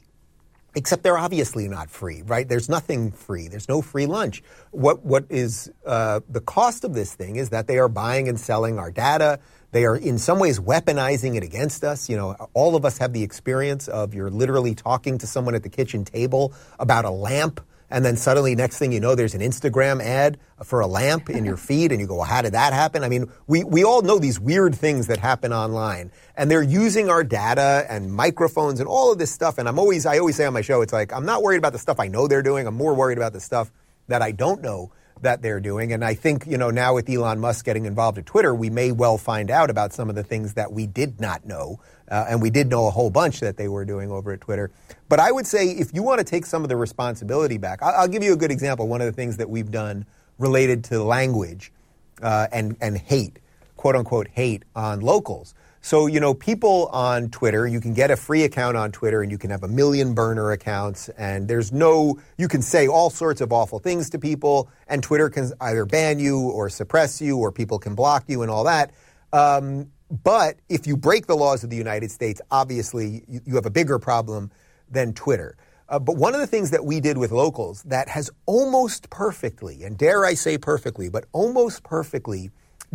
Except 0.75 1.03
they're 1.03 1.19
obviously 1.19 1.69
not 1.69 1.91
free, 1.91 2.23
right? 2.23 2.49
There's 2.49 2.71
nothing 2.71 3.13
free. 3.13 3.47
There's 3.47 3.69
no 3.69 3.83
free 3.83 4.07
lunch. 4.07 4.43
What 4.71 5.05
what 5.05 5.27
is 5.29 5.71
uh, 5.85 6.21
the 6.31 6.41
cost 6.41 6.83
of 6.83 6.95
this 6.95 7.13
thing 7.13 7.37
is 7.37 7.51
that 7.51 7.67
they 7.67 7.79
are 7.79 7.89
buying 7.89 8.27
and 8.27 8.41
selling 8.41 8.79
our 8.79 8.91
data. 8.91 9.39
They 9.73 9.85
are 9.87 9.97
in 9.97 10.19
some 10.19 10.39
ways 10.39 10.61
weaponizing 10.61 11.35
it 11.37 11.43
against 11.43 11.83
us. 11.83 12.09
You 12.09 12.17
know, 12.17 12.37
all 12.55 12.77
of 12.77 12.85
us 12.85 12.99
have 12.99 13.13
the 13.13 13.23
experience 13.23 13.89
of 13.89 14.15
you're 14.15 14.31
literally 14.31 14.75
talking 14.75 15.19
to 15.19 15.27
someone 15.27 15.55
at 15.55 15.63
the 15.63 15.71
kitchen 15.71 16.05
table 16.05 16.55
about 16.79 17.05
a 17.05 17.11
lamp 17.11 17.61
and 17.93 18.05
then 18.07 18.17
suddenly 18.17 18.55
next 18.55 18.79
thing 18.79 18.91
you 18.91 19.01
know 19.01 19.15
there's 19.15 19.35
an 19.35 19.43
instagram 19.43 20.03
ad 20.03 20.39
for 20.65 20.81
a 20.81 20.87
lamp 20.87 21.29
in 21.29 21.45
your 21.45 21.57
feed 21.69 21.93
and 21.93 22.01
you 22.01 22.07
go 22.07 22.17
well 22.17 22.25
how 22.25 22.41
did 22.43 22.55
that 22.55 22.73
happen? 22.73 23.05
I 23.05 23.09
mean 23.09 23.31
we, 23.47 23.63
we 23.65 23.85
all 23.85 24.03
know 24.03 24.19
these 24.19 24.41
weird 24.41 24.75
things 24.75 25.07
that 25.09 25.19
happen 25.19 25.53
online 25.53 26.11
and 26.37 26.51
they're 26.51 26.63
using 26.63 27.11
our 27.11 27.23
data 27.23 27.85
and 27.89 28.13
microphones 28.13 28.81
and 28.81 28.89
all 28.89 29.13
of 29.13 29.19
this 29.19 29.31
stuff 29.31 29.59
and 29.59 29.69
i'm 29.69 29.79
always 29.79 30.07
i 30.07 30.19
always 30.19 30.37
say 30.37 30.47
on 30.47 30.55
my 30.55 30.63
show 30.63 30.81
it's 30.81 30.93
like 30.93 31.13
i'm 31.13 31.27
not 31.27 31.43
worried 31.43 31.59
about 31.59 31.73
the 31.73 31.79
stuff 31.79 32.01
i 32.01 32.09
know 32.09 32.27
they're 32.27 32.43
doing. 32.43 32.67
I'm 32.67 32.75
more 32.75 32.95
worried 32.95 33.19
about 33.19 33.35
the 33.35 33.41
stuff 33.41 33.71
that 34.09 34.23
i 34.23 34.33
don't 34.33 34.63
know 34.63 34.91
that 35.23 35.43
they're 35.43 35.61
doing. 35.61 35.93
And 35.93 36.05
I 36.05 36.15
think, 36.15 36.47
you 36.47 36.59
know, 36.59 36.71
now 36.71 36.95
with 36.95 37.09
Elon 37.09 37.41
Musk 37.41 37.65
getting 37.65 37.87
involved 37.87 38.19
at 38.19 38.27
Twitter, 38.27 38.55
we 38.55 38.71
may 38.71 38.93
well 38.93 39.19
find 39.19 39.51
out 39.51 39.71
about 39.71 39.93
some 39.93 40.09
of 40.09 40.15
the 40.15 40.23
things 40.23 40.55
that 40.55 40.73
we 40.73 40.87
did 40.87 41.21
not 41.21 41.47
know. 41.47 41.81
Uh, 42.11 42.27
and 42.29 42.43
we 42.43 42.51
did 42.51 42.69
know 42.69 42.87
a 42.87 42.91
whole 42.91 43.11
bunch 43.11 43.41
that 43.41 43.57
they 43.57 43.69
were 43.69 43.85
doing 43.85 44.11
over 44.11 44.33
at 44.33 44.41
Twitter. 44.41 44.71
But 45.09 45.21
I 45.21 45.33
would 45.33 45.47
say 45.47 45.69
if 45.69 45.95
you 45.95 46.03
want 46.03 46.19
to 46.19 46.25
take 46.25 46.45
some 46.45 46.63
of 46.63 46.69
the 46.69 46.77
responsibility 46.77 47.57
back, 47.57 47.83
I'll, 47.83 48.03
I'll 48.03 48.09
give 48.09 48.23
you 48.23 48.33
a 48.33 48.37
good 48.37 48.51
example. 48.51 48.87
One 48.89 49.01
of 49.01 49.07
the 49.07 49.13
things 49.13 49.39
that 49.39 49.49
we've 49.49 49.71
done 49.71 50.05
related 50.39 50.85
to 50.85 51.03
language 51.03 51.73
uh, 52.21 52.49
and, 52.53 52.77
and 52.81 52.99
hate, 52.99 53.39
quote 53.77 53.97
unquote 53.97 54.29
hate 54.29 54.65
on 54.77 55.01
locals. 55.01 55.55
So, 55.85 56.07
you 56.07 56.21
know, 56.21 56.33
people 56.33 56.87
on 56.93 57.29
Twitter, 57.31 57.67
you 57.67 57.81
can 57.81 57.93
get 57.93 58.13
a 58.13 58.17
free 58.17 58.45
account 58.45 58.77
on 58.77 58.93
Twitter 58.93 59.21
and 59.21 59.33
you 59.33 59.37
can 59.37 59.51
have 59.51 59.65
a 59.65 59.69
million 59.69 60.15
burner 60.15 60.53
accounts 60.53 61.09
and 61.19 61.49
there's 61.49 61.73
no, 61.73 62.21
you 62.39 62.47
can 62.47 62.63
say 62.63 62.87
all 62.87 63.11
sorts 63.11 63.41
of 63.41 63.53
awful 63.53 63.81
things 63.81 64.09
to 64.11 64.19
people 64.21 64.71
and 64.87 65.03
Twitter 65.03 65.29
can 65.29 65.51
either 65.61 65.85
ban 65.85 66.21
you 66.21 66.39
or 66.39 66.69
suppress 66.69 67.21
you 67.21 67.37
or 67.37 67.51
people 67.51 67.81
can 67.81 67.97
block 67.97 68.23
you 68.29 68.43
and 68.43 68.51
all 68.51 68.63
that. 68.63 68.93
Um, 69.33 69.91
but 70.23 70.61
if 70.69 70.87
you 70.87 70.97
break 70.97 71.27
the 71.27 71.37
laws 71.37 71.65
of 71.65 71.71
the 71.71 71.77
United 71.77 72.13
States, 72.13 72.41
obviously 72.53 73.25
you, 73.27 73.41
you 73.45 73.55
have 73.57 73.67
a 73.67 73.71
bigger 73.71 73.99
problem 73.99 74.53
than 74.89 75.13
Twitter. 75.13 75.57
Uh, 75.89 75.99
but 75.99 76.17
one 76.17 76.33
of 76.33 76.41
the 76.41 76.47
things 76.47 76.71
that 76.71 76.85
we 76.85 77.01
did 77.01 77.19
with 77.19 77.33
locals 77.33 77.83
that 77.83 78.09
has 78.09 78.31
almost 78.47 79.11
perfectly, 79.11 79.83
and 79.83 79.99
dare 79.99 80.25
I 80.25 80.35
say 80.35 80.59
perfectly, 80.59 81.09
but 81.09 81.25
almost 81.33 81.83
perfectly 81.83 82.51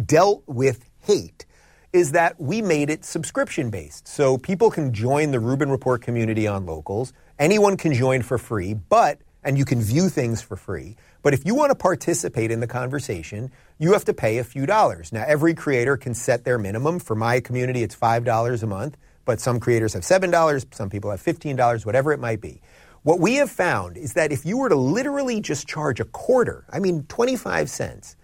dealt 0.06 0.44
with 0.48 0.90
hate 1.02 1.46
is 1.94 2.12
that 2.12 2.40
we 2.40 2.62
made 2.62 2.90
it 2.90 3.06
subscription 3.06 3.70
based. 3.70 4.08
So 4.08 4.38
people 4.38 4.70
can 4.70 4.94
join 4.94 5.32
the 5.32 5.40
Rubin 5.40 5.70
Report 5.70 6.02
community 6.02 6.48
on 6.48 6.66
locals. 6.66 7.14
Anyone 7.40 7.78
can 7.78 7.94
join 7.94 8.22
for 8.22 8.38
free, 8.38 8.74
but, 8.74 9.20
and 9.44 9.58
you 9.58 9.66
can 9.66 9.82
view 9.82 10.10
things 10.10 10.42
for 10.42 10.56
free. 10.56 10.98
But 11.22 11.34
if 11.34 11.46
you 11.46 11.56
want 11.56 11.72
to 11.72 11.76
participate 11.76 12.52
in 12.52 12.60
the 12.60 12.68
conversation, 12.68 13.52
you 13.80 13.94
have 13.94 14.06
to 14.06 14.14
pay 14.14 14.38
a 14.38 14.44
few 14.44 14.66
dollars. 14.66 15.12
Now, 15.12 15.24
every 15.28 15.54
creator 15.54 15.98
can 15.98 16.14
set 16.14 16.44
their 16.44 16.58
minimum. 16.58 17.00
For 17.00 17.16
my 17.16 17.40
community, 17.40 17.84
it's 17.84 17.96
$5 17.96 18.64
a 18.64 18.68
month, 18.68 18.98
but 19.26 19.40
some 19.40 19.60
creators 19.60 19.94
have 19.94 20.04
$7, 20.04 20.74
some 20.74 20.90
people 20.90 21.12
have 21.12 21.22
$15, 21.22 21.86
whatever 21.86 22.12
it 22.12 22.20
might 22.20 22.42
be. 22.42 22.62
What 23.04 23.20
we 23.20 23.36
have 23.36 23.50
found 23.50 23.96
is 23.96 24.14
that 24.14 24.32
if 24.32 24.46
you 24.46 24.58
were 24.58 24.70
to 24.70 24.76
literally 24.76 25.40
just 25.40 25.68
charge 25.68 26.00
a 26.00 26.06
quarter, 26.06 26.66
I 26.70 26.80
mean 26.80 27.04
25 27.04 27.70
cents, 27.70 28.18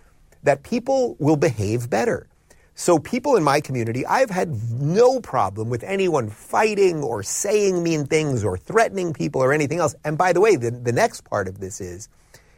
that 0.44 0.64
people 0.64 1.16
will 1.20 1.38
behave 1.38 1.90
better. 1.90 2.28
So, 2.76 2.98
people 2.98 3.36
in 3.36 3.44
my 3.44 3.62
community, 3.62 4.04
I've 4.06 4.32
had 4.32 4.50
no 4.82 5.20
problem 5.20 5.70
with 5.70 5.84
anyone 5.84 6.28
fighting 6.28 7.04
or 7.04 7.22
saying 7.22 7.84
mean 7.84 8.08
things 8.08 8.44
or 8.44 8.58
threatening 8.58 9.14
people 9.14 9.44
or 9.44 9.54
anything 9.54 9.78
else. 9.78 9.94
And 10.04 10.18
by 10.18 10.34
the 10.34 10.42
way, 10.42 10.56
the, 10.56 10.72
the 10.72 10.92
next 10.92 11.22
part 11.22 11.48
of 11.48 11.60
this 11.60 11.80
is 11.80 12.10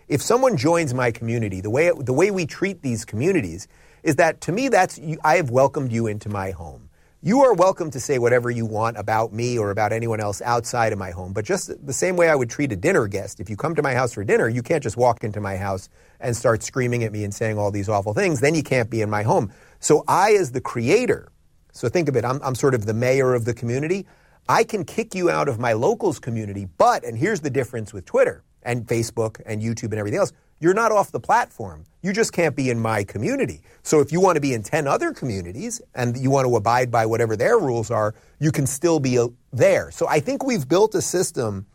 if 0.07 0.22
someone 0.22 0.55
joins 0.55 0.93
my 0.93 1.11
community, 1.11 1.59
the 1.59 1.70
way, 1.70 1.91
the 1.97 2.13
way 2.13 2.32
we 2.32 2.45
treat 2.45 2.82
these 2.82 3.03
communities 3.03 3.68
is 4.03 4.16
that 4.16 4.39
to 4.41 4.53
me, 4.53 4.70
that's 4.70 4.99
I 5.24 5.36
have 5.36 5.49
welcomed 5.49 5.91
you 5.91 6.07
into 6.07 6.30
my 6.30 6.51
home. 6.51 6.89
You 7.22 7.41
are 7.41 7.53
welcome 7.53 7.91
to 7.91 7.99
say 7.99 8.18
whatever 8.18 8.49
you 8.49 8.66
want 8.66 8.97
about 8.97 9.34
me 9.34 9.57
or 9.57 9.72
about 9.72 9.91
anyone 9.91 10.22
else 10.22 10.41
outside 10.43 10.93
of 10.93 10.99
my 10.99 11.11
home, 11.11 11.34
but 11.34 11.43
just 11.43 11.86
the 11.86 11.91
same 11.91 12.16
way 12.16 12.30
I 12.30 12.36
would 12.36 12.49
treat 12.49 12.72
a 12.72 12.76
dinner 12.76 13.07
guest. 13.07 13.39
If 13.41 13.49
you 13.49 13.57
come 13.57 13.76
to 13.76 13.82
my 13.82 13.95
house 13.95 14.13
for 14.13 14.24
dinner, 14.24 14.47
you 14.47 14.61
can't 14.61 14.84
just 14.84 14.95
walk 14.95 15.24
into 15.24 15.41
my 15.41 15.57
house 15.57 15.89
and 16.26 16.36
start 16.36 16.63
screaming 16.63 17.03
at 17.03 17.11
me 17.11 17.23
and 17.23 17.34
saying 17.34 17.57
all 17.57 17.71
these 17.71 17.88
awful 17.88 18.13
things. 18.13 18.41
Then 18.41 18.55
you 18.55 18.63
can't 18.63 18.89
be 18.89 19.01
in 19.01 19.09
my 19.09 19.23
home. 19.23 19.51
So 19.80 20.03
I, 20.07 20.34
as 20.34 20.51
the 20.51 20.61
creator, 20.61 21.30
so 21.71 21.88
think 21.88 22.09
of 22.09 22.15
it, 22.15 22.26
I'm, 22.26 22.41
I'm 22.43 22.55
sort 22.55 22.73
of 22.73 22.86
the 22.86 22.93
mayor 22.93 23.34
of 23.34 23.45
the 23.45 23.53
community. 23.53 24.05
I 24.49 24.63
can 24.63 24.84
kick 24.86 25.15
you 25.15 25.30
out 25.30 25.47
of 25.47 25.59
my 25.59 25.73
locals 25.73 26.19
community, 26.19 26.67
but, 26.78 27.03
and 27.03 27.17
here's 27.17 27.41
the 27.41 27.49
difference 27.49 27.93
with 27.93 28.05
Twitter 28.05 28.43
and 28.63 28.88
Facebook 28.88 29.41
and 29.45 29.61
YouTube 29.61 29.91
and 29.91 29.95
everything 29.95 30.19
else 30.19 30.34
you're 30.59 30.73
not 30.73 30.91
off 30.91 31.11
the 31.11 31.19
platform. 31.19 31.84
You 32.01 32.13
just 32.13 32.32
can't 32.32 32.55
be 32.55 32.69
in 32.69 32.80
my 32.80 33.03
community. 33.03 33.61
So 33.84 33.99
if 33.99 34.11
you 34.11 34.21
want 34.21 34.36
to 34.36 34.41
be 34.41 34.53
in 34.53 34.63
10 34.63 34.88
other 34.88 35.13
communities 35.13 35.82
and 35.93 36.15
you 36.17 36.32
want 36.32 36.47
to 36.47 36.55
abide 36.55 36.89
by 36.89 37.05
whatever 37.05 37.36
their 37.36 37.59
rules 37.59 37.91
are, 37.91 38.15
you 38.39 38.51
can 38.51 38.65
still 38.65 38.99
be 38.99 39.19
uh, 39.19 39.28
there. 39.51 39.91
So 39.91 40.07
I 40.07 40.19
think 40.19 40.45
we've 40.45 40.67
built 40.67 40.95
a 40.95 41.01
system 41.01 41.65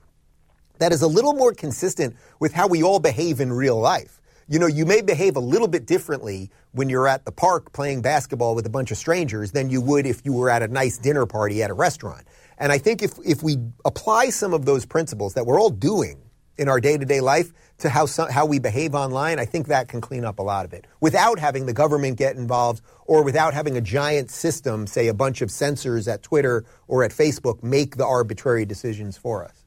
that 0.78 0.92
is 0.92 1.02
a 1.02 1.06
little 1.06 1.34
more 1.34 1.52
consistent 1.52 2.16
with 2.38 2.52
how 2.52 2.66
we 2.66 2.82
all 2.82 3.00
behave 3.00 3.40
in 3.40 3.52
real 3.52 3.78
life. 3.78 4.19
You 4.50 4.58
know, 4.58 4.66
you 4.66 4.84
may 4.84 5.00
behave 5.00 5.36
a 5.36 5.40
little 5.40 5.68
bit 5.68 5.86
differently 5.86 6.50
when 6.72 6.88
you're 6.88 7.06
at 7.06 7.24
the 7.24 7.30
park 7.30 7.72
playing 7.72 8.02
basketball 8.02 8.56
with 8.56 8.66
a 8.66 8.68
bunch 8.68 8.90
of 8.90 8.96
strangers 8.96 9.52
than 9.52 9.70
you 9.70 9.80
would 9.80 10.06
if 10.06 10.22
you 10.24 10.32
were 10.32 10.50
at 10.50 10.60
a 10.60 10.66
nice 10.66 10.98
dinner 10.98 11.24
party 11.24 11.62
at 11.62 11.70
a 11.70 11.72
restaurant. 11.72 12.26
And 12.58 12.72
I 12.72 12.78
think 12.78 13.00
if, 13.00 13.12
if 13.24 13.44
we 13.44 13.58
apply 13.84 14.30
some 14.30 14.52
of 14.52 14.64
those 14.64 14.84
principles 14.84 15.34
that 15.34 15.46
we're 15.46 15.60
all 15.60 15.70
doing 15.70 16.20
in 16.58 16.68
our 16.68 16.80
day 16.80 16.98
to 16.98 17.04
day 17.04 17.20
life 17.20 17.52
to 17.78 17.88
how, 17.88 18.06
some, 18.06 18.28
how 18.28 18.44
we 18.44 18.58
behave 18.58 18.92
online, 18.92 19.38
I 19.38 19.44
think 19.44 19.68
that 19.68 19.86
can 19.86 20.00
clean 20.00 20.24
up 20.24 20.40
a 20.40 20.42
lot 20.42 20.64
of 20.64 20.72
it 20.72 20.84
without 21.00 21.38
having 21.38 21.66
the 21.66 21.72
government 21.72 22.18
get 22.18 22.34
involved 22.34 22.82
or 23.06 23.22
without 23.22 23.54
having 23.54 23.76
a 23.76 23.80
giant 23.80 24.32
system, 24.32 24.88
say 24.88 25.06
a 25.06 25.14
bunch 25.14 25.42
of 25.42 25.52
censors 25.52 26.08
at 26.08 26.24
Twitter 26.24 26.64
or 26.88 27.04
at 27.04 27.12
Facebook, 27.12 27.62
make 27.62 27.98
the 27.98 28.04
arbitrary 28.04 28.64
decisions 28.64 29.16
for 29.16 29.44
us. 29.44 29.59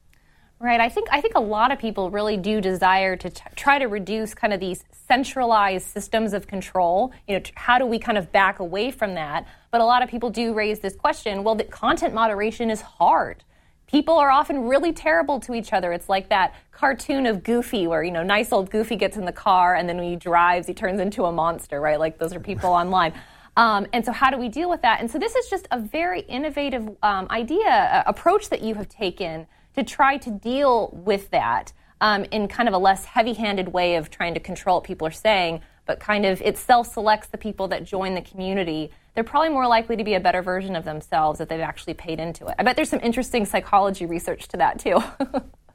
Right. 0.64 0.80
I 0.80 0.88
think 0.88 1.08
I 1.12 1.20
think 1.20 1.34
a 1.34 1.40
lot 1.40 1.72
of 1.72 1.78
people 1.78 2.10
really 2.10 2.38
do 2.38 2.58
desire 2.58 3.16
to 3.16 3.28
t- 3.28 3.42
try 3.54 3.78
to 3.78 3.84
reduce 3.84 4.32
kind 4.32 4.50
of 4.50 4.60
these 4.60 4.82
centralized 5.06 5.88
systems 5.88 6.32
of 6.32 6.46
control. 6.46 7.12
You 7.28 7.34
know, 7.34 7.40
t- 7.40 7.52
how 7.54 7.76
do 7.76 7.84
we 7.84 7.98
kind 7.98 8.16
of 8.16 8.32
back 8.32 8.60
away 8.60 8.90
from 8.90 9.12
that? 9.12 9.46
But 9.70 9.82
a 9.82 9.84
lot 9.84 10.02
of 10.02 10.08
people 10.08 10.30
do 10.30 10.54
raise 10.54 10.80
this 10.80 10.96
question. 10.96 11.44
Well, 11.44 11.54
the 11.54 11.64
content 11.64 12.14
moderation 12.14 12.70
is 12.70 12.80
hard 12.80 13.44
people 13.86 14.16
are 14.16 14.30
often 14.30 14.66
really 14.66 14.92
terrible 14.92 15.38
to 15.38 15.52
each 15.54 15.72
other. 15.74 15.92
It's 15.92 16.08
like 16.08 16.30
that 16.30 16.54
cartoon 16.72 17.26
of 17.26 17.44
Goofy 17.44 17.86
where, 17.86 18.02
you 18.02 18.10
know, 18.10 18.22
nice 18.22 18.50
old 18.50 18.70
Goofy 18.70 18.96
gets 18.96 19.18
in 19.18 19.26
the 19.26 19.32
car 19.32 19.74
and 19.74 19.86
then 19.86 19.98
when 19.98 20.08
he 20.08 20.16
drives, 20.16 20.66
he 20.66 20.72
turns 20.72 20.98
into 20.98 21.26
a 21.26 21.30
monster, 21.30 21.78
right? 21.80 22.00
Like 22.00 22.18
those 22.18 22.34
are 22.34 22.40
people 22.40 22.70
online. 22.82 23.12
Um, 23.56 23.86
and 23.92 24.02
so, 24.02 24.12
how 24.12 24.30
do 24.30 24.38
we 24.38 24.48
deal 24.48 24.70
with 24.70 24.80
that? 24.82 25.00
And 25.00 25.10
so, 25.10 25.18
this 25.18 25.36
is 25.36 25.48
just 25.48 25.68
a 25.70 25.78
very 25.78 26.22
innovative 26.22 26.88
um, 27.02 27.28
idea, 27.30 27.68
uh, 27.68 28.02
approach 28.06 28.48
that 28.48 28.62
you 28.62 28.74
have 28.74 28.88
taken 28.88 29.46
to 29.74 29.82
try 29.82 30.16
to 30.18 30.30
deal 30.30 30.90
with 30.92 31.30
that 31.30 31.72
um, 32.00 32.24
in 32.26 32.48
kind 32.48 32.68
of 32.68 32.74
a 32.74 32.78
less 32.78 33.04
heavy 33.04 33.34
handed 33.34 33.68
way 33.68 33.96
of 33.96 34.10
trying 34.10 34.34
to 34.34 34.40
control 34.40 34.76
what 34.76 34.84
people 34.84 35.06
are 35.06 35.12
saying, 35.12 35.60
but 35.86 36.00
kind 36.00 36.26
of 36.26 36.40
it 36.42 36.58
self 36.58 36.92
selects 36.92 37.28
the 37.28 37.38
people 37.38 37.68
that 37.68 37.84
join 37.84 38.14
the 38.14 38.22
community 38.22 38.90
they're 39.14 39.24
probably 39.24 39.48
more 39.48 39.66
likely 39.66 39.96
to 39.96 40.04
be 40.04 40.14
a 40.14 40.20
better 40.20 40.42
version 40.42 40.76
of 40.76 40.84
themselves 40.84 41.40
if 41.40 41.48
they've 41.48 41.60
actually 41.60 41.94
paid 41.94 42.18
into 42.18 42.46
it. 42.46 42.56
I 42.58 42.62
bet 42.64 42.76
there's 42.76 42.88
some 42.88 43.00
interesting 43.02 43.46
psychology 43.46 44.06
research 44.06 44.48
to 44.48 44.56
that 44.58 44.80
too. 44.80 45.02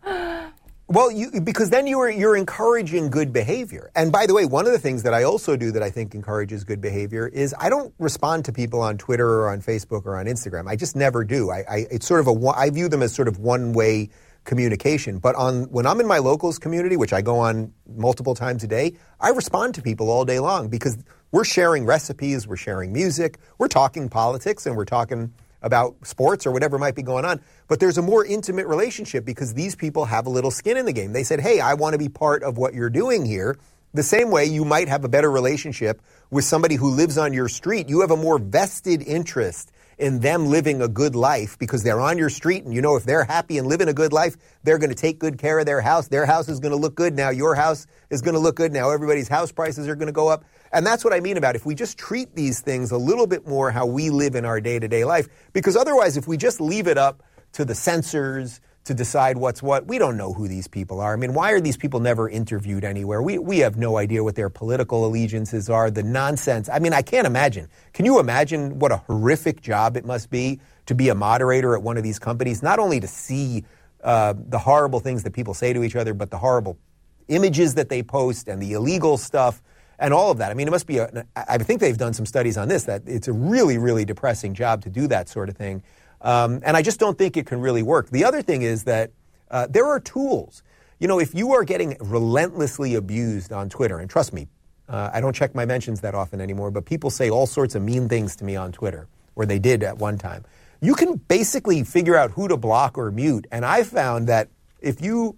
Well, 0.92 1.12
you, 1.12 1.40
because 1.42 1.70
then 1.70 1.86
you're 1.86 2.10
you're 2.10 2.36
encouraging 2.36 3.12
good 3.12 3.32
behavior. 3.32 3.92
And 3.96 4.12
by 4.12 4.26
the 4.26 4.34
way, 4.34 4.46
one 4.46 4.66
of 4.66 4.72
the 4.72 4.80
things 4.80 5.04
that 5.04 5.14
I 5.14 5.22
also 5.22 5.56
do 5.56 5.72
that 5.74 5.84
I 5.84 5.92
think 5.92 6.16
encourages 6.16 6.64
good 6.64 6.82
behavior 6.82 7.28
is 7.28 7.54
I 7.60 7.70
don't 7.70 7.94
respond 8.00 8.46
to 8.46 8.52
people 8.52 8.82
on 8.82 8.98
Twitter 8.98 9.28
or 9.28 9.50
on 9.52 9.62
Facebook 9.62 10.08
or 10.08 10.18
on 10.18 10.26
Instagram. 10.26 10.68
I 10.68 10.76
just 10.76 10.96
never 10.96 11.24
do. 11.24 11.52
I, 11.52 11.64
I 11.70 11.78
it's 11.92 12.08
sort 12.08 12.22
of 12.22 12.28
a 12.28 12.48
I 12.56 12.72
view 12.72 12.90
them 12.90 13.04
as 13.04 13.14
sort 13.14 13.28
of 13.28 13.38
one 13.38 13.74
way 13.74 14.10
communication. 14.46 15.20
But 15.20 15.36
on 15.36 15.66
when 15.66 15.86
I'm 15.86 16.00
in 16.00 16.08
my 16.08 16.18
locals 16.18 16.58
community, 16.58 16.98
which 16.98 17.14
I 17.14 17.22
go 17.22 17.38
on 17.38 17.72
multiple 17.88 18.34
times 18.34 18.64
a 18.64 18.68
day, 18.68 18.96
I 19.20 19.30
respond 19.30 19.76
to 19.76 19.84
people 19.84 20.10
all 20.10 20.26
day 20.26 20.40
long 20.40 20.70
because 20.70 20.98
we're 21.32 21.44
sharing 21.44 21.86
recipes, 21.86 22.48
we're 22.48 22.56
sharing 22.56 22.92
music, 22.92 23.38
we're 23.60 23.68
talking 23.68 24.10
politics, 24.10 24.66
and 24.66 24.76
we're 24.76 24.86
talking 24.86 25.36
about 25.62 25.96
sports 26.06 26.46
or 26.46 26.52
whatever 26.52 26.78
might 26.78 26.96
be 26.96 27.04
going 27.04 27.26
on. 27.26 27.42
But 27.68 27.80
there's 27.80 27.98
a 27.98 28.02
more 28.02 28.26
intimate 28.26 28.68
relationship 28.68 29.26
because 29.26 29.54
these 29.54 29.76
people 29.76 30.06
have 30.06 30.26
a 30.26 30.30
little 30.30 30.52
skin 30.52 30.78
in 30.78 30.86
the 30.86 30.94
game. 30.94 31.14
They 31.14 31.24
said, 31.24 31.40
hey, 31.40 31.60
I 31.60 31.74
want 31.74 31.94
to 31.94 32.00
be 32.00 32.10
part 32.10 32.44
of 32.44 32.58
what 32.58 32.74
you're 32.74 32.90
doing 32.90 33.26
here. 33.26 33.58
The 33.94 34.04
same 34.04 34.30
way 34.30 34.46
you 34.46 34.66
might 34.66 34.88
have 34.88 35.04
a 35.04 35.10
better 35.10 35.32
relationship 35.32 36.02
with 36.30 36.46
somebody 36.46 36.76
who 36.76 36.92
lives 36.92 37.18
on 37.18 37.34
your 37.34 37.50
street. 37.50 37.90
You 37.90 38.02
have 38.02 38.12
a 38.12 38.18
more 38.18 38.38
vested 38.38 39.02
interest 39.02 39.72
in 40.00 40.20
them 40.20 40.48
living 40.48 40.82
a 40.82 40.88
good 40.88 41.16
life 41.16 41.60
because 41.60 41.84
they're 41.84 42.00
on 42.00 42.18
your 42.18 42.30
street 42.30 42.64
and 42.64 42.74
you 42.74 42.82
know 42.82 42.96
if 42.96 43.04
they're 43.04 43.26
happy 43.26 43.58
and 43.58 43.68
living 43.68 43.90
a 43.90 43.94
good 43.94 44.14
life, 44.14 44.38
they're 44.64 44.78
going 44.78 44.90
to 44.90 44.96
take 44.96 45.20
good 45.20 45.38
care 45.38 45.60
of 45.60 45.66
their 45.66 45.82
house. 45.82 46.08
Their 46.08 46.26
house 46.26 46.48
is 46.48 46.60
going 46.60 46.72
to 46.72 46.78
look 46.78 46.96
good 46.96 47.14
now. 47.16 47.30
Your 47.30 47.54
house 47.54 47.86
is 48.10 48.22
going 48.22 48.34
to 48.34 48.40
look 48.40 48.56
good 48.56 48.72
now. 48.72 48.90
Everybody's 48.92 49.28
house 49.28 49.52
prices 49.52 49.88
are 49.88 49.96
going 49.96 50.08
to 50.08 50.14
go 50.14 50.30
up. 50.30 50.46
And 50.72 50.86
that's 50.86 51.04
what 51.04 51.14
I 51.14 51.20
mean 51.20 51.38
about 51.38 51.56
if 51.56 51.66
we 51.66 51.76
just 51.76 51.98
treat 51.98 52.36
these 52.36 52.62
things 52.62 52.92
a 52.92 52.98
little 52.98 53.28
bit 53.28 53.48
more 53.48 53.72
how 53.72 53.86
we 53.86 54.10
live 54.10 54.36
in 54.36 54.46
our 54.46 54.62
day 54.62 54.80
to 54.80 54.88
day 54.88 55.04
life. 55.04 55.28
Because 55.52 55.76
otherwise, 55.76 56.16
if 56.16 56.28
we 56.28 56.38
just 56.38 56.62
leave 56.62 56.88
it 56.88 56.98
up 56.98 57.22
to 57.54 57.66
the 57.66 57.76
censors, 57.76 58.62
to 58.90 58.96
decide 58.96 59.38
what's 59.38 59.62
what. 59.62 59.86
We 59.86 60.00
don't 60.00 60.18
know 60.18 60.34
who 60.34 60.48
these 60.48 60.68
people 60.68 61.00
are. 61.00 61.14
I 61.14 61.16
mean, 61.16 61.36
why 61.36 61.52
are 61.52 61.62
these 61.62 61.78
people 61.78 62.00
never 62.00 62.28
interviewed 62.28 62.84
anywhere? 62.84 63.22
We, 63.22 63.38
we 63.38 63.60
have 63.60 63.78
no 63.78 63.98
idea 63.98 64.24
what 64.24 64.34
their 64.34 64.50
political 64.50 65.06
allegiances 65.06 65.70
are, 65.70 65.92
the 65.92 66.02
nonsense. 66.02 66.68
I 66.70 66.80
mean, 66.80 66.92
I 66.92 67.04
can't 67.04 67.28
imagine. 67.28 67.70
Can 67.94 68.06
you 68.06 68.20
imagine 68.20 68.80
what 68.80 68.92
a 68.92 68.98
horrific 68.98 69.62
job 69.62 69.96
it 69.96 70.06
must 70.06 70.32
be 70.32 70.60
to 70.88 70.96
be 70.96 71.10
a 71.10 71.14
moderator 71.14 71.76
at 71.76 71.84
one 71.84 71.98
of 71.98 72.04
these 72.04 72.18
companies? 72.18 72.64
Not 72.64 72.80
only 72.80 73.00
to 73.00 73.06
see 73.06 73.64
uh, 74.04 74.34
the 74.36 74.58
horrible 74.58 75.00
things 75.00 75.22
that 75.22 75.34
people 75.34 75.54
say 75.54 75.72
to 75.72 75.84
each 75.84 75.96
other, 75.96 76.16
but 76.16 76.32
the 76.32 76.40
horrible 76.40 76.80
images 77.28 77.76
that 77.76 77.90
they 77.90 78.02
post 78.02 78.48
and 78.48 78.60
the 78.60 78.74
illegal 78.74 79.18
stuff 79.18 79.62
and 80.00 80.16
all 80.16 80.32
of 80.32 80.40
that. 80.40 80.50
I 80.50 80.56
mean, 80.56 80.68
it 80.68 80.72
must 80.72 80.88
be 80.88 80.98
a, 80.98 81.26
I 81.36 81.60
think 81.60 81.80
they've 81.80 81.96
done 81.96 82.14
some 82.14 82.26
studies 82.26 82.58
on 82.58 82.70
this, 82.70 82.86
that 82.86 83.04
it's 83.06 83.28
a 83.28 83.34
really, 83.34 83.78
really 83.78 84.04
depressing 84.04 84.56
job 84.56 84.82
to 84.82 84.90
do 84.90 85.06
that 85.10 85.30
sort 85.30 85.48
of 85.48 85.56
thing. 85.56 85.84
Um, 86.22 86.62
and 86.64 86.76
I 86.76 86.82
just 86.82 87.00
don't 87.00 87.18
think 87.18 87.38
it 87.38 87.46
can 87.46 87.62
really 87.62 87.84
work. 87.84 88.10
The 88.10 88.26
other 88.26 88.42
thing 88.42 88.62
is 88.62 88.84
that 88.84 89.12
uh, 89.50 89.68
there 89.70 89.86
are 89.86 90.00
tools. 90.00 90.64
You 91.00 91.08
know, 91.08 91.20
if 91.20 91.34
you 91.34 91.54
are 91.54 91.64
getting 91.64 91.96
relentlessly 92.00 92.96
abused 92.96 93.54
on 93.54 93.70
Twitter, 93.70 94.00
and 94.00 94.10
trust 94.10 94.34
me, 94.34 94.48
uh, 94.90 95.12
I 95.14 95.22
don't 95.22 95.36
check 95.36 95.56
my 95.56 95.66
mentions 95.66 96.02
that 96.02 96.16
often 96.16 96.42
anymore, 96.42 96.72
but 96.72 96.86
people 96.86 97.10
say 97.10 97.30
all 97.30 97.46
sorts 97.46 97.76
of 97.76 97.84
mean 97.84 98.10
things 98.10 98.36
to 98.38 98.44
me 98.44 98.56
on 98.56 98.72
Twitter, 98.72 99.08
or 99.36 99.46
they 99.46 99.60
did 99.60 99.84
at 99.84 99.98
one 99.98 100.18
time. 100.18 100.44
You 100.82 100.96
can 100.96 101.16
basically 101.16 101.84
figure 101.84 102.16
out 102.16 102.32
who 102.32 102.48
to 102.48 102.58
block 102.58 102.98
or 102.98 103.12
mute. 103.12 103.48
And 103.52 103.66
I 103.66 103.84
found 103.84 104.28
that 104.28 104.50
if 104.82 105.02
you, 105.02 105.38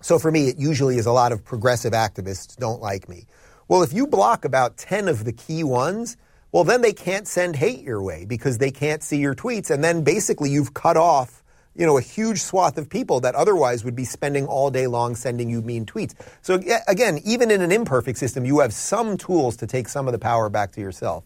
so 0.00 0.18
for 0.18 0.30
me, 0.30 0.48
it 0.48 0.56
usually 0.56 0.98
is 0.98 1.06
a 1.06 1.12
lot 1.12 1.32
of 1.32 1.44
progressive 1.44 1.92
activists 1.92 2.56
don't 2.56 2.80
like 2.80 3.08
me. 3.08 3.26
Well, 3.68 3.82
if 3.82 3.92
you 3.92 4.06
block 4.06 4.44
about 4.44 4.76
10 4.76 5.08
of 5.08 5.24
the 5.24 5.32
key 5.32 5.64
ones, 5.64 6.16
well, 6.52 6.64
then 6.64 6.80
they 6.80 6.92
can't 6.92 7.26
send 7.28 7.56
hate 7.56 7.82
your 7.82 8.02
way 8.02 8.24
because 8.24 8.58
they 8.58 8.70
can't 8.70 9.02
see 9.02 9.18
your 9.18 9.34
tweets. 9.34 9.70
And 9.70 9.82
then 9.82 10.04
basically 10.04 10.50
you've 10.50 10.74
cut 10.74 10.96
off 10.96 11.42
you 11.76 11.84
know, 11.84 11.98
a 11.98 12.02
huge 12.02 12.42
swath 12.42 12.78
of 12.78 12.88
people 12.88 13.20
that 13.20 13.34
otherwise 13.34 13.84
would 13.84 13.94
be 13.94 14.04
spending 14.04 14.46
all 14.46 14.70
day 14.70 14.86
long 14.86 15.14
sending 15.14 15.50
you 15.50 15.60
mean 15.60 15.84
tweets. 15.84 16.14
So 16.40 16.60
again, 16.88 17.20
even 17.24 17.50
in 17.50 17.60
an 17.60 17.70
imperfect 17.70 18.18
system, 18.18 18.44
you 18.44 18.60
have 18.60 18.72
some 18.72 19.16
tools 19.16 19.56
to 19.58 19.66
take 19.66 19.88
some 19.88 20.08
of 20.08 20.12
the 20.12 20.18
power 20.18 20.48
back 20.48 20.72
to 20.72 20.80
yourself. 20.80 21.24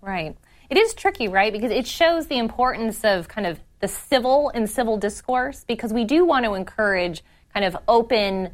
Right. 0.00 0.36
It 0.68 0.76
is 0.76 0.94
tricky, 0.94 1.28
right? 1.28 1.52
Because 1.52 1.70
it 1.70 1.86
shows 1.86 2.26
the 2.26 2.38
importance 2.38 3.04
of 3.04 3.28
kind 3.28 3.46
of 3.46 3.60
the 3.80 3.88
civil 3.88 4.50
and 4.54 4.68
civil 4.68 4.96
discourse 4.96 5.64
because 5.66 5.92
we 5.92 6.04
do 6.04 6.24
want 6.24 6.44
to 6.44 6.54
encourage 6.54 7.22
kind 7.54 7.64
of 7.64 7.76
open 7.86 8.50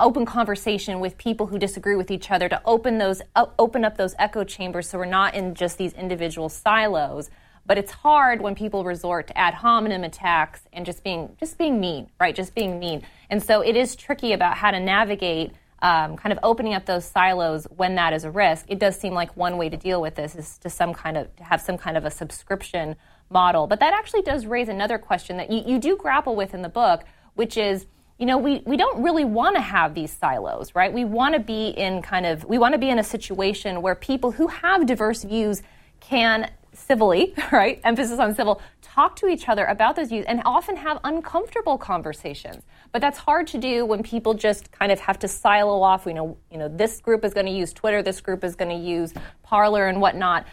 open 0.00 0.26
conversation 0.26 1.00
with 1.00 1.16
people 1.18 1.46
who 1.46 1.58
disagree 1.58 1.96
with 1.96 2.10
each 2.10 2.30
other 2.30 2.48
to 2.48 2.60
open 2.64 2.98
those 2.98 3.22
uh, 3.34 3.46
open 3.58 3.84
up 3.84 3.96
those 3.96 4.14
echo 4.18 4.44
chambers 4.44 4.88
so 4.88 4.98
we're 4.98 5.04
not 5.04 5.34
in 5.34 5.54
just 5.54 5.78
these 5.78 5.92
individual 5.92 6.48
silos. 6.48 7.30
But 7.66 7.78
it's 7.78 7.92
hard 7.92 8.40
when 8.40 8.54
people 8.54 8.84
resort 8.84 9.28
to 9.28 9.38
ad 9.38 9.54
hominem 9.54 10.02
attacks 10.02 10.62
and 10.72 10.84
just 10.84 11.04
being 11.04 11.36
just 11.38 11.58
being 11.58 11.80
mean 11.80 12.10
right? 12.20 12.34
Just 12.34 12.54
being 12.54 12.78
mean. 12.78 13.02
And 13.28 13.42
so 13.42 13.60
it 13.60 13.76
is 13.76 13.96
tricky 13.96 14.32
about 14.32 14.56
how 14.56 14.70
to 14.70 14.80
navigate 14.80 15.52
um, 15.82 16.16
kind 16.16 16.32
of 16.32 16.38
opening 16.42 16.74
up 16.74 16.84
those 16.84 17.04
silos 17.04 17.66
when 17.76 17.94
that 17.94 18.12
is 18.12 18.24
a 18.24 18.30
risk. 18.30 18.66
It 18.68 18.78
does 18.78 18.98
seem 18.98 19.14
like 19.14 19.34
one 19.36 19.56
way 19.56 19.68
to 19.68 19.76
deal 19.76 20.02
with 20.02 20.14
this 20.14 20.34
is 20.34 20.58
to 20.58 20.70
some 20.70 20.92
kind 20.92 21.16
of 21.16 21.34
to 21.36 21.44
have 21.44 21.60
some 21.60 21.78
kind 21.78 21.96
of 21.96 22.04
a 22.04 22.10
subscription 22.10 22.96
model. 23.30 23.66
But 23.66 23.80
that 23.80 23.94
actually 23.94 24.22
does 24.22 24.44
raise 24.44 24.68
another 24.68 24.98
question 24.98 25.36
that 25.36 25.50
you, 25.50 25.62
you 25.64 25.78
do 25.78 25.96
grapple 25.96 26.36
with 26.36 26.54
in 26.54 26.62
the 26.62 26.68
book 26.68 27.04
which 27.34 27.56
is 27.56 27.86
you 28.20 28.26
know, 28.26 28.36
we, 28.36 28.62
we 28.66 28.76
don't 28.76 29.02
really 29.02 29.24
want 29.24 29.56
to 29.56 29.62
have 29.62 29.94
these 29.94 30.12
silos, 30.12 30.74
right? 30.74 30.92
We 30.92 31.06
want 31.06 31.34
to 31.34 31.40
be 31.40 31.68
in 31.68 32.02
kind 32.02 32.26
of, 32.26 32.44
we 32.44 32.58
want 32.58 32.74
to 32.74 32.78
be 32.78 32.90
in 32.90 32.98
a 32.98 33.02
situation 33.02 33.80
where 33.80 33.94
people 33.94 34.30
who 34.30 34.46
have 34.48 34.84
diverse 34.84 35.24
views 35.24 35.62
can 36.00 36.50
civilly, 36.74 37.34
right? 37.52 37.80
Emphasis 37.82 38.18
on 38.18 38.34
civil, 38.34 38.60
talk 38.82 39.16
to 39.16 39.26
each 39.26 39.48
other 39.48 39.64
about 39.64 39.96
those 39.96 40.08
views 40.08 40.26
and 40.28 40.42
often 40.44 40.76
have 40.76 40.98
uncomfortable 41.02 41.78
conversations. 41.78 42.62
But 42.92 43.00
that's 43.00 43.16
hard 43.16 43.46
to 43.48 43.58
do 43.58 43.86
when 43.86 44.02
people 44.02 44.34
just 44.34 44.70
kind 44.70 44.92
of 44.92 45.00
have 45.00 45.18
to 45.20 45.28
silo 45.28 45.80
off. 45.80 46.04
We 46.04 46.12
know, 46.12 46.36
you 46.50 46.58
know, 46.58 46.68
this 46.68 47.00
group 47.00 47.24
is 47.24 47.32
going 47.32 47.46
to 47.46 47.52
use 47.52 47.72
Twitter, 47.72 48.02
this 48.02 48.20
group 48.20 48.44
is 48.44 48.54
going 48.54 48.70
to 48.70 48.86
use 48.86 49.14
Parler 49.42 49.88
and 49.88 49.98
whatnot. 49.98 50.46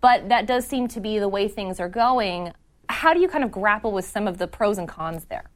But 0.00 0.28
that 0.28 0.46
does 0.46 0.64
seem 0.64 0.86
to 0.88 1.00
be 1.00 1.18
the 1.18 1.28
way 1.28 1.48
things 1.48 1.80
are 1.80 1.88
going. 1.88 2.52
How 2.88 3.14
do 3.14 3.20
you 3.20 3.26
kind 3.26 3.42
of 3.42 3.50
grapple 3.50 3.90
with 3.90 4.04
some 4.04 4.28
of 4.28 4.38
the 4.38 4.46
pros 4.46 4.78
and 4.78 4.86
cons 4.86 5.24
there? 5.24 5.50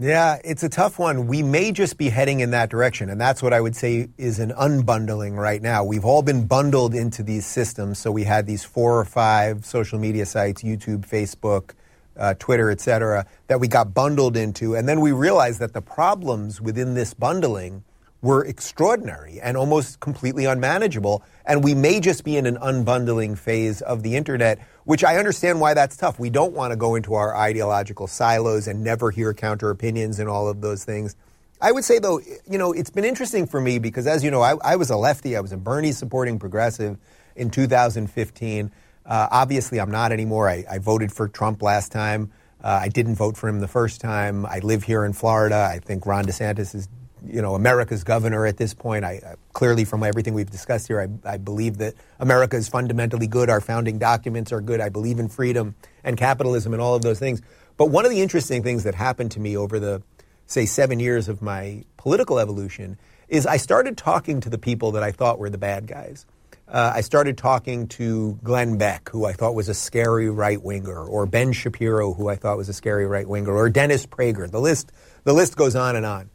Yeah, 0.00 0.38
it's 0.42 0.62
a 0.62 0.70
tough 0.70 0.98
one. 0.98 1.26
We 1.26 1.42
may 1.42 1.70
just 1.70 1.98
be 1.98 2.08
heading 2.08 2.40
in 2.40 2.52
that 2.52 2.70
direction. 2.70 3.10
And 3.10 3.20
that's 3.20 3.42
what 3.42 3.52
I 3.52 3.60
would 3.60 3.76
say 3.76 4.08
is 4.16 4.38
an 4.38 4.50
unbundling 4.52 5.36
right 5.36 5.60
now. 5.60 5.84
We've 5.84 6.06
all 6.06 6.22
been 6.22 6.46
bundled 6.46 6.94
into 6.94 7.22
these 7.22 7.44
systems. 7.44 7.98
So 7.98 8.10
we 8.10 8.24
had 8.24 8.46
these 8.46 8.64
four 8.64 8.98
or 8.98 9.04
five 9.04 9.66
social 9.66 9.98
media 9.98 10.24
sites 10.24 10.62
YouTube, 10.62 11.06
Facebook, 11.06 11.72
uh, 12.16 12.32
Twitter, 12.38 12.70
et 12.70 12.80
cetera, 12.80 13.26
that 13.48 13.60
we 13.60 13.68
got 13.68 13.92
bundled 13.92 14.34
into. 14.34 14.74
And 14.74 14.88
then 14.88 15.02
we 15.02 15.12
realized 15.12 15.60
that 15.60 15.74
the 15.74 15.82
problems 15.82 16.58
within 16.58 16.94
this 16.94 17.12
bundling 17.12 17.84
were 18.22 18.44
extraordinary 18.46 19.40
and 19.42 19.58
almost 19.58 20.00
completely 20.00 20.46
unmanageable. 20.46 21.22
And 21.44 21.62
we 21.62 21.74
may 21.74 22.00
just 22.00 22.24
be 22.24 22.38
in 22.38 22.46
an 22.46 22.56
unbundling 22.56 23.36
phase 23.36 23.82
of 23.82 24.02
the 24.02 24.16
internet, 24.16 24.58
which 24.84 25.04
I 25.04 25.16
understand 25.16 25.60
why 25.60 25.74
that's 25.74 25.96
tough. 25.96 26.18
We 26.18 26.30
don't 26.30 26.52
want 26.52 26.72
to 26.72 26.76
go 26.76 26.94
into 26.94 27.14
our 27.14 27.36
ideological 27.36 28.06
silos 28.06 28.66
and 28.66 28.82
never 28.82 29.10
hear 29.10 29.32
counter 29.34 29.70
opinions 29.70 30.18
and 30.18 30.28
all 30.28 30.48
of 30.48 30.60
those 30.60 30.84
things. 30.84 31.16
I 31.60 31.70
would 31.70 31.84
say, 31.84 32.00
though, 32.00 32.20
you 32.50 32.58
know, 32.58 32.72
it's 32.72 32.90
been 32.90 33.04
interesting 33.04 33.46
for 33.46 33.60
me 33.60 33.78
because, 33.78 34.08
as 34.08 34.24
you 34.24 34.32
know, 34.32 34.42
I, 34.42 34.56
I 34.64 34.76
was 34.76 34.90
a 34.90 34.96
lefty. 34.96 35.36
I 35.36 35.40
was 35.40 35.52
a 35.52 35.56
Bernie 35.56 35.92
supporting 35.92 36.40
progressive 36.40 36.98
in 37.36 37.50
2015. 37.50 38.72
Uh, 39.06 39.28
obviously, 39.30 39.80
I'm 39.80 39.90
not 39.90 40.10
anymore. 40.10 40.48
I, 40.48 40.64
I, 40.68 40.78
voted 40.78 41.12
for 41.12 41.28
Trump 41.28 41.62
last 41.62 41.90
time. 41.92 42.32
Uh, 42.62 42.80
I 42.82 42.88
didn't 42.88 43.16
vote 43.16 43.36
for 43.36 43.48
him 43.48 43.60
the 43.60 43.68
first 43.68 44.00
time. 44.00 44.46
I 44.46 44.58
live 44.58 44.84
here 44.84 45.04
in 45.04 45.12
Florida. 45.12 45.68
I 45.70 45.78
think 45.78 46.06
Ron 46.06 46.24
DeSantis 46.24 46.74
is 46.74 46.88
you 47.26 47.42
know, 47.42 47.54
America's 47.54 48.04
governor 48.04 48.46
at 48.46 48.56
this 48.56 48.74
point. 48.74 49.04
I, 49.04 49.20
I 49.24 49.34
clearly, 49.52 49.84
from 49.84 50.02
everything 50.02 50.34
we've 50.34 50.50
discussed 50.50 50.88
here, 50.88 51.00
I, 51.00 51.34
I, 51.34 51.36
believe 51.36 51.78
that 51.78 51.94
America 52.18 52.56
is 52.56 52.68
fundamentally 52.68 53.26
good. 53.26 53.50
Our 53.50 53.60
founding 53.60 53.98
documents 53.98 54.52
are 54.52 54.60
good. 54.60 54.80
I 54.80 54.88
believe 54.88 55.18
in 55.18 55.28
freedom 55.28 55.74
and 56.04 56.16
capitalism 56.16 56.72
and 56.72 56.82
all 56.82 56.94
of 56.94 57.02
those 57.02 57.18
things. 57.18 57.42
But 57.76 57.86
one 57.86 58.04
of 58.04 58.10
the 58.10 58.20
interesting 58.20 58.62
things 58.62 58.84
that 58.84 58.94
happened 58.94 59.32
to 59.32 59.40
me 59.40 59.56
over 59.56 59.78
the, 59.78 60.02
say, 60.46 60.66
seven 60.66 61.00
years 61.00 61.28
of 61.28 61.42
my 61.42 61.84
political 61.96 62.38
evolution 62.38 62.98
is 63.28 63.46
I 63.46 63.56
started 63.56 63.96
talking 63.96 64.40
to 64.40 64.50
the 64.50 64.58
people 64.58 64.92
that 64.92 65.02
I 65.02 65.12
thought 65.12 65.38
were 65.38 65.50
the 65.50 65.58
bad 65.58 65.86
guys. 65.86 66.26
Uh, 66.68 66.92
I 66.94 67.00
started 67.02 67.36
talking 67.36 67.88
to 67.88 68.38
Glenn 68.42 68.78
Beck, 68.78 69.10
who 69.10 69.26
I 69.26 69.32
thought 69.32 69.54
was 69.54 69.68
a 69.68 69.74
scary 69.74 70.30
right 70.30 70.60
winger, 70.60 71.04
or 71.04 71.26
Ben 71.26 71.52
Shapiro, 71.52 72.14
who 72.14 72.28
I 72.28 72.36
thought 72.36 72.56
was 72.56 72.68
a 72.68 72.72
scary 72.72 73.06
right 73.06 73.28
winger, 73.28 73.52
or 73.52 73.68
Dennis 73.68 74.06
Prager. 74.06 74.50
The 74.50 74.60
list, 74.60 74.90
the 75.24 75.34
list 75.34 75.56
goes 75.56 75.76
on 75.76 75.96
and 75.96 76.06
on. 76.06 76.30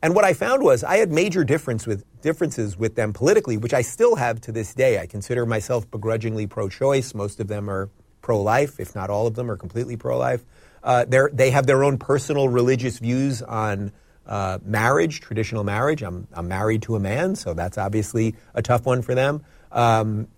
And 0.00 0.14
what 0.14 0.24
I 0.24 0.32
found 0.32 0.62
was 0.62 0.84
I 0.84 0.98
had 0.98 1.10
major 1.10 1.44
difference 1.44 1.86
with, 1.86 2.04
differences 2.22 2.76
with 2.76 2.94
them 2.94 3.12
politically, 3.12 3.56
which 3.56 3.74
I 3.74 3.82
still 3.82 4.16
have 4.16 4.40
to 4.42 4.52
this 4.52 4.74
day. 4.74 5.00
I 5.00 5.06
consider 5.06 5.44
myself 5.44 5.90
begrudgingly 5.90 6.46
pro 6.46 6.68
choice. 6.68 7.14
Most 7.14 7.40
of 7.40 7.48
them 7.48 7.68
are 7.68 7.90
pro 8.20 8.40
life, 8.40 8.78
if 8.78 8.94
not 8.94 9.10
all 9.10 9.26
of 9.26 9.34
them 9.34 9.50
are 9.50 9.56
completely 9.56 9.96
pro 9.96 10.16
life. 10.18 10.44
Uh, 10.84 11.04
they 11.32 11.50
have 11.50 11.66
their 11.66 11.82
own 11.82 11.98
personal 11.98 12.48
religious 12.48 12.98
views 12.98 13.42
on 13.42 13.92
uh, 14.26 14.58
marriage, 14.62 15.20
traditional 15.20 15.64
marriage. 15.64 16.02
I'm, 16.02 16.28
I'm, 16.32 16.48
married 16.48 16.82
to 16.82 16.96
a 16.96 17.00
man, 17.00 17.34
so 17.34 17.54
that's 17.54 17.78
obviously 17.78 18.36
a 18.54 18.62
tough 18.62 18.86
one 18.86 19.02
for 19.02 19.14
them. 19.14 19.42
Um, 19.72 20.28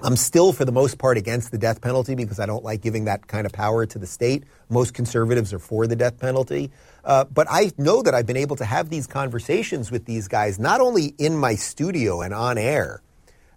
I'm 0.00 0.16
still, 0.16 0.52
for 0.52 0.64
the 0.64 0.72
most 0.72 0.98
part, 0.98 1.18
against 1.18 1.50
the 1.50 1.58
death 1.58 1.80
penalty 1.80 2.14
because 2.14 2.38
I 2.38 2.46
don't 2.46 2.64
like 2.64 2.80
giving 2.80 3.06
that 3.06 3.26
kind 3.26 3.46
of 3.46 3.52
power 3.52 3.84
to 3.84 3.98
the 3.98 4.06
state. 4.06 4.44
Most 4.68 4.94
conservatives 4.94 5.52
are 5.52 5.58
for 5.58 5.86
the 5.86 5.96
death 5.96 6.18
penalty. 6.18 6.70
Uh, 7.08 7.24
but 7.24 7.46
I 7.48 7.72
know 7.78 8.02
that 8.02 8.14
I've 8.14 8.26
been 8.26 8.36
able 8.36 8.56
to 8.56 8.66
have 8.66 8.90
these 8.90 9.06
conversations 9.06 9.90
with 9.90 10.04
these 10.04 10.28
guys, 10.28 10.58
not 10.58 10.82
only 10.82 11.14
in 11.16 11.38
my 11.38 11.54
studio 11.54 12.20
and 12.20 12.34
on 12.34 12.58
air 12.58 13.00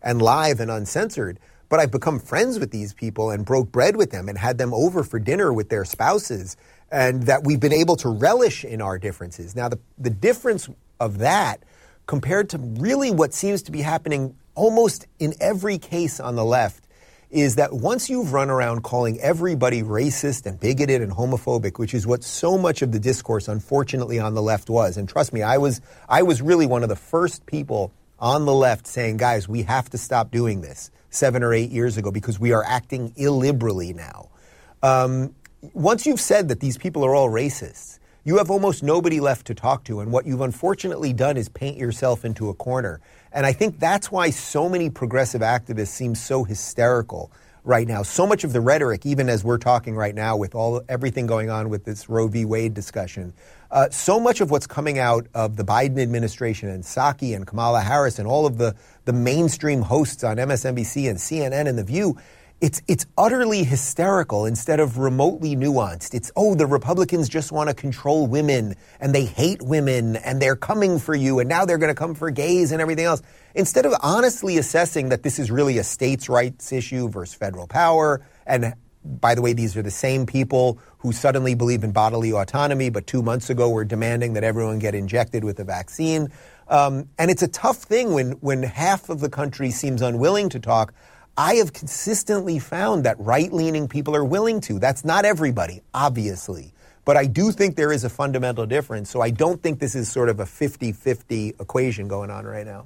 and 0.02 0.22
live 0.22 0.62
and 0.62 0.72
uncensored, 0.72 1.38
but 1.68 1.78
I've 1.82 1.92
become 1.92 2.18
friends 2.18 2.60
with 2.60 2.72
these 2.72 2.94
people 2.94 3.30
and 3.30 3.46
broke 3.46 3.70
bread 3.70 3.98
with 3.98 4.12
them 4.12 4.30
and 4.30 4.38
had 4.38 4.58
them 4.58 4.74
over 4.74 5.04
for 5.04 5.20
dinner 5.20 5.52
with 5.52 5.68
their 5.68 5.84
spouses, 5.84 6.56
and 6.94 7.24
that 7.24 7.44
we've 7.44 7.60
been 7.60 7.74
able 7.74 7.98
to 7.98 8.08
relish 8.10 8.64
in 8.64 8.82
our 8.82 8.98
differences. 8.98 9.54
Now, 9.54 9.68
the, 9.68 9.80
the 9.98 10.10
difference 10.10 10.70
of 11.02 11.18
that 11.18 11.62
compared 12.08 12.50
to 12.52 12.58
really 12.58 13.12
what 13.12 13.34
seems 13.34 13.64
to 13.64 13.72
be 13.72 13.82
happening 13.82 14.34
almost 14.56 15.08
in 15.20 15.34
every 15.42 15.78
case 15.78 16.22
on 16.22 16.36
the 16.36 16.46
left 16.46 16.88
is 17.32 17.56
that 17.56 17.74
once 17.74 18.10
you've 18.10 18.34
run 18.34 18.50
around 18.50 18.84
calling 18.84 19.20
everybody 19.22 19.82
racist 19.82 20.46
and 20.46 20.60
bigoted 20.60 21.02
and 21.02 21.12
homophobic, 21.14 21.80
which 21.80 21.94
is 21.94 22.06
what 22.06 22.24
so 22.24 22.58
much 22.58 22.82
of 22.82 22.92
the 22.92 23.00
discourse 23.00 23.48
unfortunately 23.48 24.20
on 24.20 24.34
the 24.34 24.42
left 24.42 24.70
was, 24.70 24.98
and 24.98 25.08
trust 25.08 25.32
me, 25.32 25.42
I 25.42 25.58
was 25.58 25.82
I 26.10 26.24
was 26.24 26.42
really 26.42 26.68
one 26.68 26.84
of 26.84 26.90
the 26.90 26.96
first 26.96 27.46
people 27.46 27.94
on 28.20 28.46
the 28.46 28.54
left 28.54 28.86
saying, 28.86 29.18
guys, 29.18 29.48
we 29.48 29.64
have 29.64 29.90
to 29.90 29.98
stop 29.98 30.30
doing 30.30 30.62
this 30.62 30.92
seven 31.10 31.42
or 31.42 31.54
eight 31.54 31.72
years 31.72 31.98
ago 31.98 32.12
because 32.12 32.40
we 32.40 32.52
are 32.52 32.64
acting 32.64 33.12
illiberally 33.12 33.96
now. 33.96 34.30
Um, 34.84 35.34
once 35.74 36.06
you've 36.06 36.22
said 36.22 36.50
that 36.50 36.60
these 36.60 36.78
people 36.78 37.06
are 37.06 37.16
all 37.16 37.30
racists, 37.30 38.00
you 38.24 38.38
have 38.38 38.52
almost 38.52 38.84
nobody 38.84 39.20
left 39.20 39.48
to 39.48 39.56
talk 39.56 39.84
to. 39.86 40.00
And 40.00 40.12
what 40.12 40.26
you've 40.26 40.42
unfortunately 40.42 41.14
done 41.14 41.38
is 41.38 41.50
paint 41.50 41.78
yourself 41.78 42.24
into 42.24 42.50
a 42.50 42.54
corner. 42.54 43.02
And 43.32 43.46
I 43.46 43.54
think 43.54 43.80
that's 43.80 44.12
why 44.12 44.30
so 44.30 44.68
many 44.68 44.90
progressive 44.90 45.42
activists 45.42 45.88
seem 45.88 46.16
so 46.16 46.44
hysterical 46.44 47.32
right 47.64 47.88
now. 47.88 48.02
So 48.02 48.26
much 48.26 48.44
of 48.44 48.54
the 48.54 48.62
rhetoric, 48.62 49.06
even 49.06 49.30
as 49.30 49.44
we're 49.44 49.60
talking 49.60 49.96
right 49.96 50.16
now 50.16 50.36
with 50.36 50.56
all 50.56 50.82
everything 50.90 51.28
going 51.28 51.50
on 51.50 51.70
with 51.70 51.86
this 51.86 52.10
Roe 52.10 52.28
v. 52.28 52.44
Wade 52.44 52.74
discussion, 52.74 53.34
uh, 53.70 53.90
so 53.90 54.20
much 54.20 54.42
of 54.42 54.50
what's 54.52 54.68
coming 54.68 54.98
out 54.98 55.28
of 55.34 55.56
the 55.56 55.64
Biden 55.64 56.02
administration 56.02 56.70
and 56.70 56.84
Psaki 56.84 57.36
and 57.36 57.46
Kamala 57.46 57.82
Harris 57.82 58.20
and 58.20 58.28
all 58.28 58.46
of 58.46 58.58
the, 58.58 58.76
the 59.06 59.14
mainstream 59.14 59.84
hosts 59.84 60.24
on 60.24 60.38
MSNBC 60.38 61.10
and 61.10 61.20
CNN 61.20 61.68
and 61.68 61.78
The 61.78 61.84
View 61.84 62.18
it's 62.62 62.82
it's 62.88 63.08
utterly 63.18 63.64
hysterical 63.64 64.46
instead 64.46 64.80
of 64.80 65.00
remotely 65.00 65.56
nuanced. 65.56 66.14
It's 66.14 66.32
oh 66.36 66.54
the 66.54 66.68
Republicans 66.68 67.28
just 67.28 67.52
want 67.52 67.70
to 67.70 67.74
control 67.74 68.28
women 68.28 68.76
and 69.00 69.14
they 69.14 69.26
hate 69.26 69.64
women 69.64 70.16
and 70.18 70.40
they're 70.40 70.56
coming 70.56 71.00
for 71.00 71.16
you 71.16 71.40
and 71.40 71.50
now 71.50 71.66
they're 71.66 71.80
going 71.80 71.94
to 71.94 72.00
come 72.00 72.14
for 72.14 72.30
gays 72.30 72.72
and 72.72 72.80
everything 72.80 73.06
else. 73.06 73.24
Instead 73.56 73.88
of 73.88 73.94
honestly 74.04 74.60
assessing 74.60 75.10
that 75.10 75.24
this 75.24 75.40
is 75.40 75.50
really 75.50 75.80
a 75.80 75.84
states' 75.84 76.30
rights 76.30 76.72
issue 76.72 77.10
versus 77.10 77.34
federal 77.34 77.68
power 77.68 78.24
and 78.46 78.76
by 79.04 79.34
the 79.34 79.42
way, 79.42 79.54
these 79.54 79.76
are 79.76 79.82
the 79.82 79.90
same 79.90 80.28
people 80.28 80.78
who 81.00 81.12
suddenly 81.12 81.56
believe 81.56 81.84
in 81.84 81.92
bodily 81.92 82.32
autonomy, 82.32 82.92
but 82.92 83.08
two 83.08 83.24
months 83.24 83.50
ago 83.50 83.68
were 83.70 83.84
demanding 83.84 84.34
that 84.34 84.44
everyone 84.44 84.78
get 84.78 84.94
injected 84.94 85.44
with 85.44 85.60
a 85.60 85.64
vaccine. 85.64 86.30
Um, 86.68 87.10
and 87.18 87.32
it's 87.32 87.42
a 87.42 87.48
tough 87.48 87.78
thing 87.78 88.14
when, 88.14 88.34
when 88.34 88.62
half 88.62 89.10
of 89.10 89.20
the 89.20 89.30
country 89.30 89.72
seems 89.72 90.04
unwilling 90.04 90.50
to 90.50 90.60
talk. 90.60 90.94
I 91.42 91.56
have 91.56 91.74
consistently 91.74 92.60
found 92.60 93.04
that 93.06 93.20
right 93.20 93.52
leaning 93.52 93.88
people 93.88 94.16
are 94.16 94.24
willing 94.24 94.62
to. 94.62 94.78
That's 94.78 95.04
not 95.04 95.26
everybody, 95.26 95.82
obviously. 95.92 96.72
But 97.04 97.18
I 97.18 97.26
do 97.26 97.52
think 97.52 97.76
there 97.76 97.92
is 97.92 98.04
a 98.04 98.10
fundamental 98.10 98.68
difference. 98.68 99.10
So 99.10 99.22
I 99.22 99.32
don't 99.32 99.60
think 99.64 99.80
this 99.80 99.96
is 99.96 100.08
sort 100.08 100.30
of 100.30 100.40
a 100.40 100.46
50 100.46 100.92
50 100.92 101.56
equation 101.60 102.08
going 102.08 102.30
on 102.30 102.46
right 102.46 102.64
now. 102.64 102.86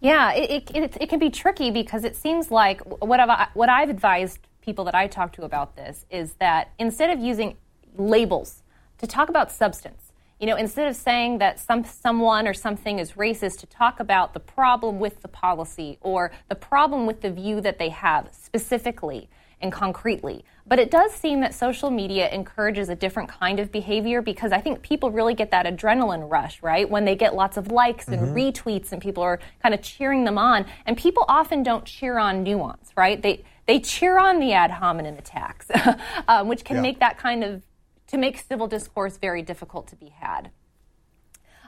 Yeah, 0.00 0.32
it, 0.32 0.68
it, 0.74 0.96
it, 1.00 1.08
can 1.08 1.20
be 1.20 1.30
tricky 1.30 1.70
because 1.70 2.02
it 2.02 2.16
seems 2.16 2.50
like 2.50 2.80
what 2.80 3.20
I've, 3.20 3.48
what 3.54 3.68
I've 3.68 3.90
advised 3.90 4.40
people 4.60 4.84
that 4.86 4.96
I 4.96 5.06
talk 5.06 5.32
to 5.34 5.44
about 5.44 5.76
this 5.76 6.06
is 6.10 6.32
that 6.40 6.72
instead 6.80 7.10
of 7.10 7.20
using 7.20 7.56
labels 7.96 8.64
to 8.98 9.06
talk 9.06 9.28
about 9.28 9.52
substance, 9.52 10.03
you 10.40 10.46
know, 10.46 10.56
instead 10.56 10.88
of 10.88 10.96
saying 10.96 11.38
that 11.38 11.60
some 11.60 11.84
someone 11.84 12.46
or 12.46 12.54
something 12.54 12.98
is 12.98 13.12
racist, 13.12 13.60
to 13.60 13.66
talk 13.66 14.00
about 14.00 14.34
the 14.34 14.40
problem 14.40 14.98
with 14.98 15.22
the 15.22 15.28
policy 15.28 15.98
or 16.00 16.32
the 16.48 16.54
problem 16.54 17.06
with 17.06 17.20
the 17.20 17.30
view 17.30 17.60
that 17.60 17.78
they 17.78 17.90
have 17.90 18.28
specifically 18.32 19.28
and 19.60 19.72
concretely. 19.72 20.44
But 20.66 20.78
it 20.78 20.90
does 20.90 21.12
seem 21.12 21.40
that 21.40 21.54
social 21.54 21.90
media 21.90 22.30
encourages 22.30 22.88
a 22.88 22.94
different 22.94 23.28
kind 23.28 23.60
of 23.60 23.70
behavior 23.70 24.22
because 24.22 24.52
I 24.52 24.60
think 24.60 24.82
people 24.82 25.10
really 25.10 25.34
get 25.34 25.50
that 25.50 25.66
adrenaline 25.66 26.30
rush, 26.30 26.62
right? 26.62 26.88
When 26.88 27.04
they 27.04 27.16
get 27.16 27.34
lots 27.34 27.56
of 27.56 27.70
likes 27.70 28.08
and 28.08 28.20
mm-hmm. 28.20 28.34
retweets 28.34 28.92
and 28.92 29.00
people 29.00 29.22
are 29.22 29.40
kind 29.62 29.74
of 29.74 29.82
cheering 29.82 30.24
them 30.24 30.38
on. 30.38 30.66
And 30.86 30.96
people 30.96 31.24
often 31.28 31.62
don't 31.62 31.84
cheer 31.84 32.18
on 32.18 32.42
nuance, 32.42 32.90
right? 32.96 33.20
They 33.20 33.44
they 33.66 33.80
cheer 33.80 34.18
on 34.18 34.40
the 34.40 34.52
ad 34.52 34.70
hominem 34.70 35.16
attacks, 35.16 35.70
um, 36.28 36.48
which 36.48 36.64
can 36.64 36.76
yeah. 36.76 36.82
make 36.82 37.00
that 37.00 37.16
kind 37.16 37.42
of 37.42 37.62
to 38.14 38.20
make 38.20 38.38
civil 38.38 38.68
discourse 38.68 39.16
very 39.16 39.42
difficult 39.42 39.88
to 39.88 39.96
be 39.96 40.08
had. 40.08 40.50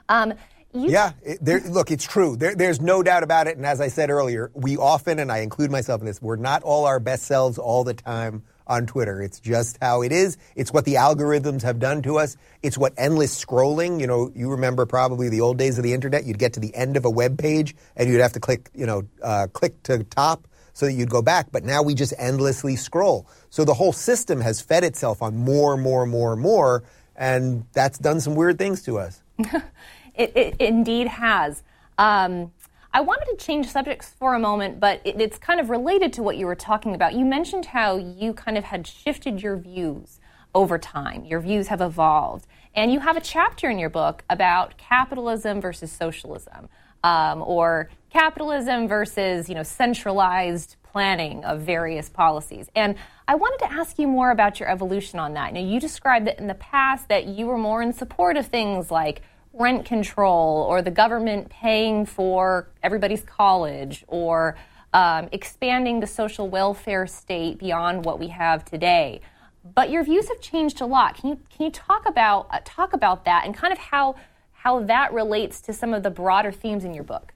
Um, 0.07 0.33
yeah, 0.73 1.11
it, 1.21 1.39
there, 1.43 1.59
look, 1.59 1.91
it's 1.91 2.05
true. 2.05 2.37
There, 2.37 2.55
there's 2.55 2.79
no 2.79 3.03
doubt 3.03 3.23
about 3.23 3.47
it. 3.47 3.57
And 3.57 3.65
as 3.65 3.81
I 3.81 3.89
said 3.89 4.09
earlier, 4.09 4.49
we 4.53 4.77
often, 4.77 5.19
and 5.19 5.29
I 5.29 5.39
include 5.39 5.71
myself 5.71 5.99
in 5.99 6.07
this, 6.07 6.21
we're 6.21 6.37
not 6.37 6.63
all 6.63 6.85
our 6.85 7.01
best 7.01 7.23
selves 7.23 7.57
all 7.57 7.83
the 7.83 7.93
time 7.93 8.43
on 8.65 8.85
Twitter. 8.85 9.21
It's 9.21 9.41
just 9.41 9.77
how 9.81 10.03
it 10.03 10.13
is. 10.13 10.37
It's 10.55 10.71
what 10.71 10.85
the 10.85 10.95
algorithms 10.95 11.63
have 11.63 11.79
done 11.79 12.01
to 12.03 12.17
us. 12.17 12.37
It's 12.63 12.77
what 12.77 12.93
endless 12.97 13.43
scrolling, 13.43 13.99
you 13.99 14.07
know, 14.07 14.31
you 14.33 14.51
remember 14.51 14.85
probably 14.85 15.27
the 15.27 15.41
old 15.41 15.57
days 15.57 15.77
of 15.77 15.83
the 15.83 15.93
internet. 15.93 16.25
You'd 16.25 16.39
get 16.39 16.53
to 16.53 16.59
the 16.61 16.73
end 16.75 16.95
of 16.95 17.03
a 17.03 17.09
web 17.09 17.37
page 17.37 17.75
and 17.95 18.09
you'd 18.09 18.21
have 18.21 18.33
to 18.33 18.39
click, 18.39 18.69
you 18.73 18.85
know, 18.85 19.03
uh, 19.21 19.47
click 19.51 19.83
to 19.83 20.03
top 20.03 20.47
so 20.77 20.85
that 20.85 20.93
you'd 20.93 21.09
go 21.09 21.23
back. 21.23 21.51
But 21.51 21.63
now 21.63 21.81
we 21.81 21.95
just 21.95 22.13
endlessly 22.19 22.75
scroll. 22.75 23.27
So 23.49 23.65
the 23.65 23.73
whole 23.73 23.91
system 23.91 24.41
has 24.41 24.61
fed 24.61 24.83
itself 24.83 25.23
on 25.23 25.35
more, 25.35 25.75
more, 25.75 26.05
more, 26.05 26.35
more, 26.35 26.83
and 27.15 27.65
that's 27.73 27.97
done 27.97 28.19
some 28.19 28.35
weird 28.35 28.59
things 28.59 28.83
to 28.83 28.99
us. 28.99 29.23
it, 29.39 30.31
it, 30.35 30.55
indeed 30.59 31.07
has. 31.07 31.63
Um, 31.97 32.51
I 32.93 33.01
wanted 33.01 33.25
to 33.25 33.43
change 33.43 33.67
subjects 33.67 34.13
for 34.19 34.35
a 34.35 34.39
moment, 34.39 34.79
but 34.79 35.01
it, 35.03 35.19
it's 35.19 35.39
kind 35.39 35.59
of 35.59 35.71
related 35.71 36.13
to 36.13 36.21
what 36.21 36.37
you 36.37 36.45
were 36.45 36.55
talking 36.55 36.93
about. 36.93 37.15
You 37.15 37.25
mentioned 37.25 37.65
how 37.65 37.97
you 37.97 38.33
kind 38.33 38.55
of 38.55 38.65
had 38.65 38.85
shifted 38.85 39.41
your 39.41 39.57
views 39.57 40.19
over 40.53 40.77
time. 40.77 41.25
Your 41.25 41.39
views 41.39 41.69
have 41.69 41.81
evolved. 41.81 42.45
And 42.75 42.93
you 42.93 42.99
have 42.99 43.17
a 43.17 43.21
chapter 43.21 43.67
in 43.67 43.79
your 43.79 43.89
book 43.89 44.23
about 44.29 44.77
capitalism 44.77 45.59
versus 45.59 45.91
socialism, 45.91 46.69
um, 47.07 47.41
or 47.41 47.89
capitalism 48.09 48.87
versus 48.87 49.47
you 49.47 49.55
know 49.55 49.63
centralized 49.63 50.75
planning 50.83 51.43
of 51.45 51.61
various 51.61 52.09
policies. 52.09 52.67
And 52.75 52.95
I 53.27 53.35
wanted 53.35 53.65
to 53.65 53.71
ask 53.71 53.99
you 53.99 54.07
more 54.07 54.31
about 54.31 54.59
your 54.59 54.69
evolution 54.69 55.19
on 55.19 55.33
that. 55.33 55.53
Now, 55.53 55.59
you 55.59 55.79
described 55.79 56.27
that 56.27 56.39
in 56.39 56.47
the 56.47 56.55
past 56.55 57.07
that 57.09 57.27
you 57.27 57.45
were 57.45 57.57
more 57.57 57.81
in 57.81 57.93
support 57.93 58.35
of 58.35 58.47
things 58.47 58.89
like 58.89 59.21
rent 59.53 59.85
control 59.85 60.65
or 60.69 60.81
the 60.81 60.91
government 60.91 61.49
paying 61.49 62.05
for 62.05 62.69
everybody's 62.83 63.21
college 63.21 64.03
or 64.07 64.57
um, 64.93 65.29
expanding 65.31 65.99
the 65.99 66.07
social 66.07 66.49
welfare 66.49 67.05
state 67.05 67.57
beyond 67.57 68.05
what 68.05 68.19
we 68.19 68.29
have 68.29 68.65
today. 68.65 69.21
But 69.75 69.91
your 69.91 70.03
views 70.03 70.27
have 70.29 70.41
changed 70.41 70.81
a 70.81 70.85
lot. 70.85 71.15
Can 71.15 71.29
you 71.29 71.39
can 71.49 71.65
you 71.65 71.71
talk 71.71 72.07
about 72.07 72.47
uh, 72.51 72.59
talk 72.63 72.93
about 72.93 73.25
that 73.25 73.45
and 73.45 73.53
kind 73.55 73.71
of 73.71 73.79
how 73.79 74.15
how 74.67 74.81
that 74.81 75.13
relates 75.13 75.61
to 75.61 75.71
some 75.71 75.93
of 75.93 76.03
the 76.03 76.09
broader 76.09 76.51
themes 76.51 76.83
in 76.83 76.93
your 76.93 77.05
book? 77.05 77.33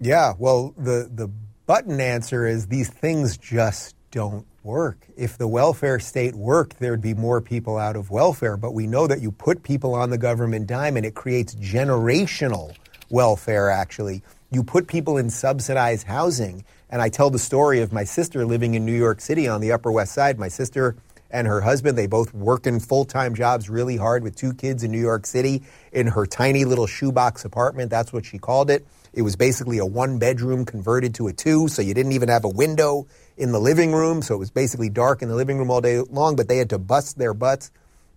Yeah, 0.00 0.32
well, 0.36 0.74
the 0.76 1.08
the 1.14 1.30
button 1.66 2.00
answer 2.00 2.44
is 2.44 2.66
these 2.66 2.90
things 2.90 3.36
just 3.36 3.94
don't 4.10 4.44
work. 4.64 4.98
If 5.16 5.38
the 5.38 5.46
welfare 5.46 6.00
state 6.00 6.34
worked, 6.34 6.80
there'd 6.80 7.00
be 7.00 7.14
more 7.14 7.40
people 7.40 7.78
out 7.78 7.94
of 7.94 8.10
welfare. 8.10 8.56
But 8.56 8.72
we 8.74 8.88
know 8.88 9.06
that 9.06 9.20
you 9.22 9.30
put 9.30 9.62
people 9.62 9.94
on 9.94 10.10
the 10.10 10.18
government 10.18 10.66
dime 10.66 10.96
and 10.96 11.06
it 11.06 11.14
creates 11.14 11.54
generational 11.54 12.74
welfare, 13.08 13.70
actually. 13.70 14.24
You 14.50 14.64
put 14.64 14.88
people 14.88 15.16
in 15.16 15.30
subsidized 15.30 16.08
housing. 16.08 16.64
And 16.90 17.00
I 17.00 17.08
tell 17.08 17.30
the 17.30 17.38
story 17.38 17.80
of 17.80 17.92
my 17.92 18.02
sister 18.02 18.44
living 18.44 18.74
in 18.74 18.84
New 18.84 18.98
York 19.06 19.20
City 19.20 19.46
on 19.46 19.60
the 19.60 19.70
Upper 19.70 19.92
West 19.92 20.12
Side. 20.12 20.40
My 20.40 20.48
sister 20.48 20.96
and 21.32 21.46
her 21.46 21.62
husband, 21.62 21.96
they 21.96 22.06
both 22.06 22.34
work 22.34 22.66
in 22.66 22.78
full 22.78 23.06
time 23.06 23.34
jobs 23.34 23.70
really 23.70 23.96
hard 23.96 24.22
with 24.22 24.36
two 24.36 24.52
kids 24.52 24.84
in 24.84 24.92
New 24.92 25.00
York 25.00 25.26
City 25.26 25.62
in 25.90 26.06
her 26.08 26.26
tiny 26.26 26.66
little 26.66 26.86
shoebox 26.86 27.44
apartment. 27.44 27.90
That's 27.90 28.12
what 28.12 28.26
she 28.26 28.38
called 28.38 28.70
it. 28.70 28.86
It 29.14 29.22
was 29.22 29.34
basically 29.34 29.78
a 29.78 29.86
one 29.86 30.18
bedroom 30.18 30.64
converted 30.66 31.14
to 31.16 31.28
a 31.28 31.32
two, 31.32 31.68
so 31.68 31.80
you 31.82 31.94
didn't 31.94 32.12
even 32.12 32.28
have 32.28 32.44
a 32.44 32.48
window 32.50 33.06
in 33.36 33.52
the 33.52 33.58
living 33.58 33.92
room, 33.92 34.20
so 34.20 34.34
it 34.34 34.38
was 34.38 34.50
basically 34.50 34.90
dark 34.90 35.22
in 35.22 35.28
the 35.28 35.34
living 35.34 35.58
room 35.58 35.70
all 35.70 35.80
day 35.80 36.00
long, 36.00 36.36
but 36.36 36.48
they 36.48 36.58
had 36.58 36.70
to 36.70 36.78
bust 36.78 37.18
their 37.18 37.34
butts 37.34 37.70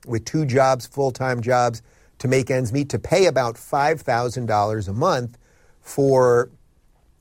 with 0.05 0.26
two 0.26 0.45
jobs, 0.45 0.86
full 0.86 1.11
time 1.11 1.41
jobs, 1.41 1.82
to 2.20 2.28
make 2.28 2.51
ends 2.51 2.72
meet, 2.72 2.89
to 2.89 2.99
pay 2.99 3.26
about 3.26 3.55
$5,000 3.55 4.88
a 4.88 4.93
month 4.93 5.38
for 5.82 6.49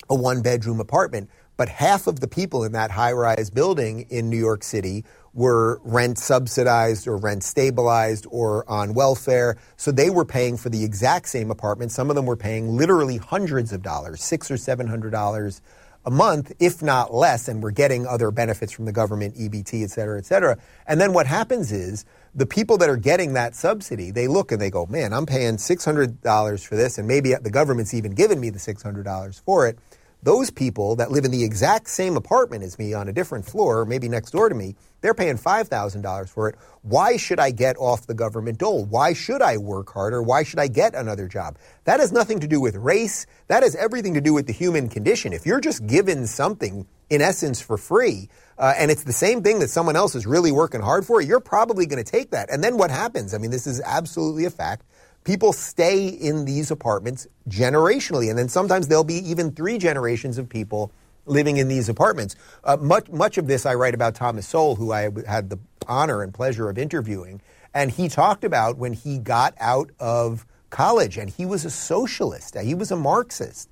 a 0.08 0.14
one 0.14 0.42
bedroom 0.42 0.80
apartment. 0.80 1.30
But 1.56 1.68
half 1.68 2.06
of 2.06 2.20
the 2.20 2.28
people 2.28 2.64
in 2.64 2.72
that 2.72 2.90
high 2.90 3.12
rise 3.12 3.50
building 3.50 4.06
in 4.10 4.30
New 4.30 4.38
York 4.38 4.64
City 4.64 5.04
were 5.32 5.80
rent 5.84 6.18
subsidized 6.18 7.06
or 7.08 7.16
rent 7.16 7.42
stabilized 7.42 8.26
or 8.30 8.68
on 8.70 8.94
welfare. 8.94 9.56
So 9.76 9.90
they 9.92 10.10
were 10.10 10.24
paying 10.24 10.56
for 10.56 10.68
the 10.68 10.84
exact 10.84 11.28
same 11.28 11.50
apartment. 11.50 11.92
Some 11.92 12.10
of 12.10 12.16
them 12.16 12.26
were 12.26 12.36
paying 12.36 12.76
literally 12.76 13.16
hundreds 13.18 13.72
of 13.72 13.82
dollars, 13.82 14.22
six 14.22 14.50
or 14.50 14.56
seven 14.56 14.86
hundred 14.86 15.10
dollars 15.10 15.60
a 16.06 16.10
month, 16.10 16.52
if 16.60 16.82
not 16.82 17.14
less, 17.14 17.48
and 17.48 17.62
we're 17.62 17.70
getting 17.70 18.06
other 18.06 18.30
benefits 18.30 18.72
from 18.72 18.84
the 18.84 18.92
government, 18.92 19.34
EBT, 19.36 19.84
et 19.84 19.90
cetera, 19.90 20.18
et 20.18 20.26
cetera. 20.26 20.58
And 20.86 21.00
then 21.00 21.12
what 21.12 21.26
happens 21.26 21.72
is 21.72 22.04
the 22.34 22.46
people 22.46 22.76
that 22.78 22.90
are 22.90 22.96
getting 22.96 23.32
that 23.34 23.54
subsidy, 23.54 24.10
they 24.10 24.28
look 24.28 24.52
and 24.52 24.60
they 24.60 24.70
go, 24.70 24.86
man, 24.86 25.12
I'm 25.12 25.24
paying 25.24 25.56
$600 25.56 26.66
for 26.66 26.76
this, 26.76 26.98
and 26.98 27.08
maybe 27.08 27.34
the 27.34 27.50
government's 27.50 27.94
even 27.94 28.12
given 28.12 28.38
me 28.38 28.50
the 28.50 28.58
$600 28.58 29.42
for 29.42 29.66
it. 29.66 29.78
Those 30.24 30.50
people 30.50 30.96
that 30.96 31.10
live 31.10 31.26
in 31.26 31.30
the 31.30 31.44
exact 31.44 31.86
same 31.88 32.16
apartment 32.16 32.64
as 32.64 32.78
me 32.78 32.94
on 32.94 33.08
a 33.08 33.12
different 33.12 33.44
floor, 33.44 33.84
maybe 33.84 34.08
next 34.08 34.30
door 34.30 34.48
to 34.48 34.54
me, 34.54 34.74
they're 35.02 35.12
paying 35.12 35.36
$5,000 35.36 36.28
for 36.30 36.48
it. 36.48 36.56
Why 36.80 37.18
should 37.18 37.38
I 37.38 37.50
get 37.50 37.76
off 37.76 38.06
the 38.06 38.14
government 38.14 38.58
dole? 38.58 38.86
Why 38.86 39.12
should 39.12 39.42
I 39.42 39.58
work 39.58 39.92
harder? 39.92 40.22
Why 40.22 40.42
should 40.42 40.58
I 40.58 40.66
get 40.66 40.94
another 40.94 41.28
job? 41.28 41.58
That 41.84 42.00
has 42.00 42.10
nothing 42.10 42.40
to 42.40 42.48
do 42.48 42.58
with 42.58 42.74
race. 42.76 43.26
That 43.48 43.62
has 43.62 43.76
everything 43.76 44.14
to 44.14 44.22
do 44.22 44.32
with 44.32 44.46
the 44.46 44.54
human 44.54 44.88
condition. 44.88 45.34
If 45.34 45.44
you're 45.44 45.60
just 45.60 45.86
given 45.86 46.26
something, 46.26 46.86
in 47.10 47.20
essence, 47.20 47.60
for 47.60 47.76
free, 47.76 48.30
uh, 48.56 48.72
and 48.78 48.90
it's 48.90 49.04
the 49.04 49.12
same 49.12 49.42
thing 49.42 49.58
that 49.58 49.68
someone 49.68 49.94
else 49.94 50.14
is 50.14 50.26
really 50.26 50.52
working 50.52 50.80
hard 50.80 51.04
for, 51.04 51.20
you're 51.20 51.38
probably 51.38 51.84
going 51.84 52.02
to 52.02 52.10
take 52.10 52.30
that. 52.30 52.50
And 52.50 52.64
then 52.64 52.78
what 52.78 52.90
happens? 52.90 53.34
I 53.34 53.38
mean, 53.38 53.50
this 53.50 53.66
is 53.66 53.82
absolutely 53.84 54.46
a 54.46 54.50
fact 54.50 54.86
people 55.24 55.52
stay 55.52 56.06
in 56.06 56.44
these 56.44 56.70
apartments 56.70 57.26
generationally, 57.48 58.30
and 58.30 58.38
then 58.38 58.48
sometimes 58.48 58.88
there'll 58.88 59.04
be 59.04 59.28
even 59.28 59.50
three 59.50 59.78
generations 59.78 60.38
of 60.38 60.48
people 60.48 60.92
living 61.26 61.56
in 61.56 61.68
these 61.68 61.88
apartments. 61.88 62.36
Uh, 62.62 62.76
much 62.76 63.08
much 63.10 63.38
of 63.38 63.46
this 63.46 63.66
I 63.66 63.74
write 63.74 63.94
about 63.94 64.14
Thomas 64.14 64.46
Sowell, 64.46 64.76
who 64.76 64.92
I 64.92 65.10
had 65.26 65.50
the 65.50 65.58
honor 65.88 66.22
and 66.22 66.32
pleasure 66.32 66.68
of 66.68 66.78
interviewing, 66.78 67.40
and 67.72 67.90
he 67.90 68.08
talked 68.08 68.44
about 68.44 68.78
when 68.78 68.92
he 68.92 69.18
got 69.18 69.54
out 69.58 69.90
of 69.98 70.46
college, 70.70 71.18
and 71.18 71.30
he 71.30 71.46
was 71.46 71.64
a 71.64 71.70
socialist, 71.70 72.56
he 72.58 72.74
was 72.74 72.90
a 72.90 72.96
Marxist. 72.96 73.70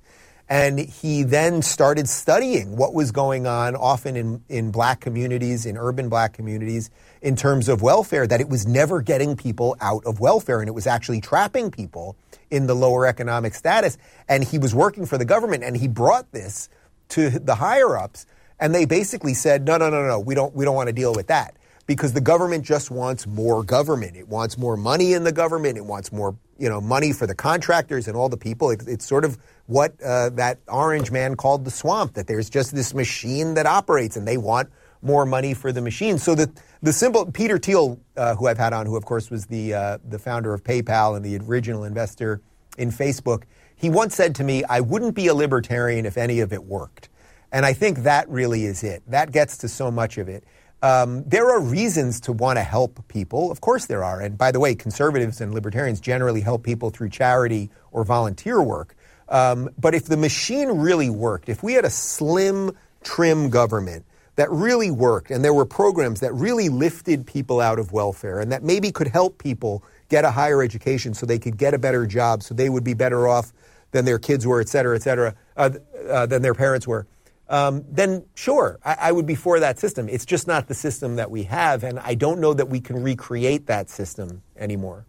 And 0.49 0.77
he 0.77 1.23
then 1.23 1.61
started 1.61 2.09
studying 2.09 2.75
what 2.75 2.93
was 2.93 3.13
going 3.13 3.47
on, 3.47 3.77
often 3.77 4.17
in, 4.17 4.43
in 4.49 4.71
black 4.71 4.99
communities, 4.99 5.65
in 5.65 5.77
urban 5.77 6.09
black 6.09 6.33
communities, 6.33 6.89
in 7.23 7.37
terms 7.37 7.69
of 7.69 7.81
welfare, 7.81 8.27
that 8.27 8.41
it 8.41 8.49
was 8.49 8.67
never 8.67 9.01
getting 9.01 9.35
people 9.35 9.77
out 9.79 10.05
of 10.05 10.19
welfare 10.19 10.59
and 10.59 10.67
it 10.67 10.73
was 10.73 10.85
actually 10.85 11.21
trapping 11.21 11.71
people 11.71 12.17
in 12.51 12.67
the 12.67 12.75
lower 12.75 13.07
economic 13.07 13.55
status. 13.55 13.97
And 14.27 14.43
he 14.43 14.59
was 14.59 14.75
working 14.75 15.05
for 15.05 15.17
the 15.17 15.25
government 15.25 15.63
and 15.63 15.75
he 15.75 15.87
brought 15.87 16.31
this 16.33 16.69
to 17.09 17.29
the 17.29 17.55
higher 17.55 17.97
ups 17.97 18.25
and 18.59 18.75
they 18.75 18.85
basically 18.85 19.33
said, 19.33 19.65
no, 19.65 19.77
no, 19.77 19.89
no, 19.89 20.05
no, 20.05 20.19
we 20.19 20.35
don't, 20.35 20.53
we 20.53 20.65
don't 20.65 20.75
want 20.75 20.87
to 20.87 20.93
deal 20.93 21.13
with 21.13 21.27
that 21.27 21.55
because 21.87 22.13
the 22.13 22.21
government 22.21 22.65
just 22.65 22.91
wants 22.91 23.25
more 23.25 23.63
government. 23.63 24.17
It 24.17 24.27
wants 24.27 24.57
more 24.57 24.75
money 24.75 25.13
in 25.13 25.23
the 25.23 25.31
government. 25.31 25.77
It 25.77 25.85
wants 25.85 26.11
more, 26.11 26.35
you 26.57 26.69
know, 26.69 26.81
money 26.81 27.13
for 27.13 27.25
the 27.25 27.35
contractors 27.35 28.07
and 28.07 28.17
all 28.17 28.29
the 28.29 28.37
people. 28.37 28.69
It, 28.69 28.83
it's 28.85 29.05
sort 29.05 29.25
of 29.25 29.37
what 29.67 29.93
uh, 30.01 30.29
that 30.31 30.59
orange 30.67 31.09
man 31.09 31.35
called 31.35 31.63
the 31.63 31.71
swamp, 31.71 32.13
that 32.13 32.27
there's 32.27 32.49
just 32.49 32.75
this 32.75 32.93
machine 32.93 33.53
that 33.53 33.65
operates 33.65 34.17
and 34.17 34.27
they 34.27 34.37
want 34.37 34.69
more 35.03 35.25
money 35.25 35.53
for 35.53 35.71
the 35.71 35.81
machine. 35.81 36.17
So 36.17 36.35
the, 36.35 36.51
the 36.81 36.93
simple, 36.93 37.31
Peter 37.31 37.57
Thiel, 37.57 37.99
uh, 38.15 38.35
who 38.35 38.47
I've 38.47 38.57
had 38.57 38.73
on, 38.73 38.85
who 38.85 38.95
of 38.95 39.05
course 39.05 39.29
was 39.29 39.45
the, 39.47 39.73
uh, 39.73 39.97
the 40.07 40.19
founder 40.19 40.53
of 40.53 40.63
PayPal 40.63 41.15
and 41.15 41.25
the 41.25 41.37
original 41.37 41.83
investor 41.83 42.41
in 42.77 42.89
Facebook, 42.89 43.43
he 43.75 43.89
once 43.89 44.15
said 44.15 44.35
to 44.35 44.43
me, 44.43 44.63
I 44.63 44.79
wouldn't 44.79 45.15
be 45.15 45.27
a 45.27 45.33
libertarian 45.33 46.05
if 46.05 46.17
any 46.17 46.39
of 46.39 46.53
it 46.53 46.63
worked. 46.63 47.09
And 47.51 47.65
I 47.65 47.73
think 47.73 47.99
that 47.99 48.27
really 48.29 48.65
is 48.65 48.83
it. 48.83 49.03
That 49.07 49.31
gets 49.31 49.57
to 49.59 49.67
so 49.67 49.91
much 49.91 50.17
of 50.17 50.29
it. 50.29 50.43
Um, 50.81 51.23
there 51.25 51.49
are 51.49 51.61
reasons 51.61 52.19
to 52.21 52.33
want 52.33 52.57
to 52.57 52.63
help 52.63 53.07
people. 53.07 53.51
Of 53.51 53.61
course, 53.61 53.85
there 53.85 54.03
are. 54.03 54.19
And 54.19 54.37
by 54.37 54.51
the 54.51 54.59
way, 54.59 54.75
conservatives 54.75 55.39
and 55.39 55.53
libertarians 55.53 56.01
generally 56.01 56.41
help 56.41 56.63
people 56.63 56.89
through 56.89 57.09
charity 57.09 57.69
or 57.91 58.03
volunteer 58.03 58.61
work. 58.61 58.95
Um, 59.29 59.69
but 59.77 59.95
if 59.95 60.05
the 60.05 60.17
machine 60.17 60.69
really 60.69 61.09
worked, 61.09 61.47
if 61.47 61.63
we 61.63 61.73
had 61.73 61.85
a 61.85 61.89
slim, 61.89 62.75
trim 63.03 63.49
government 63.49 64.05
that 64.35 64.49
really 64.51 64.91
worked 64.91 65.31
and 65.31 65.43
there 65.43 65.53
were 65.53 65.65
programs 65.65 66.19
that 66.19 66.33
really 66.33 66.69
lifted 66.69 67.25
people 67.25 67.59
out 67.59 67.79
of 67.79 67.91
welfare 67.91 68.39
and 68.39 68.51
that 68.51 68.63
maybe 68.63 68.91
could 68.91 69.07
help 69.07 69.37
people 69.37 69.83
get 70.09 70.25
a 70.25 70.31
higher 70.31 70.61
education 70.61 71.13
so 71.13 71.25
they 71.25 71.39
could 71.39 71.57
get 71.57 71.73
a 71.73 71.77
better 71.77 72.05
job 72.05 72.41
so 72.41 72.53
they 72.53 72.69
would 72.69 72.83
be 72.83 72.93
better 72.93 73.27
off 73.27 73.53
than 73.93 74.03
their 74.05 74.19
kids 74.19 74.45
were, 74.45 74.59
et 74.59 74.67
cetera, 74.67 74.95
et 74.95 75.01
cetera, 75.01 75.33
uh, 75.55 75.69
uh, 76.09 76.25
than 76.25 76.41
their 76.41 76.53
parents 76.53 76.85
were, 76.85 77.07
um, 77.47 77.85
then 77.89 78.25
sure, 78.35 78.79
I, 78.83 78.97
I, 78.99 79.11
would 79.11 79.25
be 79.25 79.35
for 79.35 79.59
that 79.59 79.79
system. 79.79 80.09
It's 80.09 80.25
just 80.25 80.47
not 80.47 80.67
the 80.67 80.73
system 80.73 81.15
that 81.17 81.29
we 81.29 81.43
have, 81.43 81.83
and 81.83 81.99
I 81.99 82.15
don't 82.15 82.39
know 82.39 82.53
that 82.53 82.67
we 82.67 82.79
can 82.79 83.01
recreate 83.01 83.67
that 83.67 83.89
system 83.89 84.41
anymore. 84.57 85.05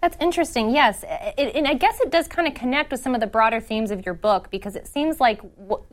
That's 0.00 0.16
interesting, 0.18 0.70
yes. 0.70 1.04
It, 1.36 1.54
and 1.54 1.66
I 1.66 1.74
guess 1.74 2.00
it 2.00 2.10
does 2.10 2.26
kind 2.26 2.48
of 2.48 2.54
connect 2.54 2.90
with 2.90 3.00
some 3.00 3.14
of 3.14 3.20
the 3.20 3.26
broader 3.26 3.60
themes 3.60 3.90
of 3.90 4.06
your 4.06 4.14
book 4.14 4.50
because 4.50 4.74
it 4.74 4.86
seems 4.86 5.20
like 5.20 5.42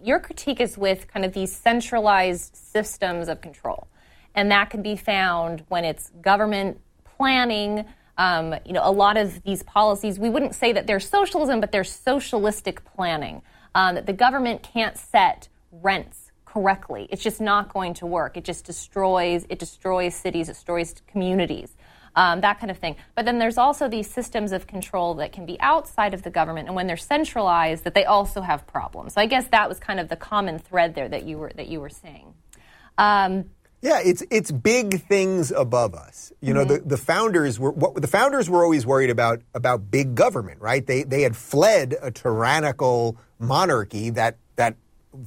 your 0.01 0.19
critique 0.19 0.61
is 0.61 0.77
with 0.77 1.07
kind 1.09 1.25
of 1.25 1.33
these 1.33 1.53
centralized 1.53 2.55
systems 2.55 3.27
of 3.27 3.41
control. 3.41 3.87
And 4.33 4.49
that 4.51 4.69
can 4.69 4.81
be 4.81 4.95
found 4.95 5.65
when 5.67 5.83
it's 5.83 6.11
government 6.21 6.79
planning. 7.03 7.85
Um, 8.17 8.55
you 8.65 8.71
know, 8.71 8.81
a 8.83 8.91
lot 8.91 9.17
of 9.17 9.43
these 9.43 9.61
policies, 9.63 10.17
we 10.17 10.29
wouldn't 10.29 10.55
say 10.55 10.71
that 10.71 10.87
they're 10.87 11.01
socialism, 11.01 11.59
but 11.59 11.73
they're 11.73 11.83
socialistic 11.83 12.85
planning. 12.85 13.41
Um, 13.75 13.95
that 13.95 14.05
the 14.05 14.13
government 14.13 14.63
can't 14.63 14.97
set 14.97 15.49
rents 15.71 16.31
correctly. 16.45 17.07
It's 17.11 17.21
just 17.21 17.41
not 17.41 17.73
going 17.73 17.93
to 17.95 18.05
work. 18.05 18.37
It 18.37 18.45
just 18.45 18.63
destroys. 18.63 19.45
It 19.49 19.59
destroys 19.59 20.15
cities. 20.15 20.47
It 20.47 20.53
destroys 20.53 20.95
communities 21.07 21.75
um, 22.17 22.41
that 22.41 22.59
kind 22.59 22.71
of 22.71 22.79
thing. 22.79 22.95
But 23.15 23.25
then 23.25 23.37
there's 23.37 23.57
also 23.57 23.87
these 23.87 24.09
systems 24.09 24.51
of 24.51 24.67
control 24.67 25.13
that 25.15 25.31
can 25.31 25.45
be 25.45 25.57
outside 25.61 26.13
of 26.13 26.23
the 26.23 26.31
government, 26.31 26.67
and 26.67 26.75
when 26.75 26.87
they're 26.87 26.97
centralized, 26.97 27.83
that 27.85 27.93
they 27.93 28.05
also 28.05 28.41
have 28.41 28.65
problems. 28.67 29.13
So 29.13 29.21
I 29.21 29.27
guess 29.27 29.47
that 29.49 29.69
was 29.69 29.79
kind 29.79 29.99
of 29.99 30.09
the 30.09 30.15
common 30.15 30.59
thread 30.59 30.95
there 30.95 31.07
that 31.07 31.23
you 31.23 31.37
were 31.37 31.51
that 31.55 31.67
you 31.67 31.79
were 31.79 31.89
saying. 31.89 32.33
Um, 32.97 33.45
yeah, 33.81 33.99
it's 34.03 34.23
it's 34.31 34.51
big 34.51 35.03
things 35.03 35.51
above 35.51 35.93
us. 35.93 36.33
You 36.41 36.55
know, 36.55 36.65
mm-hmm. 36.65 36.89
the, 36.89 36.95
the 36.95 36.97
founders 36.97 37.59
were 37.59 37.71
what 37.71 38.01
the 38.01 38.07
founders 38.07 38.49
were 38.49 38.63
always 38.63 38.87
worried 38.87 39.11
about 39.11 39.43
about 39.53 39.91
big 39.91 40.15
government, 40.15 40.59
right? 40.59 40.85
They 40.85 41.03
they 41.03 41.21
had 41.21 41.37
fled 41.37 41.95
a 42.01 42.09
tyrannical 42.09 43.17
monarchy 43.37 44.09
that 44.09 44.37
that 44.55 44.75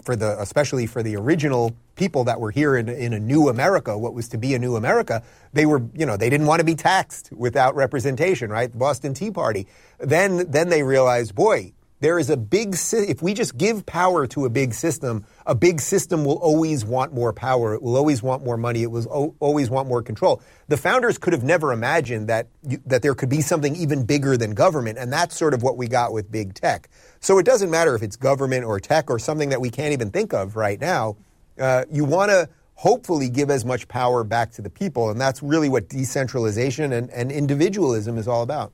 for 0.03 0.17
the 0.17 0.41
especially 0.41 0.87
for 0.87 1.03
the 1.03 1.17
original 1.17 1.75
people 1.97 2.25
that 2.25 2.41
were 2.41 2.51
here 2.51 2.77
in, 2.77 2.89
in 2.89 3.13
a 3.13 3.21
new 3.21 3.49
America, 3.49 3.97
what 3.97 4.15
was 4.15 4.29
to 4.29 4.39
be 4.39 4.55
a 4.55 4.59
new 4.59 4.77
America, 4.77 5.23
they 5.53 5.67
were, 5.67 5.83
you 5.95 6.07
know, 6.07 6.17
they 6.17 6.31
didn't 6.31 6.47
want 6.47 6.61
to 6.61 6.65
be 6.65 6.75
taxed 6.75 7.31
without 7.33 7.75
representation, 7.75 8.51
right? 8.51 8.73
The 8.73 8.79
Boston 8.79 9.13
Tea 9.13 9.31
Party. 9.31 9.67
Then, 9.99 10.51
then 10.51 10.71
they 10.71 10.83
realized, 10.83 11.35
boy, 11.35 11.73
there 12.01 12.19
is 12.19 12.31
a 12.31 12.37
big, 12.37 12.77
if 12.93 13.23
we 13.23 13.35
just 13.35 13.59
give 13.59 13.85
power 13.85 14.27
to 14.29 14.47
a 14.47 14.51
big 14.51 14.73
system, 14.73 15.25
a 15.47 15.55
big 15.55 15.81
system 15.81 16.25
will 16.25 16.39
always 16.39 16.85
want 16.85 17.13
more 17.13 17.33
power. 17.33 17.75
It 17.75 17.83
will 17.83 17.97
always 17.97 18.23
want 18.23 18.43
more 18.43 18.57
money. 18.57 18.83
It 18.83 18.91
will 18.91 19.37
always 19.39 19.69
want 19.69 19.87
more 19.87 20.03
control. 20.03 20.43
The 20.69 20.79
founders 20.79 21.19
could 21.19 21.35
have 21.35 21.45
never 21.45 21.73
imagined 21.73 22.29
that, 22.29 22.49
that 22.87 23.03
there 23.03 23.15
could 23.15 23.29
be 23.29 23.43
something 23.43 23.77
even 23.77 24.05
bigger 24.05 24.39
than 24.39 24.53
government. 24.55 24.97
And 24.99 25.13
that's 25.13 25.37
sort 25.37 25.53
of 25.53 25.63
what 25.63 25.77
we 25.77 25.89
got 25.89 26.13
with 26.13 26.33
big 26.33 26.55
tech. 26.55 26.89
So 27.21 27.39
it 27.39 27.45
doesn't 27.45 27.71
matter 27.71 27.95
if 27.95 28.03
it's 28.03 28.17
government 28.17 28.65
or 28.65 28.81
tech 28.81 29.11
or 29.11 29.19
something 29.19 29.51
that 29.51 29.61
we 29.61 29.69
can't 29.69 29.93
even 29.93 30.11
think 30.11 30.33
of 30.33 30.57
right 30.57 30.81
now. 30.81 31.17
Uh, 31.59 31.85
you 31.91 32.07
want 32.07 32.31
to 32.31 32.49
hopefully 32.77 33.29
give 33.29 33.51
as 33.51 33.63
much 33.67 33.87
power 33.89 34.25
back 34.25 34.53
to 34.53 34.63
the 34.63 34.71
people. 34.71 35.11
And 35.11 35.21
that's 35.21 35.43
really 35.43 35.69
what 35.69 35.91
decentralization 35.91 36.95
and, 36.95 37.11
and 37.11 37.31
individualism 37.31 38.17
is 38.17 38.27
all 38.27 38.43
about. 38.43 38.73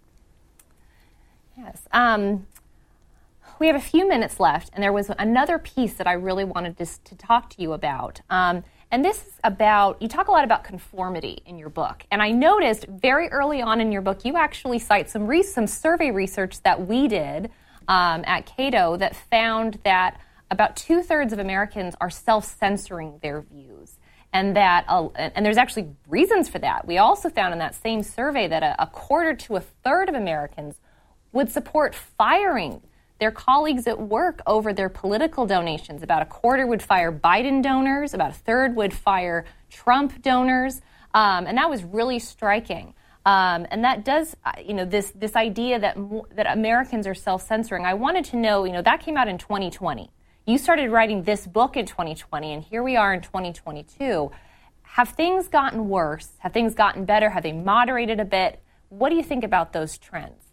Yes. 1.58 1.80
Um, 1.90 2.46
we 3.59 3.66
have 3.66 3.76
a 3.76 3.80
few 3.80 4.09
minutes 4.09 4.38
left, 4.38 4.70
and 4.72 4.82
there 4.82 4.92
was 4.92 5.11
another 5.18 5.59
piece 5.59 5.94
that 5.94 6.07
I 6.07 6.12
really 6.12 6.44
wanted 6.44 6.76
to, 6.78 6.86
to 7.04 7.14
talk 7.16 7.50
to 7.50 7.62
you 7.62 7.72
about. 7.72 8.20
Um, 8.28 8.64
and 8.90 9.04
this 9.04 9.26
is 9.26 9.32
about, 9.42 10.00
you 10.00 10.09
talk 10.09 10.28
a 10.28 10.30
lot 10.30 10.44
about 10.44 10.62
conformity 10.62 11.42
in 11.46 11.59
your 11.59 11.70
book. 11.70 12.04
And 12.11 12.22
I 12.22 12.30
noticed 12.30 12.86
very 12.86 13.28
early 13.28 13.61
on 13.61 13.80
in 13.80 13.90
your 13.90 14.02
book, 14.02 14.24
you 14.24 14.36
actually 14.36 14.78
cite 14.78 15.11
some, 15.11 15.26
re- 15.26 15.42
some 15.42 15.66
survey 15.66 16.11
research 16.11 16.62
that 16.62 16.86
we 16.86 17.09
did 17.09 17.50
um, 17.88 18.24
at 18.26 18.46
Cato 18.46 18.96
that 18.96 19.16
found 19.16 19.78
that 19.84 20.20
about 20.50 20.76
two 20.76 21.02
thirds 21.02 21.32
of 21.32 21.38
Americans 21.38 21.94
are 22.00 22.11
self 22.11 22.44
censoring 22.44 23.18
their 23.22 23.40
views. 23.40 23.98
And 24.32 24.54
that, 24.54 24.84
uh, 24.88 25.09
and 25.16 25.44
there's 25.44 25.57
actually 25.57 25.88
reasons 26.09 26.48
for 26.48 26.59
that. 26.59 26.86
We 26.86 26.98
also 26.98 27.30
found 27.30 27.52
in 27.52 27.59
that 27.59 27.74
same 27.74 28.02
survey 28.02 28.46
that 28.48 28.62
a, 28.62 28.80
a 28.82 28.86
quarter 28.86 29.34
to 29.34 29.57
a 29.57 29.61
third 29.61 30.09
of 30.09 30.14
Americans 30.14 30.76
would 31.32 31.50
support 31.50 31.94
firing 31.94 32.82
their 33.18 33.30
colleagues 33.30 33.86
at 33.86 33.98
work 33.98 34.40
over 34.46 34.72
their 34.72 34.88
political 34.88 35.46
donations. 35.46 36.02
About 36.02 36.22
a 36.22 36.26
quarter 36.26 36.66
would 36.66 36.82
fire 36.82 37.12
Biden 37.12 37.62
donors, 37.62 38.14
about 38.14 38.30
a 38.30 38.34
third 38.34 38.76
would 38.76 38.92
fire 38.92 39.44
Trump 39.70 40.22
donors. 40.22 40.80
Um, 41.14 41.46
and 41.46 41.56
that 41.56 41.70
was 41.70 41.82
really 41.82 42.18
striking. 42.18 42.94
Um, 43.24 43.66
and 43.70 43.82
that 43.84 44.04
does, 44.04 44.36
uh, 44.44 44.52
you 44.64 44.72
know, 44.72 44.84
this 44.84 45.10
this 45.16 45.34
idea 45.34 45.80
that 45.80 45.96
that 46.36 46.46
Americans 46.46 47.06
are 47.08 47.14
self-censoring. 47.14 47.84
I 47.84 47.94
wanted 47.94 48.24
to 48.26 48.36
know, 48.36 48.64
you 48.64 48.72
know, 48.72 48.82
that 48.82 49.00
came 49.00 49.16
out 49.16 49.26
in 49.26 49.36
2020. 49.36 50.10
You 50.46 50.58
started 50.58 50.92
writing 50.92 51.24
this 51.24 51.44
book 51.44 51.76
in 51.76 51.86
2020, 51.86 52.52
and 52.52 52.62
here 52.62 52.84
we 52.84 52.96
are 52.96 53.12
in 53.12 53.20
2022. 53.20 54.30
Have 54.82 55.08
things 55.08 55.48
gotten 55.48 55.88
worse? 55.88 56.28
Have 56.38 56.52
things 56.52 56.74
gotten 56.74 57.04
better? 57.04 57.30
Have 57.30 57.42
they 57.42 57.52
moderated 57.52 58.20
a 58.20 58.24
bit? 58.24 58.62
What 58.90 59.08
do 59.08 59.16
you 59.16 59.24
think 59.24 59.42
about 59.42 59.72
those 59.72 59.98
trends? 59.98 60.45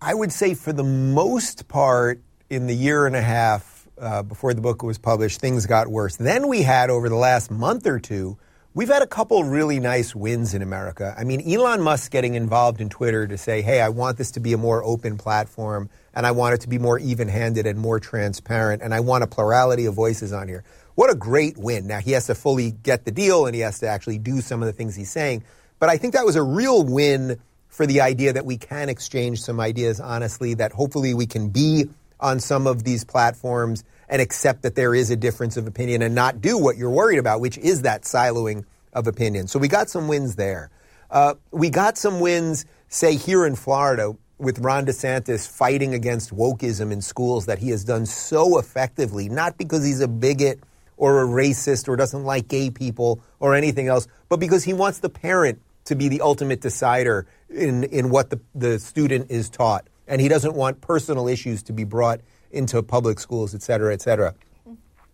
I 0.00 0.14
would 0.14 0.32
say, 0.32 0.54
for 0.54 0.72
the 0.72 0.84
most 0.84 1.68
part, 1.68 2.20
in 2.48 2.66
the 2.66 2.74
year 2.74 3.06
and 3.06 3.16
a 3.16 3.22
half 3.22 3.88
uh, 3.98 4.22
before 4.22 4.54
the 4.54 4.60
book 4.60 4.82
was 4.82 4.98
published, 4.98 5.40
things 5.40 5.66
got 5.66 5.88
worse. 5.88 6.16
Then 6.16 6.48
we 6.48 6.62
had, 6.62 6.90
over 6.90 7.08
the 7.08 7.16
last 7.16 7.50
month 7.50 7.86
or 7.86 7.98
two, 7.98 8.38
We've 8.76 8.90
had 8.90 9.00
a 9.00 9.06
couple 9.06 9.42
really 9.42 9.80
nice 9.80 10.14
wins 10.14 10.52
in 10.52 10.60
America. 10.60 11.14
I 11.16 11.24
mean, 11.24 11.50
Elon 11.50 11.80
Musk 11.80 12.10
getting 12.10 12.34
involved 12.34 12.78
in 12.78 12.90
Twitter 12.90 13.26
to 13.26 13.38
say, 13.38 13.62
hey, 13.62 13.80
I 13.80 13.88
want 13.88 14.18
this 14.18 14.32
to 14.32 14.40
be 14.40 14.52
a 14.52 14.58
more 14.58 14.84
open 14.84 15.16
platform 15.16 15.88
and 16.12 16.26
I 16.26 16.32
want 16.32 16.56
it 16.56 16.60
to 16.60 16.68
be 16.68 16.76
more 16.78 16.98
even 16.98 17.26
handed 17.26 17.66
and 17.66 17.78
more 17.78 17.98
transparent 17.98 18.82
and 18.82 18.92
I 18.92 19.00
want 19.00 19.24
a 19.24 19.26
plurality 19.26 19.86
of 19.86 19.94
voices 19.94 20.30
on 20.30 20.46
here. 20.46 20.62
What 20.94 21.08
a 21.08 21.14
great 21.14 21.56
win. 21.56 21.86
Now, 21.86 22.00
he 22.00 22.10
has 22.10 22.26
to 22.26 22.34
fully 22.34 22.70
get 22.70 23.06
the 23.06 23.10
deal 23.10 23.46
and 23.46 23.54
he 23.54 23.62
has 23.62 23.78
to 23.78 23.86
actually 23.86 24.18
do 24.18 24.42
some 24.42 24.62
of 24.62 24.66
the 24.66 24.74
things 24.74 24.94
he's 24.94 25.10
saying. 25.10 25.44
But 25.78 25.88
I 25.88 25.96
think 25.96 26.12
that 26.12 26.26
was 26.26 26.36
a 26.36 26.42
real 26.42 26.82
win 26.84 27.40
for 27.76 27.84
the 27.84 28.00
idea 28.00 28.32
that 28.32 28.46
we 28.46 28.56
can 28.56 28.88
exchange 28.88 29.42
some 29.42 29.60
ideas 29.60 30.00
honestly, 30.00 30.54
that 30.54 30.72
hopefully 30.72 31.12
we 31.12 31.26
can 31.26 31.50
be 31.50 31.84
on 32.18 32.40
some 32.40 32.66
of 32.66 32.84
these 32.84 33.04
platforms 33.04 33.84
and 34.08 34.22
accept 34.22 34.62
that 34.62 34.74
there 34.74 34.94
is 34.94 35.10
a 35.10 35.16
difference 35.16 35.58
of 35.58 35.66
opinion 35.66 36.00
and 36.00 36.14
not 36.14 36.40
do 36.40 36.56
what 36.56 36.78
you're 36.78 36.90
worried 36.90 37.18
about, 37.18 37.38
which 37.38 37.58
is 37.58 37.82
that 37.82 38.04
siloing 38.04 38.64
of 38.94 39.06
opinion. 39.06 39.46
So 39.46 39.58
we 39.58 39.68
got 39.68 39.90
some 39.90 40.08
wins 40.08 40.36
there. 40.36 40.70
Uh, 41.10 41.34
we 41.50 41.68
got 41.68 41.98
some 41.98 42.18
wins, 42.18 42.64
say, 42.88 43.14
here 43.14 43.44
in 43.44 43.54
Florida 43.54 44.16
with 44.38 44.58
Ron 44.60 44.86
DeSantis 44.86 45.46
fighting 45.46 45.92
against 45.92 46.34
wokeism 46.34 46.90
in 46.90 47.02
schools 47.02 47.44
that 47.44 47.58
he 47.58 47.68
has 47.68 47.84
done 47.84 48.06
so 48.06 48.58
effectively, 48.58 49.28
not 49.28 49.58
because 49.58 49.84
he's 49.84 50.00
a 50.00 50.08
bigot 50.08 50.60
or 50.96 51.22
a 51.22 51.26
racist 51.26 51.88
or 51.88 51.96
doesn't 51.96 52.24
like 52.24 52.48
gay 52.48 52.70
people 52.70 53.20
or 53.38 53.54
anything 53.54 53.86
else, 53.86 54.08
but 54.30 54.40
because 54.40 54.64
he 54.64 54.72
wants 54.72 55.00
the 55.00 55.10
parent 55.10 55.60
to 55.86 55.94
be 55.96 56.08
the 56.08 56.20
ultimate 56.20 56.60
decider 56.60 57.26
in, 57.48 57.84
in 57.84 58.10
what 58.10 58.30
the, 58.30 58.40
the 58.54 58.78
student 58.78 59.30
is 59.30 59.48
taught. 59.50 59.86
And 60.06 60.20
he 60.20 60.28
doesn't 60.28 60.54
want 60.54 60.80
personal 60.80 61.26
issues 61.26 61.62
to 61.64 61.72
be 61.72 61.84
brought 61.84 62.20
into 62.50 62.82
public 62.82 63.18
schools, 63.18 63.54
et 63.54 63.62
cetera, 63.62 63.92
et 63.92 64.02
cetera. 64.02 64.34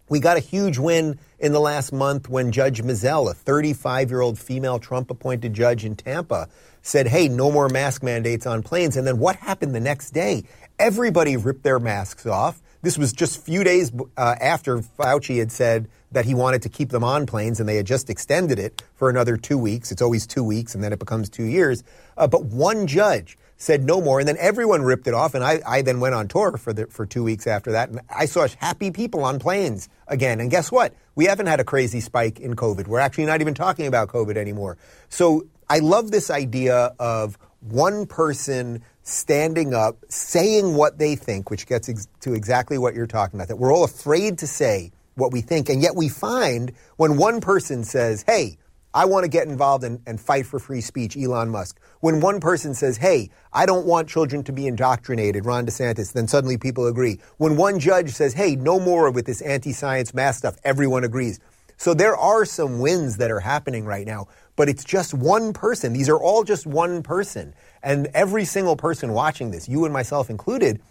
We 0.09 0.21
got 0.21 0.37
a 0.37 0.41
huge 0.41 0.79
win 0.79 1.19
in 1.39 1.53
the 1.53 1.61
last 1.61 1.93
month 1.93 2.29
when 2.29 2.53
Judge 2.53 2.83
Mizelle, 2.83 3.31
a 3.31 3.35
35 3.35 4.11
year 4.11 4.21
old 4.21 4.39
female 4.39 4.79
Trump 4.79 5.11
appointed 5.11 5.55
judge 5.55 5.85
in 5.85 5.97
Tampa, 5.97 6.49
said, 6.83 7.07
hey, 7.07 7.29
no 7.29 7.51
more 7.51 7.69
mask 7.69 8.03
mandates 8.03 8.47
on 8.47 8.63
planes. 8.63 8.97
And 8.97 9.07
then 9.07 9.19
what 9.19 9.37
happened 9.37 9.75
the 9.75 9.81
next 9.81 10.11
day? 10.11 10.45
Everybody 10.79 11.37
ripped 11.37 11.63
their 11.63 11.79
masks 11.79 12.27
off. 12.27 12.61
This 12.83 12.99
was 12.99 13.13
just 13.13 13.39
a 13.39 13.41
few 13.41 13.65
days 13.65 13.93
uh, 14.17 14.35
after 14.41 14.79
Fauci 14.79 15.39
had 15.39 15.53
said 15.53 15.89
that 16.13 16.25
he 16.25 16.35
wanted 16.35 16.63
to 16.63 16.69
keep 16.69 16.91
them 16.91 17.05
on 17.05 17.27
planes, 17.27 17.61
and 17.61 17.69
they 17.69 17.77
had 17.77 17.87
just 17.87 18.11
extended 18.11 18.59
it 18.59 18.83
for 18.95 19.11
another 19.11 19.37
two 19.37 19.59
weeks. 19.59 19.91
It's 19.93 20.03
always 20.03 20.27
two 20.27 20.45
weeks, 20.45 20.75
and 20.75 20.83
then 20.83 20.93
it 20.93 20.99
becomes 20.99 21.29
two 21.29 21.45
years. 21.45 21.83
Uh, 22.17 22.27
but 22.27 22.45
one 22.45 22.87
judge 22.87 23.39
said 23.57 23.85
no 23.85 24.01
more, 24.01 24.19
and 24.19 24.29
then 24.29 24.37
everyone 24.39 24.83
ripped 24.83 25.07
it 25.07 25.15
off. 25.15 25.35
And 25.35 25.45
I, 25.45 25.61
I 25.67 25.83
then 25.83 26.01
went 26.01 26.15
on 26.15 26.29
tour 26.29 26.57
for 26.57 26.73
the, 26.73 26.87
for 26.87 27.07
two 27.07 27.23
weeks 27.23 27.47
after 27.47 27.73
that, 27.73 27.89
and 27.89 28.01
I 28.11 28.27
saw 28.27 28.47
happy 28.59 28.91
people 28.91 29.25
on 29.25 29.39
planes 29.39 29.89
again. 30.09 30.41
And 30.41 30.51
guess 30.51 30.71
what? 30.71 30.95
We 31.15 31.27
haven't 31.27 31.47
had 31.47 31.61
a 31.61 31.65
crazy 31.65 32.01
spike 32.01 32.41
in 32.41 32.57
COVID. 32.57 32.87
We're 32.87 32.99
actually 32.99 33.27
not 33.27 33.41
even 33.41 33.55
talking 33.55 33.87
about 33.87 34.09
COVID 34.09 34.37
anymore. 34.37 34.79
So 35.09 35.47
I 35.71 35.79
love 35.79 36.11
this 36.11 36.31
idea 36.31 36.95
of 36.99 37.39
one 37.61 38.07
person 38.07 38.83
standing 39.05 39.75
up, 39.75 40.05
saying 40.09 40.75
what 40.75 40.99
they 40.99 41.17
think, 41.17 41.51
which 41.51 41.67
gets 41.67 41.89
ex- 41.89 42.09
to 42.21 42.35
exactly 42.35 42.79
what 42.79 42.95
you're 42.95 43.07
talking 43.07 43.39
about. 43.39 43.49
That 43.49 43.57
we're 43.57 43.73
all 43.73 43.85
afraid 43.85 44.39
to 44.39 44.47
say 44.47 44.93
what 45.15 45.33
we 45.33 45.41
think, 45.41 45.69
and 45.69 45.83
yet 45.83 45.95
we 45.97 46.09
find 46.09 46.73
when 46.97 47.17
one 47.17 47.41
person 47.41 47.85
says, 47.85 48.25
"Hey." 48.27 48.59
I 48.95 49.07
want 49.07 49.25
to 49.25 49.31
get 49.31 49.49
involved 49.49 49.85
and, 49.85 50.03
and 50.07 50.21
fight 50.21 50.45
for 50.45 50.59
free 50.59 50.83
speech, 50.83 51.17
Elon 51.17 51.49
Musk. 51.49 51.81
When 52.01 52.21
one 52.21 52.41
person 52.41 52.75
says, 52.75 52.99
hey, 52.99 53.31
I 53.51 53.65
don't 53.65 53.87
want 53.87 54.07
children 54.07 54.45
to 54.45 54.53
be 54.53 54.67
indoctrinated, 54.67 55.47
Ron 55.47 55.65
DeSantis, 55.65 56.13
then 56.13 56.29
suddenly 56.29 56.59
people 56.59 56.87
agree. 56.87 57.19
When 57.39 57.57
one 57.57 57.79
judge 57.79 58.11
says, 58.11 58.35
hey, 58.35 58.55
no 58.55 58.79
more 58.79 59.11
with 59.11 59.25
this 59.25 59.41
anti 59.41 59.73
science 59.73 60.13
mass 60.13 60.37
stuff, 60.37 60.57
everyone 60.63 61.05
agrees. 61.05 61.41
So 61.79 61.95
there 61.95 62.17
are 62.17 62.45
some 62.45 62.81
wins 62.81 63.17
that 63.17 63.31
are 63.31 63.41
happening 63.41 63.87
right 63.87 64.07
now, 64.07 64.29
but 64.57 64.69
it's 64.69 64.85
just 64.85 65.15
one 65.15 65.55
person. 65.55 65.95
These 65.95 66.11
are 66.11 66.19
all 66.19 66.45
just 66.45 66.67
one 66.67 67.03
person. 67.03 67.55
And 67.83 68.09
every 68.13 68.45
single 68.45 68.77
person 68.77 69.15
watching 69.15 69.53
this, 69.53 69.71
you 69.71 69.85
and 69.87 69.93
myself 69.93 70.29
included, 70.29 70.83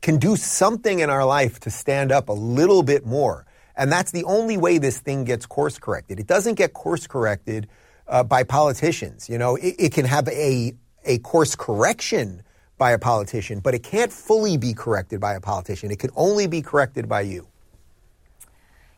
can 0.00 0.18
do 0.18 0.36
something 0.36 1.00
in 1.00 1.10
our 1.10 1.24
life 1.26 1.58
to 1.60 1.70
stand 1.70 2.12
up 2.12 2.28
a 2.28 2.32
little 2.32 2.84
bit 2.84 3.04
more. 3.04 3.46
And 3.78 3.92
that's 3.92 4.10
the 4.10 4.24
only 4.24 4.56
way 4.56 4.78
this 4.78 4.98
thing 4.98 5.24
gets 5.24 5.46
course 5.46 5.78
corrected. 5.78 6.18
It 6.18 6.26
doesn't 6.26 6.56
get 6.56 6.72
course 6.74 7.06
corrected 7.06 7.68
uh, 8.08 8.24
by 8.24 8.42
politicians. 8.42 9.28
You 9.28 9.38
know, 9.38 9.54
it, 9.54 9.76
it 9.78 9.92
can 9.92 10.04
have 10.04 10.26
a, 10.28 10.74
a 11.04 11.18
course 11.18 11.54
correction 11.54 12.42
by 12.76 12.90
a 12.90 12.98
politician, 12.98 13.60
but 13.60 13.74
it 13.74 13.84
can't 13.84 14.12
fully 14.12 14.56
be 14.56 14.74
corrected 14.74 15.20
by 15.20 15.34
a 15.34 15.40
politician. 15.40 15.92
It 15.92 16.00
can 16.00 16.10
only 16.16 16.48
be 16.48 16.60
corrected 16.60 17.08
by 17.08 17.22
you. 17.22 17.46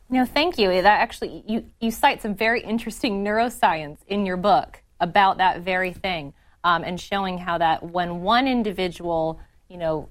No, 0.08 0.24
thank 0.24 0.58
you. 0.58 0.68
That 0.70 1.00
actually, 1.00 1.44
you, 1.46 1.66
you 1.78 1.90
cite 1.90 2.22
some 2.22 2.34
very 2.34 2.62
interesting 2.62 3.24
neuroscience 3.24 3.98
in 4.08 4.26
your 4.26 4.36
book 4.36 4.82
about 4.98 5.38
that 5.38 5.60
very 5.60 5.92
thing, 5.92 6.32
um, 6.64 6.84
and 6.84 7.00
showing 7.00 7.38
how 7.38 7.58
that 7.58 7.82
when 7.82 8.22
one 8.22 8.48
individual, 8.48 9.40
you 9.68 9.76
know, 9.76 10.08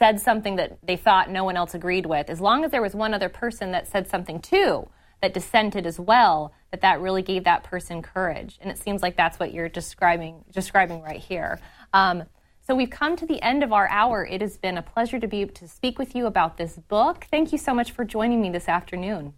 said 0.00 0.18
something 0.18 0.56
that 0.56 0.78
they 0.82 0.96
thought 0.96 1.30
no 1.30 1.44
one 1.44 1.56
else 1.56 1.74
agreed 1.74 2.06
with, 2.06 2.30
as 2.30 2.40
long 2.40 2.64
as 2.64 2.70
there 2.70 2.80
was 2.80 2.94
one 2.94 3.12
other 3.12 3.28
person 3.28 3.70
that 3.72 3.86
said 3.86 4.08
something 4.08 4.40
too 4.40 4.88
that 5.20 5.34
dissented 5.34 5.86
as 5.86 6.00
well, 6.00 6.54
that 6.70 6.80
that 6.80 6.98
really 6.98 7.20
gave 7.20 7.44
that 7.44 7.62
person 7.62 8.00
courage. 8.00 8.58
And 8.62 8.70
it 8.70 8.78
seems 8.78 9.02
like 9.02 9.16
that's 9.16 9.38
what 9.38 9.52
you're 9.52 9.68
describing 9.68 10.42
describing 10.50 11.02
right 11.02 11.20
here. 11.20 11.60
Um, 11.92 12.24
so 12.66 12.74
we've 12.74 12.88
come 12.88 13.16
to 13.16 13.26
the 13.26 13.42
end 13.42 13.62
of 13.62 13.72
our 13.72 13.86
hour. 13.90 14.24
It 14.24 14.40
has 14.40 14.56
been 14.56 14.78
a 14.78 14.82
pleasure 14.82 15.20
to 15.20 15.28
be 15.28 15.44
to 15.44 15.68
speak 15.68 15.98
with 15.98 16.14
you 16.14 16.24
about 16.24 16.56
this 16.56 16.76
book. 16.76 17.26
Thank 17.30 17.52
you 17.52 17.58
so 17.58 17.74
much 17.74 17.92
for 17.92 18.04
joining 18.04 18.40
me 18.40 18.48
this 18.48 18.68
afternoon. 18.68 19.34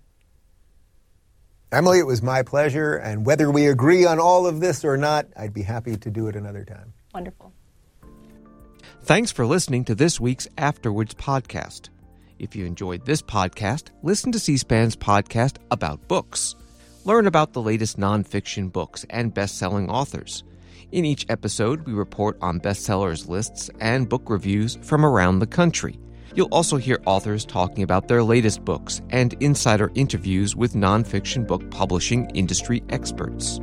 Emily, 1.73 1.99
it 1.99 2.07
was 2.07 2.23
my 2.23 2.43
pleasure. 2.43 2.95
And 2.95 3.27
whether 3.27 3.51
we 3.51 3.67
agree 3.67 4.05
on 4.05 4.21
all 4.21 4.47
of 4.47 4.61
this 4.61 4.85
or 4.85 4.97
not, 4.97 5.27
I'd 5.37 5.55
be 5.55 5.63
happy 5.63 5.97
to 5.97 6.11
do 6.11 6.29
it 6.29 6.37
another 6.37 6.65
time. 6.65 6.93
Wonderful. 7.13 7.53
Thanks 9.05 9.33
for 9.33 9.45
listening 9.45 9.85
to 9.87 9.97
this 9.97 10.21
week's 10.21 10.47
After 10.59 10.93
Words 10.93 11.13
podcast. 11.15 11.89
If 12.39 12.55
you 12.55 12.65
enjoyed 12.65 13.05
this 13.05 13.21
podcast, 13.21 13.89
listen 14.05 14.31
to 14.31 14.39
C 14.39 14.57
SPAN's 14.57 14.95
podcast 14.95 15.57
about 15.73 16.07
books. 16.07 16.55
Learn 17.05 17.27
about 17.27 17.53
the 17.53 17.61
latest 17.61 17.99
nonfiction 17.99 18.73
books 18.73 19.05
and 19.11 19.35
best 19.35 19.59
selling 19.59 19.91
authors. 19.91 20.45
In 20.93 21.05
each 21.05 21.27
episode, 21.29 21.85
we 21.85 21.93
report 21.93 22.39
on 22.41 22.61
bestsellers 22.61 23.27
lists 23.29 23.69
and 23.81 24.09
book 24.09 24.31
reviews 24.31 24.79
from 24.83 25.05
around 25.05 25.41
the 25.41 25.49
country. 25.49 25.99
You'll 26.37 26.47
also 26.53 26.77
hear 26.77 27.03
authors 27.05 27.45
talking 27.45 27.83
about 27.83 28.07
their 28.07 28.23
latest 28.23 28.65
books 28.65 29.03
and 29.11 29.35
insider 29.41 29.91
interviews 29.97 30.55
with 30.55 30.75
nonfiction 30.75 31.45
book 31.45 31.69
publishing 31.73 32.31
industry 32.35 32.85
experts. 32.91 33.59